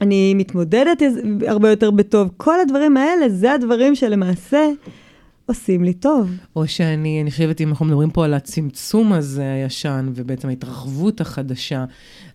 אני 0.00 0.34
מתמודדת 0.34 1.02
הרבה 1.46 1.70
יותר 1.70 1.90
בטוב. 1.90 2.28
כל 2.36 2.60
הדברים 2.60 2.96
האלה, 2.96 3.28
זה 3.28 3.52
הדברים 3.52 3.94
שלמעשה 3.94 4.68
עושים 5.48 5.84
לי 5.84 5.94
טוב. 5.94 6.30
או 6.56 6.68
שאני, 6.68 7.22
אני 7.22 7.30
חושבת, 7.30 7.60
אם 7.60 7.68
אנחנו 7.68 7.86
מדברים 7.86 8.10
פה 8.10 8.24
על 8.24 8.34
הצמצום 8.34 9.12
הזה 9.12 9.52
הישן, 9.52 10.10
ובעצם 10.14 10.48
ההתרחבות 10.48 11.20
החדשה, 11.20 11.84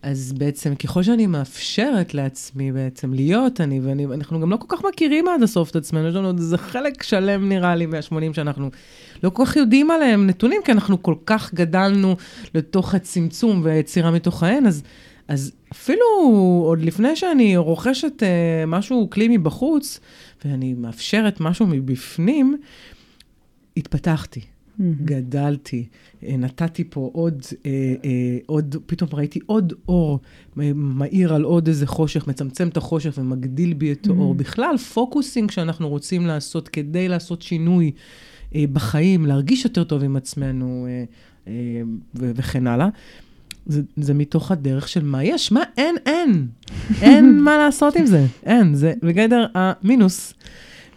אז 0.02 0.34
בעצם 0.34 0.76
ככל 0.76 1.04
שאני 1.04 1.28
מאפשרת 1.28 2.14
לעצמי 2.14 2.72
בעצם 2.72 3.14
להיות 3.14 3.62
אני, 3.62 3.80
ואנחנו 3.84 4.40
גם 4.40 4.52
לא 4.52 4.58
כל 4.58 4.78
כך 4.78 4.86
מכירים 4.86 5.28
עד 5.28 5.44
הסוף 5.44 5.70
את 5.70 5.76
עצמנו, 5.76 6.08
יש 6.08 6.16
לנו 6.16 6.28
עוד 6.28 6.38
איזה 6.38 6.58
חלק 6.58 7.04
שלם 7.04 7.50
נראה 7.50 7.76
לי 7.76 7.86
מה-80 7.86 8.34
שאנחנו 8.34 8.70
לא 9.24 9.30
כל 9.30 9.46
כך 9.46 9.56
יודעים 9.56 9.92
עליהם 9.92 10.28
נתונים, 10.28 10.62
כי 10.66 10.72
אנחנו 10.72 11.04
כל 11.04 11.16
כך 11.26 11.54
גדלנו 11.54 12.16
לתוך 12.56 12.96
הצמצום 12.96 13.62
והיצירה 13.64 14.12
מתוך 14.12 14.44
ההן, 14.44 14.68
אז... 14.68 14.84
אז 15.28 15.52
אפילו 15.72 16.06
עוד 16.66 16.82
לפני 16.82 17.16
שאני 17.16 17.58
רוכשת 17.58 18.24
uh, 18.24 18.26
משהו, 18.68 19.10
כלי 19.10 19.38
מבחוץ, 19.38 20.00
ואני 20.46 20.74
מאפשרת 20.74 21.40
משהו 21.40 21.68
מבפנים, 21.68 22.58
התפתחתי. 23.78 24.42
גדלתי, 24.80 25.86
אה, 26.24 26.38
נתתי 26.38 26.84
פה 26.90 27.10
עוד, 27.14 27.42
אה, 27.66 27.72
אה, 28.06 28.38
עוד, 28.46 28.76
פתאום 28.86 29.10
ראיתי 29.14 29.40
עוד 29.46 29.74
אור 29.88 30.20
מאיר 30.76 31.34
על 31.34 31.44
עוד 31.44 31.68
איזה 31.68 31.88
חושך, 31.88 32.28
מצמצם 32.28 32.68
את 32.68 32.78
החושך 32.78 33.14
ומגדיל 33.18 33.74
בי 33.74 33.92
את 33.92 34.08
האור. 34.08 34.36
בכלל, 34.36 34.78
פוקוסינג 34.78 35.52
שאנחנו 35.52 35.90
רוצים 35.90 36.26
לעשות 36.26 36.68
כדי 36.68 37.08
לעשות 37.08 37.42
שינוי 37.42 37.92
בחיים, 38.56 39.26
להרגיש 39.26 39.64
יותר 39.64 39.84
טוב 39.84 40.04
עם 40.04 40.16
עצמנו 40.16 40.88
וכן 42.16 42.68
הלאה. 42.68 42.90
זה, 43.66 43.82
זה 43.98 44.14
מתוך 44.14 44.52
הדרך 44.52 44.88
של 44.88 45.04
מה 45.04 45.24
יש, 45.24 45.52
מה 45.52 45.62
אין, 45.78 45.96
אין. 46.06 46.48
אין 47.02 47.40
מה 47.40 47.58
לעשות 47.58 47.96
עם 47.96 48.06
זה, 48.06 48.26
אין, 48.44 48.76
זה 48.76 48.94
בגדר 49.04 49.46
המינוס. 49.56 50.34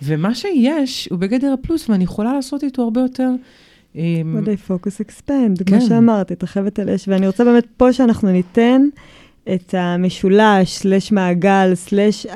ומה 0.02 0.34
שיש 0.34 1.08
הוא 1.10 1.18
בגדר 1.18 1.52
הפלוס, 1.52 1.90
ואני 1.90 2.04
יכולה 2.04 2.34
לעשות 2.34 2.64
איתו 2.64 2.82
הרבה 2.82 3.00
יותר. 3.00 3.30
מדי 4.24 4.56
פוקוס 4.56 5.00
אקספנד, 5.00 5.62
כמו 5.62 5.80
שאמרת, 5.80 6.30
התרחבת 6.30 6.78
על 6.78 6.90
אש, 6.90 7.08
ואני 7.08 7.26
רוצה 7.26 7.44
באמת 7.44 7.66
פה 7.76 7.92
שאנחנו 7.92 8.32
ניתן 8.32 8.82
את 9.54 9.74
המשולש, 9.78 10.76
סלש 10.76 11.12
מעגל, 11.12 11.74
סלש 11.74 12.26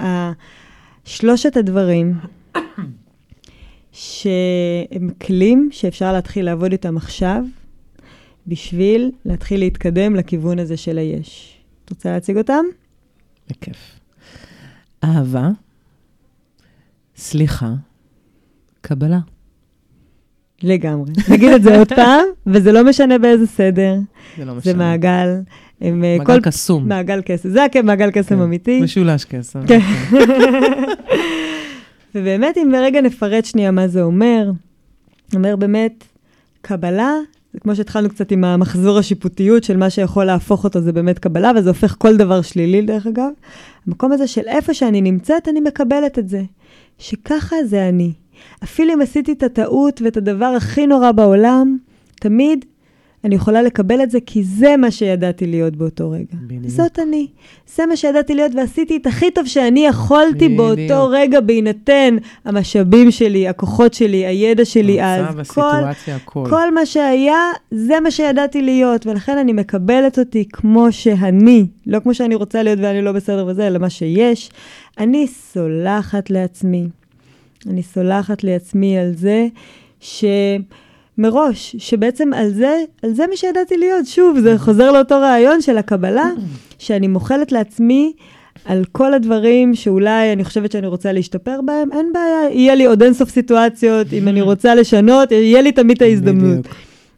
שלושת 1.04 1.56
הדברים, 1.56 2.14
שהם 3.92 5.10
כלים 5.26 5.68
שאפשר 5.72 6.12
להתחיל 6.12 6.44
לעבוד 6.44 6.72
איתם 6.72 6.96
עכשיו, 6.96 7.44
בשביל 8.46 9.10
להתחיל 9.24 9.60
להתקדם 9.60 10.16
לכיוון 10.16 10.58
הזה 10.58 10.76
של 10.76 10.98
היש. 10.98 11.58
את 11.84 11.90
רוצה 11.90 12.12
להציג 12.12 12.36
אותם? 12.36 12.64
בכיף. 13.50 14.00
אהבה, 15.04 15.48
סליחה, 17.20 17.72
קבלה. 18.80 19.18
לגמרי. 20.62 21.12
נגיד 21.30 21.52
את 21.52 21.62
זה 21.62 21.78
עוד 21.78 21.92
פעם, 21.92 22.24
וזה 22.46 22.72
לא 22.72 22.84
משנה 22.84 23.18
באיזה 23.18 23.46
סדר. 23.46 23.94
זה 24.38 24.44
לא 24.44 24.54
משנה. 24.54 24.72
זה 24.72 24.78
מעגל. 24.78 25.28
הם, 25.80 26.04
אה, 26.04 26.16
מעגל 26.18 26.24
כל... 26.24 26.40
קסום. 26.40 26.88
מעגל 26.88 27.20
קסם. 27.24 27.48
זה 27.50 27.66
מעגל 27.84 28.10
קסם 28.10 28.36
כן. 28.36 28.42
אמיתי. 28.42 28.80
משולש 28.80 29.24
קסם. 29.24 29.60
כן. 29.66 29.78
ובאמת, 32.14 32.58
אם 32.58 32.68
ברגע 32.72 33.00
נפרט 33.00 33.44
שנייה 33.44 33.70
מה 33.70 33.88
זה 33.88 34.02
אומר, 34.02 34.50
אומר 35.34 35.56
באמת, 35.56 36.04
קבלה, 36.62 37.14
זה 37.52 37.60
כמו 37.60 37.76
שהתחלנו 37.76 38.08
קצת 38.08 38.32
עם 38.32 38.44
המחזור 38.44 38.98
השיפוטיות 38.98 39.64
של 39.64 39.76
מה 39.76 39.90
שיכול 39.90 40.24
להפוך 40.24 40.64
אותו, 40.64 40.80
זה 40.80 40.92
באמת 40.92 41.18
קבלה, 41.18 41.52
וזה 41.56 41.68
הופך 41.68 41.96
כל 41.98 42.16
דבר 42.16 42.42
שלילי, 42.42 42.82
דרך 42.82 43.06
אגב. 43.06 43.30
המקום 43.86 44.12
הזה 44.12 44.26
של 44.26 44.42
איפה 44.46 44.74
שאני 44.74 45.00
נמצאת, 45.00 45.48
אני 45.48 45.60
מקבלת 45.60 46.18
את 46.18 46.28
זה. 46.28 46.42
שככה 47.00 47.56
זה 47.64 47.88
אני. 47.88 48.12
אפילו 48.64 48.94
אם 48.94 49.00
עשיתי 49.00 49.32
את 49.32 49.42
הטעות 49.42 50.02
ואת 50.04 50.16
הדבר 50.16 50.46
הכי 50.46 50.86
נורא 50.86 51.12
בעולם, 51.12 51.78
תמיד 52.14 52.64
אני 53.24 53.34
יכולה 53.34 53.62
לקבל 53.62 54.02
את 54.02 54.10
זה 54.10 54.18
כי 54.26 54.42
זה 54.44 54.76
מה 54.76 54.90
שידעתי 54.90 55.46
להיות 55.46 55.76
באותו 55.76 56.10
רגע. 56.10 56.24
בדיוק. 56.32 56.68
זאת 56.68 56.98
אני. 56.98 57.26
זה 57.76 57.86
מה 57.86 57.96
שידעתי 57.96 58.34
להיות 58.34 58.54
ועשיתי 58.54 58.96
את 58.96 59.06
הכי 59.06 59.30
טוב 59.30 59.46
שאני 59.46 59.86
יכולתי 59.86 60.48
בדיוק. 60.48 60.60
באותו 60.60 61.08
רגע 61.08 61.40
בהינתן 61.40 62.16
המשאבים 62.44 63.10
שלי, 63.10 63.48
הכוחות 63.48 63.94
שלי, 63.94 64.26
הידע 64.26 64.64
שלי 64.64 65.02
אז. 65.02 65.20
המצב, 65.20 65.38
הסיטואציה, 65.40 66.16
הכל. 66.16 66.44
כל 66.50 66.74
מה 66.74 66.86
שהיה, 66.86 67.38
זה 67.70 68.00
מה 68.00 68.10
שידעתי 68.10 68.62
להיות, 68.62 69.06
ולכן 69.06 69.38
אני 69.38 69.52
מקבלת 69.52 70.18
אותי 70.18 70.44
כמו 70.52 70.92
שאני, 70.92 71.66
לא 71.86 72.00
כמו 72.00 72.14
שאני 72.14 72.34
רוצה 72.34 72.62
להיות 72.62 72.78
ואני 72.82 73.02
לא 73.02 73.12
בסדר 73.12 73.46
וזה, 73.46 73.66
אלא 73.66 73.78
מה 73.78 73.90
שיש. 73.90 74.50
אני 74.98 75.26
סולחת 75.26 76.30
לעצמי. 76.30 76.88
אני 77.66 77.82
סולחת 77.82 78.44
לעצמי 78.44 78.98
על 78.98 79.12
זה 79.12 79.46
ש... 80.00 80.24
מראש, 81.20 81.76
שבעצם 81.78 82.32
על 82.32 82.50
זה, 82.50 82.76
על 83.02 83.12
זה 83.14 83.26
מי 83.30 83.36
שידעתי 83.36 83.76
להיות. 83.76 84.06
שוב, 84.06 84.38
זה 84.38 84.58
חוזר 84.58 84.92
לאותו 84.92 85.14
רעיון 85.14 85.62
של 85.62 85.78
הקבלה, 85.78 86.30
שאני 86.78 87.08
מוחלת 87.08 87.52
לעצמי 87.52 88.12
על 88.64 88.84
כל 88.92 89.14
הדברים 89.14 89.74
שאולי 89.74 90.32
אני 90.32 90.44
חושבת 90.44 90.72
שאני 90.72 90.86
רוצה 90.86 91.12
להשתפר 91.12 91.60
בהם, 91.64 91.88
אין 91.92 92.12
בעיה, 92.12 92.50
יהיה 92.50 92.74
לי 92.74 92.86
עוד 92.86 93.02
אינסוף 93.02 93.30
סיטואציות, 93.30 94.06
אם 94.12 94.28
אני 94.28 94.40
רוצה 94.40 94.74
לשנות, 94.74 95.32
יהיה 95.32 95.62
לי 95.62 95.72
תמיד 95.72 96.02
ההזדמנות. 96.02 96.68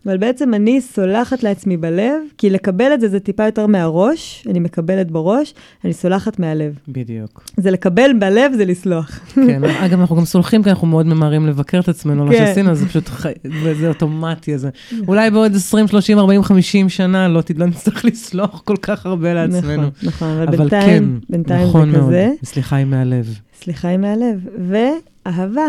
אבל 0.07 0.17
בעצם 0.17 0.55
אני 0.55 0.81
סולחת 0.81 1.43
לעצמי 1.43 1.77
בלב, 1.77 2.15
כי 2.39 2.51
לקבל 2.51 2.95
את 2.95 3.01
זה 3.01 3.09
זה 3.09 3.21
טיפה 3.21 3.45
יותר 3.45 3.67
מהראש, 3.67 4.47
אני 4.51 4.61
מקבלת 4.61 5.11
בראש, 5.11 5.55
אני 5.85 5.93
סולחת 5.93 6.39
מהלב. 6.39 6.79
בדיוק. 6.89 7.45
זה 7.57 7.71
לקבל 7.71 8.11
בלב, 8.19 8.53
זה 8.57 8.65
לסלוח. 8.65 9.21
כן, 9.35 9.65
אגב, 9.65 10.01
אנחנו 10.01 10.17
גם 10.17 10.25
סולחים 10.25 10.63
כי 10.63 10.71
אנחנו 10.71 10.87
מאוד 10.87 11.07
ממהרים 11.07 11.47
לבקר 11.47 11.81
את 11.81 11.89
עצמנו, 11.89 12.23
כן. 12.23 12.29
מה 12.29 12.37
שעשינו, 12.37 12.75
זה 12.75 12.87
פשוט, 12.87 13.09
חי... 13.09 13.33
זה 13.81 13.89
אוטומטי, 13.89 14.59
זה. 14.59 14.71
אולי 15.09 15.31
בעוד 15.31 15.55
20, 15.55 15.89
30, 15.89 16.19
40, 16.19 16.43
50 16.43 16.89
שנה 16.89 17.29
לא, 17.29 17.41
לא 17.57 17.67
נצטרך 17.67 18.05
לסלוח 18.05 18.63
כל 18.65 18.77
כך 18.83 19.07
הרבה 19.07 19.35
לעצמנו. 19.35 19.83
נכון, 19.83 19.91
נכון, 20.03 20.29
אבל, 20.29 20.49
אבל 20.49 20.57
בינתיים, 20.57 21.21
כן, 21.21 21.33
בינתיים 21.33 21.69
נכון 21.69 21.91
זה 21.91 21.99
מאוד. 21.99 22.09
כזה. 22.09 22.31
סליחה 22.45 22.77
היא 22.77 22.87
מהלב. 22.87 23.39
סליחה 23.63 23.89
היא 23.89 23.99
מהלב. 23.99 24.47
ואהבה. 24.69 25.67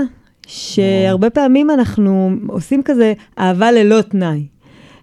שהרבה 0.48 1.30
פעמים 1.30 1.70
אנחנו 1.70 2.32
עושים 2.48 2.84
כזה 2.84 3.14
אהבה 3.40 3.72
ללא 3.72 4.02
תנאי. 4.02 4.46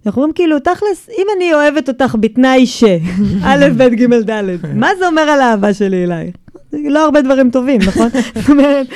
אנחנו 0.06 0.22
אומרים 0.22 0.34
כאילו, 0.34 0.58
תכלס, 0.58 1.08
אם 1.18 1.26
אני 1.36 1.54
אוהבת 1.54 1.88
אותך 1.88 2.16
בתנאי 2.20 2.66
ש, 2.66 2.84
א', 3.44 3.66
ב', 3.76 3.82
ג', 3.82 4.30
ד', 4.30 4.42
מה 4.74 4.88
זה 4.98 5.06
אומר 5.06 5.22
על 5.22 5.40
האהבה 5.40 5.74
שלי 5.74 6.04
אלייך? 6.04 6.34
לא 6.72 7.04
הרבה 7.04 7.22
דברים 7.22 7.50
טובים, 7.50 7.80
נכון? 7.86 8.08
זאת 8.40 8.50
אומרת... 8.50 8.86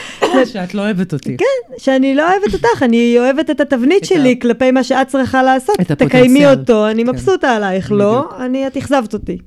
שאת 0.45 0.74
לא 0.74 0.82
אוהבת 0.82 1.12
אותי. 1.12 1.36
כן, 1.36 1.76
שאני 1.78 2.14
לא 2.14 2.30
אוהבת 2.30 2.55
אותך, 2.55 2.82
אני 2.82 3.14
אוהבת 3.18 3.51
את 3.51 3.61
התבנית 3.61 4.05
שלי 4.05 4.38
כלפי 4.42 4.70
מה 4.70 4.84
שאת 4.84 5.09
צריכה 5.09 5.42
לעשות. 5.42 5.76
את 5.80 5.90
הפוטנציאל. 5.90 6.09
תקיימי 6.09 6.47
אותו, 6.47 6.88
אני 6.88 7.05
כן. 7.05 7.11
מבסוטה 7.11 7.57
עלייך, 7.57 7.92
לא, 7.92 8.28
אני, 8.38 8.66
את 8.66 8.76
אכזבת 8.76 9.14
אותי. 9.14 9.38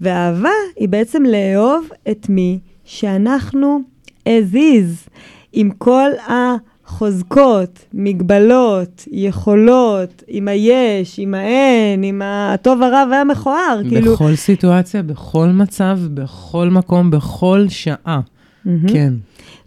ואהבה 0.00 0.50
היא 0.76 0.88
בעצם 0.88 1.22
לאהוב 1.22 1.88
את 2.10 2.26
מי 2.28 2.58
שאנחנו 2.84 3.80
as 4.28 4.54
is. 4.54 5.10
עם 5.54 5.70
כל 5.78 6.10
החוזקות, 6.28 7.84
מגבלות, 7.94 9.04
יכולות, 9.10 10.22
עם 10.28 10.48
היש, 10.48 11.14
עם 11.18 11.34
האין, 11.34 12.02
עם 12.02 12.22
הטוב 12.24 12.82
הרע 12.82 13.04
והמכוער. 13.10 13.80
בכל 13.84 13.88
כאילו... 13.90 14.36
סיטואציה, 14.36 15.02
בכל 15.02 15.46
מצב, 15.46 15.98
בכל 16.14 16.68
מקום, 16.68 17.10
בכל 17.10 17.64
שעה. 17.68 18.20
Mm-hmm. 18.66 18.92
כן. 18.92 19.12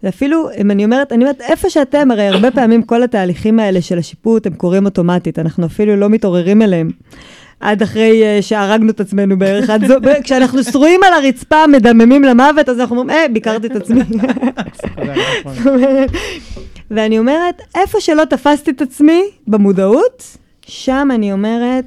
ואפילו, 0.02 0.48
אם 0.60 0.70
אני 0.70 0.84
אומרת, 0.84 1.12
אני 1.12 1.24
אומרת, 1.24 1.40
איפה 1.40 1.70
שאתם, 1.70 2.10
הרי 2.10 2.28
הרבה 2.28 2.50
פעמים 2.50 2.82
כל 2.82 3.02
התהליכים 3.02 3.60
האלה 3.60 3.82
של 3.82 3.98
השיפוט, 3.98 4.46
הם 4.46 4.54
קורים 4.54 4.84
אוטומטית, 4.84 5.38
אנחנו 5.38 5.66
אפילו 5.66 5.96
לא 5.96 6.08
מתעוררים 6.08 6.62
אליהם. 6.62 6.90
עד 7.60 7.82
אחרי 7.82 8.22
uh, 8.22 8.42
שהרגנו 8.42 8.90
את 8.90 9.00
עצמנו 9.00 9.38
בערך, 9.38 9.70
עד 9.70 9.86
זו, 9.86 9.94
כשאנחנו 10.24 10.62
שרועים 10.62 11.00
על 11.02 11.12
הרצפה, 11.12 11.66
מדממים 11.66 12.24
למוות, 12.24 12.68
אז 12.68 12.80
אנחנו 12.80 13.00
אומרים, 13.00 13.18
אה, 13.18 13.26
ביקרתי 13.32 13.66
את 13.66 13.76
עצמי. 13.76 14.00
ואני 16.90 17.18
אומרת, 17.18 17.62
איפה 17.74 18.00
שלא 18.00 18.24
תפסתי 18.24 18.70
את 18.70 18.82
עצמי, 18.82 19.22
במודעות, 19.46 20.36
שם 20.66 21.08
אני 21.14 21.32
אומרת, 21.32 21.84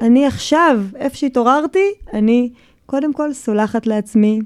אני 0.00 0.26
עכשיו, 0.26 0.80
איפה 0.96 1.16
שהתעוררתי, 1.16 1.92
אני 2.12 2.50
קודם 2.86 3.12
כל 3.12 3.32
סולחת 3.32 3.86
לעצמי, 3.86 4.40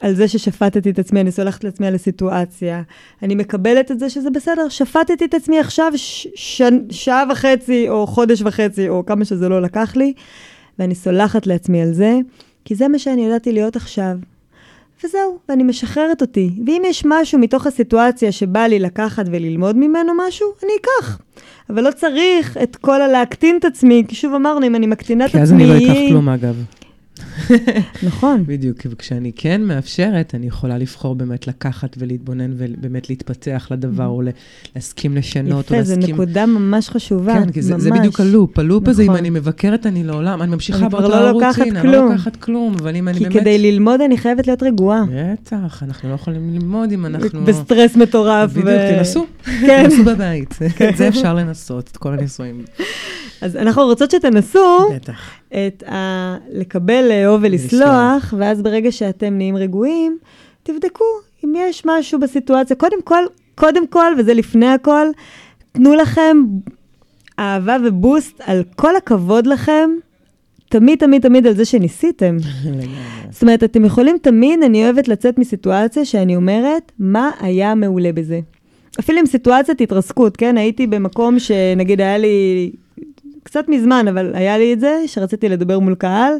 על 0.00 0.14
זה 0.14 0.28
ששפטתי 0.28 0.90
את 0.90 0.98
עצמי, 0.98 1.20
אני 1.20 1.32
סולחת 1.32 1.64
לעצמי 1.64 1.86
על 1.86 1.94
הסיטואציה. 1.94 2.82
אני 3.22 3.34
מקבלת 3.34 3.90
את 3.90 3.98
זה 3.98 4.10
שזה 4.10 4.30
בסדר, 4.30 4.68
שפטתי 4.68 5.24
את 5.24 5.34
עצמי 5.34 5.58
עכשיו 5.58 5.92
ש- 5.96 6.26
ש- 6.34 6.62
שעה 6.90 7.24
וחצי, 7.30 7.88
או 7.88 8.06
חודש 8.06 8.42
וחצי, 8.42 8.88
או 8.88 9.06
כמה 9.06 9.24
שזה 9.24 9.48
לא 9.48 9.62
לקח 9.62 9.96
לי, 9.96 10.12
ואני 10.78 10.94
סולחת 10.94 11.46
לעצמי 11.46 11.82
על 11.82 11.92
זה, 11.92 12.18
כי 12.64 12.74
זה 12.74 12.88
מה 12.88 12.98
שאני 12.98 13.26
ידעתי 13.26 13.52
להיות 13.52 13.76
עכשיו. 13.76 14.16
וזהו, 15.04 15.38
ואני 15.48 15.62
משחררת 15.62 16.20
אותי. 16.20 16.50
ואם 16.66 16.82
יש 16.86 17.02
משהו 17.06 17.38
מתוך 17.38 17.66
הסיטואציה 17.66 18.32
שבא 18.32 18.60
לי 18.60 18.78
לקחת 18.78 19.24
וללמוד 19.30 19.76
ממנו 19.76 20.12
משהו, 20.28 20.46
אני 20.64 20.72
אקח. 20.80 21.18
אבל 21.70 21.84
לא 21.84 21.90
צריך 21.90 22.56
את 22.62 22.76
כל 22.76 23.02
הלהקטין 23.02 23.56
את 23.56 23.64
עצמי, 23.64 24.04
כי 24.08 24.14
שוב 24.14 24.34
אמרנו, 24.34 24.66
אם 24.66 24.74
אני 24.74 24.86
מקטינה 24.86 25.24
את 25.24 25.28
עצמי... 25.28 25.40
כי 25.40 25.42
אז 25.42 25.52
אני 25.52 25.66
לא 25.66 25.76
אקח 25.76 25.98
כלום, 26.08 26.28
אגב. 26.28 26.54
נכון. 28.08 28.44
בדיוק, 28.46 28.78
וכשאני 28.90 29.32
כן 29.36 29.62
מאפשרת, 29.62 30.34
אני 30.34 30.46
יכולה 30.46 30.78
לבחור 30.78 31.14
באמת 31.14 31.46
לקחת 31.46 31.96
ולהתבונן 31.98 32.52
ובאמת 32.56 33.10
להתפתח 33.10 33.68
לדבר, 33.70 34.06
או 34.06 34.22
להסכים 34.76 35.16
לשנות, 35.16 35.70
או 35.70 35.76
להסכים... 35.76 35.98
יפה, 35.98 36.06
זו 36.06 36.12
נקודה 36.12 36.46
ממש 36.46 36.88
חשובה, 36.88 37.34
כן, 37.34 37.52
כי 37.52 37.62
זה, 37.62 37.78
זה 37.78 37.90
בדיוק 37.90 38.20
הלופ. 38.20 38.58
הלופ 38.58 38.88
הזה, 38.88 39.02
אם 39.02 39.08
נכון. 39.08 39.18
אני 39.18 39.30
מבקרת, 39.30 39.86
אני 39.86 40.04
לעולם, 40.04 40.42
אני 40.42 40.50
ממשיכה 40.50 40.88
באותה 40.88 41.08
לא 41.08 41.40
אני 41.60 41.82
לא 41.84 42.10
לוקחת 42.10 42.36
כלום, 42.36 42.74
אבל 42.78 42.96
אם 42.96 43.08
אני 43.08 43.18
באמת... 43.20 43.32
כי 43.32 43.40
כדי 43.40 43.58
ללמוד 43.58 44.00
אני 44.00 44.18
חייבת 44.18 44.46
להיות 44.46 44.62
רגועה. 44.62 45.02
בטח, 45.12 45.82
אנחנו 45.82 46.08
לא 46.08 46.14
יכולים 46.14 46.50
ללמוד 46.54 46.92
אם 46.92 47.06
אנחנו... 47.06 47.44
בסטרס 47.44 47.96
מטורף. 47.96 48.50
בדיוק, 48.50 48.68
תנסו. 48.68 49.26
כן. 49.44 49.84
תנסו 49.84 50.04
בבית. 50.04 50.54
את 50.90 50.96
זה 50.96 51.08
אפשר 51.08 51.34
לנסות, 51.34 51.88
את 51.88 51.96
כל 51.96 52.12
הניסויים. 52.12 52.64
אז 53.40 53.56
אנחנו 53.56 53.82
רוצות 53.82 54.10
שתנסו 54.10 54.88
בטח. 54.94 55.30
את 55.48 55.82
ה... 55.88 56.36
לקבל, 56.52 57.04
לאהוב 57.08 57.40
ולסלוח, 57.44 58.34
ואז 58.38 58.62
ברגע 58.62 58.92
שאתם 58.92 59.34
נהיים 59.34 59.56
רגועים, 59.56 60.18
תבדקו 60.62 61.04
אם 61.44 61.52
יש 61.56 61.82
משהו 61.86 62.20
בסיטואציה. 62.20 62.76
קודם 62.76 63.02
כל, 63.04 63.22
קודם 63.54 63.86
כל, 63.86 64.12
וזה 64.18 64.34
לפני 64.34 64.66
הכל, 64.66 65.06
תנו 65.72 65.94
לכם 65.94 66.36
אהבה 67.38 67.76
ובוסט 67.84 68.40
על 68.46 68.62
כל 68.76 68.96
הכבוד 68.96 69.46
לכם, 69.46 69.90
תמיד, 70.68 70.98
תמיד, 70.98 71.22
תמיד 71.22 71.46
על 71.46 71.54
זה 71.54 71.64
שניסיתם. 71.64 72.36
זאת 73.30 73.42
אומרת, 73.42 73.64
אתם 73.64 73.84
יכולים 73.84 74.16
תמיד, 74.22 74.62
אני 74.62 74.84
אוהבת 74.84 75.08
לצאת 75.08 75.38
מסיטואציה 75.38 76.04
שאני 76.04 76.36
אומרת, 76.36 76.92
מה 76.98 77.30
היה 77.40 77.74
מעולה 77.74 78.12
בזה? 78.12 78.40
אפילו 79.00 79.18
עם 79.18 79.26
סיטואציית 79.26 79.80
התרסקות, 79.80 80.36
כן? 80.36 80.56
הייתי 80.56 80.86
במקום 80.86 81.38
שנגיד 81.38 82.00
היה 82.00 82.18
לי, 82.18 82.70
קצת 83.42 83.68
מזמן, 83.68 84.08
אבל 84.08 84.30
היה 84.34 84.58
לי 84.58 84.72
את 84.72 84.80
זה, 84.80 85.02
שרציתי 85.06 85.48
לדבר 85.48 85.78
מול 85.78 85.94
קהל, 85.94 86.32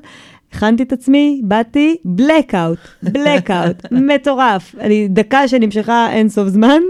הכנתי 0.52 0.82
את 0.82 0.92
עצמי, 0.92 1.40
באתי, 1.44 1.96
blackout, 2.18 3.06
blackout, 3.06 3.86
מטורף. 4.14 4.74
אני, 4.80 5.08
דקה 5.08 5.48
שנמשכה 5.48 6.08
אין 6.12 6.28
סוף 6.28 6.48
זמן. 6.48 6.80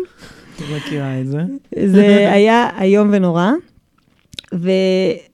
מכירה 0.77 1.21
את 1.21 1.27
זה. 1.27 1.39
זה 1.87 2.07
היה 2.35 2.69
איום 2.81 3.09
ונורא. 3.13 3.51
ו, 4.55 4.71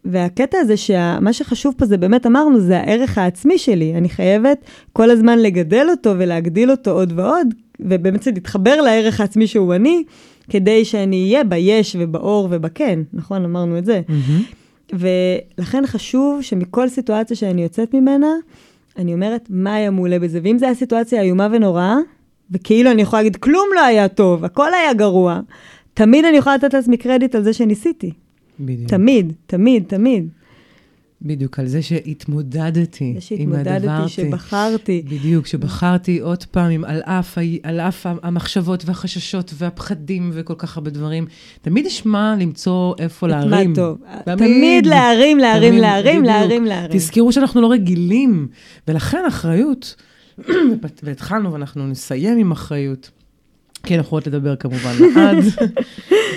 והקטע 0.05 0.59
הזה, 0.59 0.77
שמה 0.77 1.33
שחשוב 1.33 1.75
פה 1.79 1.87
זה 1.87 1.97
באמת, 1.97 2.27
אמרנו, 2.27 2.61
זה 2.61 2.79
הערך 2.79 3.19
העצמי 3.19 3.59
שלי. 3.59 3.95
אני 3.95 4.09
חייבת 4.09 4.65
כל 4.93 5.11
הזמן 5.11 5.39
לגדל 5.39 5.87
אותו 5.91 6.15
ולהגדיל 6.19 6.71
אותו 6.71 6.91
עוד 6.91 7.13
ועוד, 7.17 7.55
ובאמת 7.81 8.27
להתחבר 8.27 8.81
לערך 8.81 9.21
העצמי 9.21 9.47
שהוא 9.47 9.75
אני, 9.75 10.03
כדי 10.51 10.85
שאני 10.85 11.25
אהיה 11.25 11.45
ביש 11.45 11.97
ובאור 11.99 12.49
ובכן, 12.51 13.01
נכון? 13.13 13.45
אמרנו 13.45 13.79
את 13.79 13.85
זה. 13.85 14.01
Mm-hmm. 14.09 14.93
ולכן 14.93 15.87
חשוב 15.87 16.43
שמכל 16.43 16.89
סיטואציה 16.89 17.37
שאני 17.37 17.63
יוצאת 17.63 17.95
ממנה, 17.95 18.31
אני 18.99 19.15
אומרת, 19.15 19.47
מה 19.51 19.75
היה 19.75 19.91
מעולה 19.91 20.19
בזה? 20.19 20.41
ואם 20.43 20.59
זו 20.59 20.67
הייתה 20.67 20.79
סיטואציה 20.79 21.23
איומה 21.23 21.49
ונוראה, 21.51 21.97
וכאילו 22.51 22.91
אני 22.91 23.03
יכולה 23.03 23.23
להגיד, 23.23 23.37
כלום 23.37 23.69
לא 23.75 23.85
היה 23.85 24.09
טוב, 24.09 24.45
הכל 24.45 24.75
היה 24.75 24.95
גרוע, 24.95 25.41
תמיד 25.95 26.25
אני 26.25 26.37
יכולה 26.37 26.57
לתת 26.57 26.75
לעצמי 26.75 26.97
קרדיט 26.97 27.35
על 27.35 27.43
זה 27.43 27.53
שניסיתי. 27.53 28.13
בדיוק. 28.61 28.91
תמיד, 28.91 29.33
תמיד, 29.47 29.85
תמיד. 29.87 30.29
בדיוק, 31.23 31.59
על 31.59 31.67
זה 31.67 31.83
שהתמודדתי 31.83 33.15
זה 33.29 33.35
עם 33.39 33.53
הדבר. 33.53 34.09
שהתמודדתי, 34.09 34.09
שבחרתי. 34.09 35.03
בדיוק, 35.09 35.47
שבחרתי 35.47 36.19
עוד 36.19 36.45
פעם, 36.45 36.71
עם, 36.71 36.85
על, 36.85 37.01
אף, 37.03 37.39
על 37.63 37.81
אף 37.81 38.07
המחשבות 38.23 38.85
והחששות 38.87 39.55
והפחדים 39.57 40.31
וכל 40.33 40.55
כך 40.59 40.77
הרבה 40.77 40.91
דברים. 40.91 41.27
תמיד 41.63 41.87
יש 41.87 42.07
מה 42.07 42.37
למצוא 42.41 42.95
איפה 42.99 43.29
להרים. 43.29 43.71
מה 43.71 43.77
טוב. 43.77 43.99
תמיד. 44.25 44.39
תמיד 44.39 44.87
להרים, 44.87 45.39
להרים, 45.39 45.71
תמיד, 45.71 45.81
להרים, 45.83 46.23
בדיוק. 46.23 46.37
להרים, 46.37 46.65
להרים. 46.65 46.99
תזכרו 46.99 47.33
שאנחנו 47.33 47.61
לא 47.61 47.71
רגילים, 47.73 48.49
ולכן 48.89 49.25
אחריות, 49.29 49.95
והתחלנו 51.03 51.53
ואנחנו 51.53 51.87
נסיים 51.87 52.39
עם 52.39 52.53
אחריות. 52.53 53.11
כי 53.83 53.95
אנחנו 53.95 54.07
יכולות 54.07 54.27
לדבר 54.27 54.57
כמובן 54.57 54.93
לעד, 55.17 55.45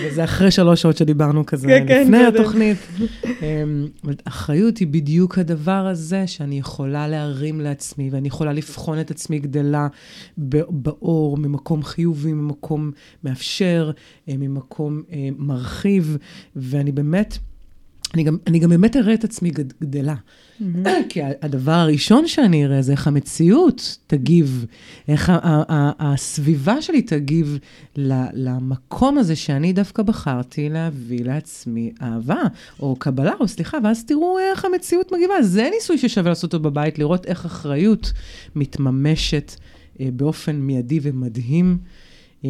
וזה 0.05 0.23
אחרי 0.23 0.51
שלוש 0.51 0.81
שעות 0.81 0.97
שדיברנו 0.97 1.45
כזה 1.45 1.67
כן, 1.67 1.85
כן, 1.87 2.01
לפני 2.03 2.17
בסדר. 2.17 2.41
התוכנית. 2.41 2.77
אמ, 3.25 3.87
אבל 4.03 4.13
אחריות 4.23 4.77
היא 4.77 4.87
בדיוק 4.87 5.37
הדבר 5.37 5.87
הזה 5.87 6.27
שאני 6.27 6.59
יכולה 6.59 7.07
להרים 7.07 7.61
לעצמי, 7.61 8.09
ואני 8.11 8.27
יכולה 8.27 8.53
לבחון 8.53 8.99
את 8.99 9.11
עצמי 9.11 9.39
גדלה 9.39 9.87
באור, 10.69 11.37
ממקום 11.37 11.83
חיובי, 11.83 12.33
ממקום 12.33 12.91
מאפשר, 13.23 13.91
אה, 14.29 14.33
ממקום 14.37 15.01
אה, 15.11 15.29
מרחיב, 15.37 16.17
ואני 16.55 16.91
באמת... 16.91 17.37
אני 18.13 18.23
גם, 18.23 18.37
אני 18.47 18.59
גם 18.59 18.69
באמת 18.69 18.95
אראה 18.95 19.13
את 19.13 19.23
עצמי 19.23 19.49
גד, 19.49 19.73
גדלה. 19.81 20.15
כי 21.10 21.22
ה- 21.22 21.32
הדבר 21.41 21.72
הראשון 21.72 22.28
שאני 22.28 22.66
אראה 22.66 22.82
זה 22.82 22.91
איך 22.91 23.07
המציאות 23.07 23.97
תגיב, 24.07 24.66
איך 25.07 25.32
הסביבה 25.99 26.82
שלי 26.82 27.01
תגיב 27.01 27.60
למקום 28.34 29.18
הזה 29.18 29.36
שאני 29.36 29.74
דווקא 29.74 30.03
בחרתי 30.03 30.70
להביא 30.70 31.26
לעצמי 31.26 31.91
אהבה, 32.01 32.41
או 32.80 32.95
קבלה, 32.95 33.34
או 33.39 33.47
סליחה, 33.47 33.78
ואז 33.84 34.05
תראו 34.05 34.39
איך 34.39 34.66
המציאות 34.66 35.12
מגיבה. 35.12 35.41
זה 35.41 35.70
ניסוי 35.76 35.97
ששווה 35.97 36.30
לעשות 36.30 36.53
אותו 36.53 36.64
בבית, 36.64 36.99
לראות 36.99 37.26
איך 37.26 37.45
אחריות 37.45 38.12
מתממשת 38.55 39.55
אה, 39.99 40.10
באופן 40.14 40.55
מיידי 40.55 40.99
ומדהים. 41.01 41.78
אה, 42.45 42.49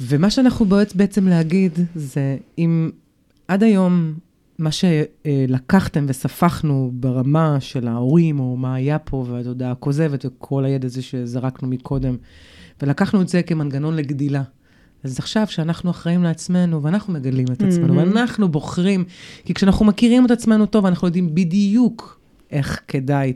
ומה 0.00 0.30
שאנחנו 0.30 0.64
באות 0.66 0.96
בעצם 0.96 1.28
להגיד 1.28 1.72
זה, 1.94 2.36
אם 2.58 2.90
עד 3.48 3.62
היום 3.62 4.14
מה 4.58 4.70
שלקחתם 4.72 6.04
וספחנו 6.08 6.90
ברמה 6.94 7.56
של 7.60 7.88
ההורים, 7.88 8.40
או 8.40 8.56
מה 8.56 8.74
היה 8.74 8.98
פה, 8.98 9.26
והתודעה 9.28 9.70
הכוזבת, 9.70 10.24
וכל 10.24 10.64
הידע 10.64 10.86
הזה 10.86 11.02
שזרקנו 11.02 11.68
מקודם, 11.68 12.16
ולקחנו 12.82 13.22
את 13.22 13.28
זה 13.28 13.42
כמנגנון 13.42 13.96
לגדילה. 13.96 14.42
אז 15.04 15.18
עכשיו 15.18 15.46
שאנחנו 15.48 15.90
אחראים 15.90 16.22
לעצמנו, 16.22 16.82
ואנחנו 16.82 17.12
מגלים 17.12 17.46
את 17.52 17.62
עצמנו, 17.62 17.94
מהמם. 17.94 18.12
ואנחנו 18.14 18.48
בוחרים, 18.48 19.04
כי 19.44 19.54
כשאנחנו 19.54 19.86
מכירים 19.86 20.26
את 20.26 20.30
עצמנו 20.30 20.66
טוב, 20.66 20.86
אנחנו 20.86 21.08
יודעים 21.08 21.34
בדיוק 21.34 22.20
איך 22.50 22.80
כדאי 22.88 23.32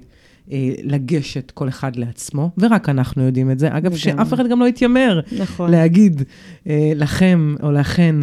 אה, 0.52 0.72
לגשת 0.82 1.50
כל 1.50 1.68
אחד 1.68 1.96
לעצמו, 1.96 2.50
ורק 2.58 2.88
אנחנו 2.88 3.22
יודעים 3.22 3.50
את 3.50 3.58
זה. 3.58 3.68
אגב, 3.68 3.76
לגמרי. 3.76 3.98
שאף 3.98 4.34
אחד 4.34 4.48
גם 4.48 4.60
לא 4.60 4.68
יתיימר 4.68 5.20
נכון. 5.38 5.70
להגיד 5.70 6.22
אה, 6.66 6.92
לכם 6.96 7.54
או 7.62 7.72
לכן 7.72 8.14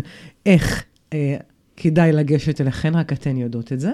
איך 0.45 0.84
אה, 1.14 1.38
כדאי 1.80 2.12
לגשת 2.12 2.62
אליכן, 2.62 2.96
רק 2.96 3.14
אתן 3.14 3.38
יודעות 3.38 3.74
את 3.74 3.80
זה. 3.80 3.92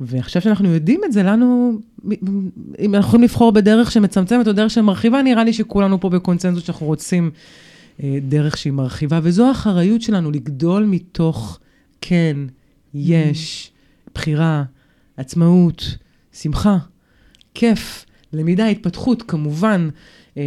ועכשיו 0.00 0.42
שאנחנו 0.42 0.68
יודעים 0.68 1.00
את 1.04 1.12
זה, 1.12 1.22
לנו, 1.22 1.78
אם 2.78 2.94
אנחנו 2.94 3.08
יכולים 3.08 3.22
לבחור 3.22 3.52
בדרך 3.52 3.92
שמצמצמת 3.92 4.48
או 4.48 4.52
דרך 4.52 4.70
שמרחיבה, 4.70 5.22
נראה 5.22 5.44
לי 5.44 5.52
שכולנו 5.52 6.00
פה 6.00 6.08
בקונצנזוס 6.08 6.64
שאנחנו 6.64 6.86
רוצים 6.86 7.30
אה, 8.02 8.18
דרך 8.28 8.56
שהיא 8.56 8.72
מרחיבה, 8.72 9.20
וזו 9.22 9.48
האחריות 9.48 10.02
שלנו, 10.02 10.30
לגדול 10.30 10.84
מתוך 10.84 11.58
כן, 12.00 12.36
יש, 12.94 13.72
בחירה, 14.14 14.64
עצמאות, 15.16 15.96
שמחה, 16.32 16.78
כיף, 17.54 18.06
למידה, 18.32 18.66
התפתחות, 18.66 19.22
כמובן. 19.22 19.88
אה, 20.36 20.42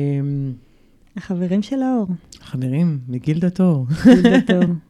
החברים 1.18 1.62
של 1.62 1.82
האור. 1.82 2.08
חברים, 2.42 3.00
מגילדת 3.08 3.62
אור. 3.62 3.88
גילדת 4.06 4.52
אור. 4.52 4.64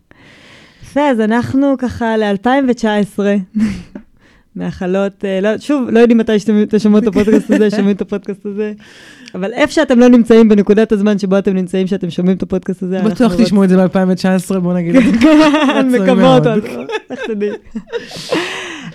יפה, 0.90 1.10
אז 1.10 1.20
אנחנו 1.20 1.76
ככה 1.78 2.18
ל-2019, 2.18 3.20
מאחלות, 4.56 5.26
אה, 5.26 5.42
לא, 5.42 5.58
שוב, 5.58 5.90
לא 5.90 6.00
יודעים 6.00 6.18
מתי 6.18 6.40
שאתם 6.40 6.66
תשמעו 6.70 6.98
את 6.98 7.08
הפודקאסט 7.08 7.52
הזה, 7.52 7.70
שומעים 7.78 7.96
את 7.96 8.02
הפודקאסט 8.02 8.46
הזה, 8.46 8.74
אבל 9.36 9.54
איפה 9.54 9.74
שאתם 9.74 10.00
לא 10.00 10.08
נמצאים 10.10 10.50
בנקודת 10.50 10.92
הזמן 10.92 11.20
שבו 11.20 11.38
אתם 11.38 11.54
נמצאים, 11.56 11.88
שאתם 11.88 12.10
שומעים 12.10 12.38
את 12.38 12.44
הפודקאסט 12.44 12.84
הזה, 12.84 12.96
אנחנו 13.00 13.10
בטוח 13.10 13.34
תשמעו 13.42 13.64
את 13.64 13.70
זה 13.70 13.88
ב-2019, 13.88 14.60
בואו 14.60 14.74
נגיד. 14.76 14.96
רוצים- 14.96 15.12
רצוי 15.76 16.00
מקוות, 16.00 16.44
איך 17.12 17.20
תדעי. 17.28 17.50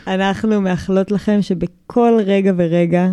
אנחנו 0.06 0.60
מאחלות 0.60 1.10
לכם 1.10 1.42
שבכל 1.42 2.18
רגע 2.26 2.52
ורגע 2.56 3.08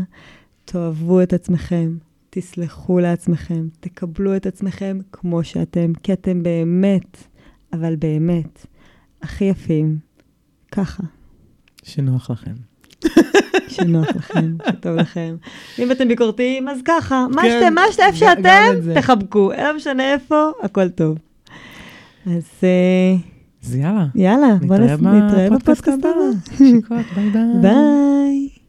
תאהבו 0.65 1.21
את 1.21 1.33
עצמכם, 1.33 1.89
תסלחו 2.29 2.99
לעצמכם, 2.99 3.67
תקבלו 3.79 4.35
את 4.35 4.45
עצמכם 4.45 4.99
כמו 5.11 5.43
שאתם, 5.43 5.91
כי 6.03 6.13
אתם 6.13 6.43
באמת, 6.43 7.17
אבל 7.73 7.95
באמת, 7.95 8.65
הכי 9.21 9.45
יפים, 9.45 9.97
ככה, 10.71 11.03
שנוח 11.83 12.29
לכם. 12.29 12.53
שנוח 13.67 14.07
לכם, 14.15 14.55
שטוב 14.69 14.95
לכם. 14.95 15.35
אם 15.79 15.91
אתם 15.91 16.07
ביקורתיים, 16.07 16.67
אז 16.67 16.79
ככה, 16.85 17.25
מה 17.35 17.41
כן, 17.41 17.49
שאתם, 17.49 17.73
מה 17.73 17.81
שאתם, 17.91 18.03
איפה 18.03 18.17
שאתם. 18.17 18.93
תחבקו, 19.01 19.51
לא 19.57 19.75
משנה 19.75 20.13
איפה, 20.13 20.51
הכל 20.63 20.89
טוב. 20.89 21.17
אז 22.25 22.49
אה, 22.63 23.15
אז 23.63 23.75
יאללה, 23.75 24.05
יאללה, 24.15 24.55
בואו 24.55 24.79
נתראה 24.79 25.49
בפודקאסט. 25.49 25.87
הבא. 25.87 26.09
נשיקות, 26.57 27.05
bye 27.15 27.29
bye. 27.29 27.61
bye. 27.61 28.60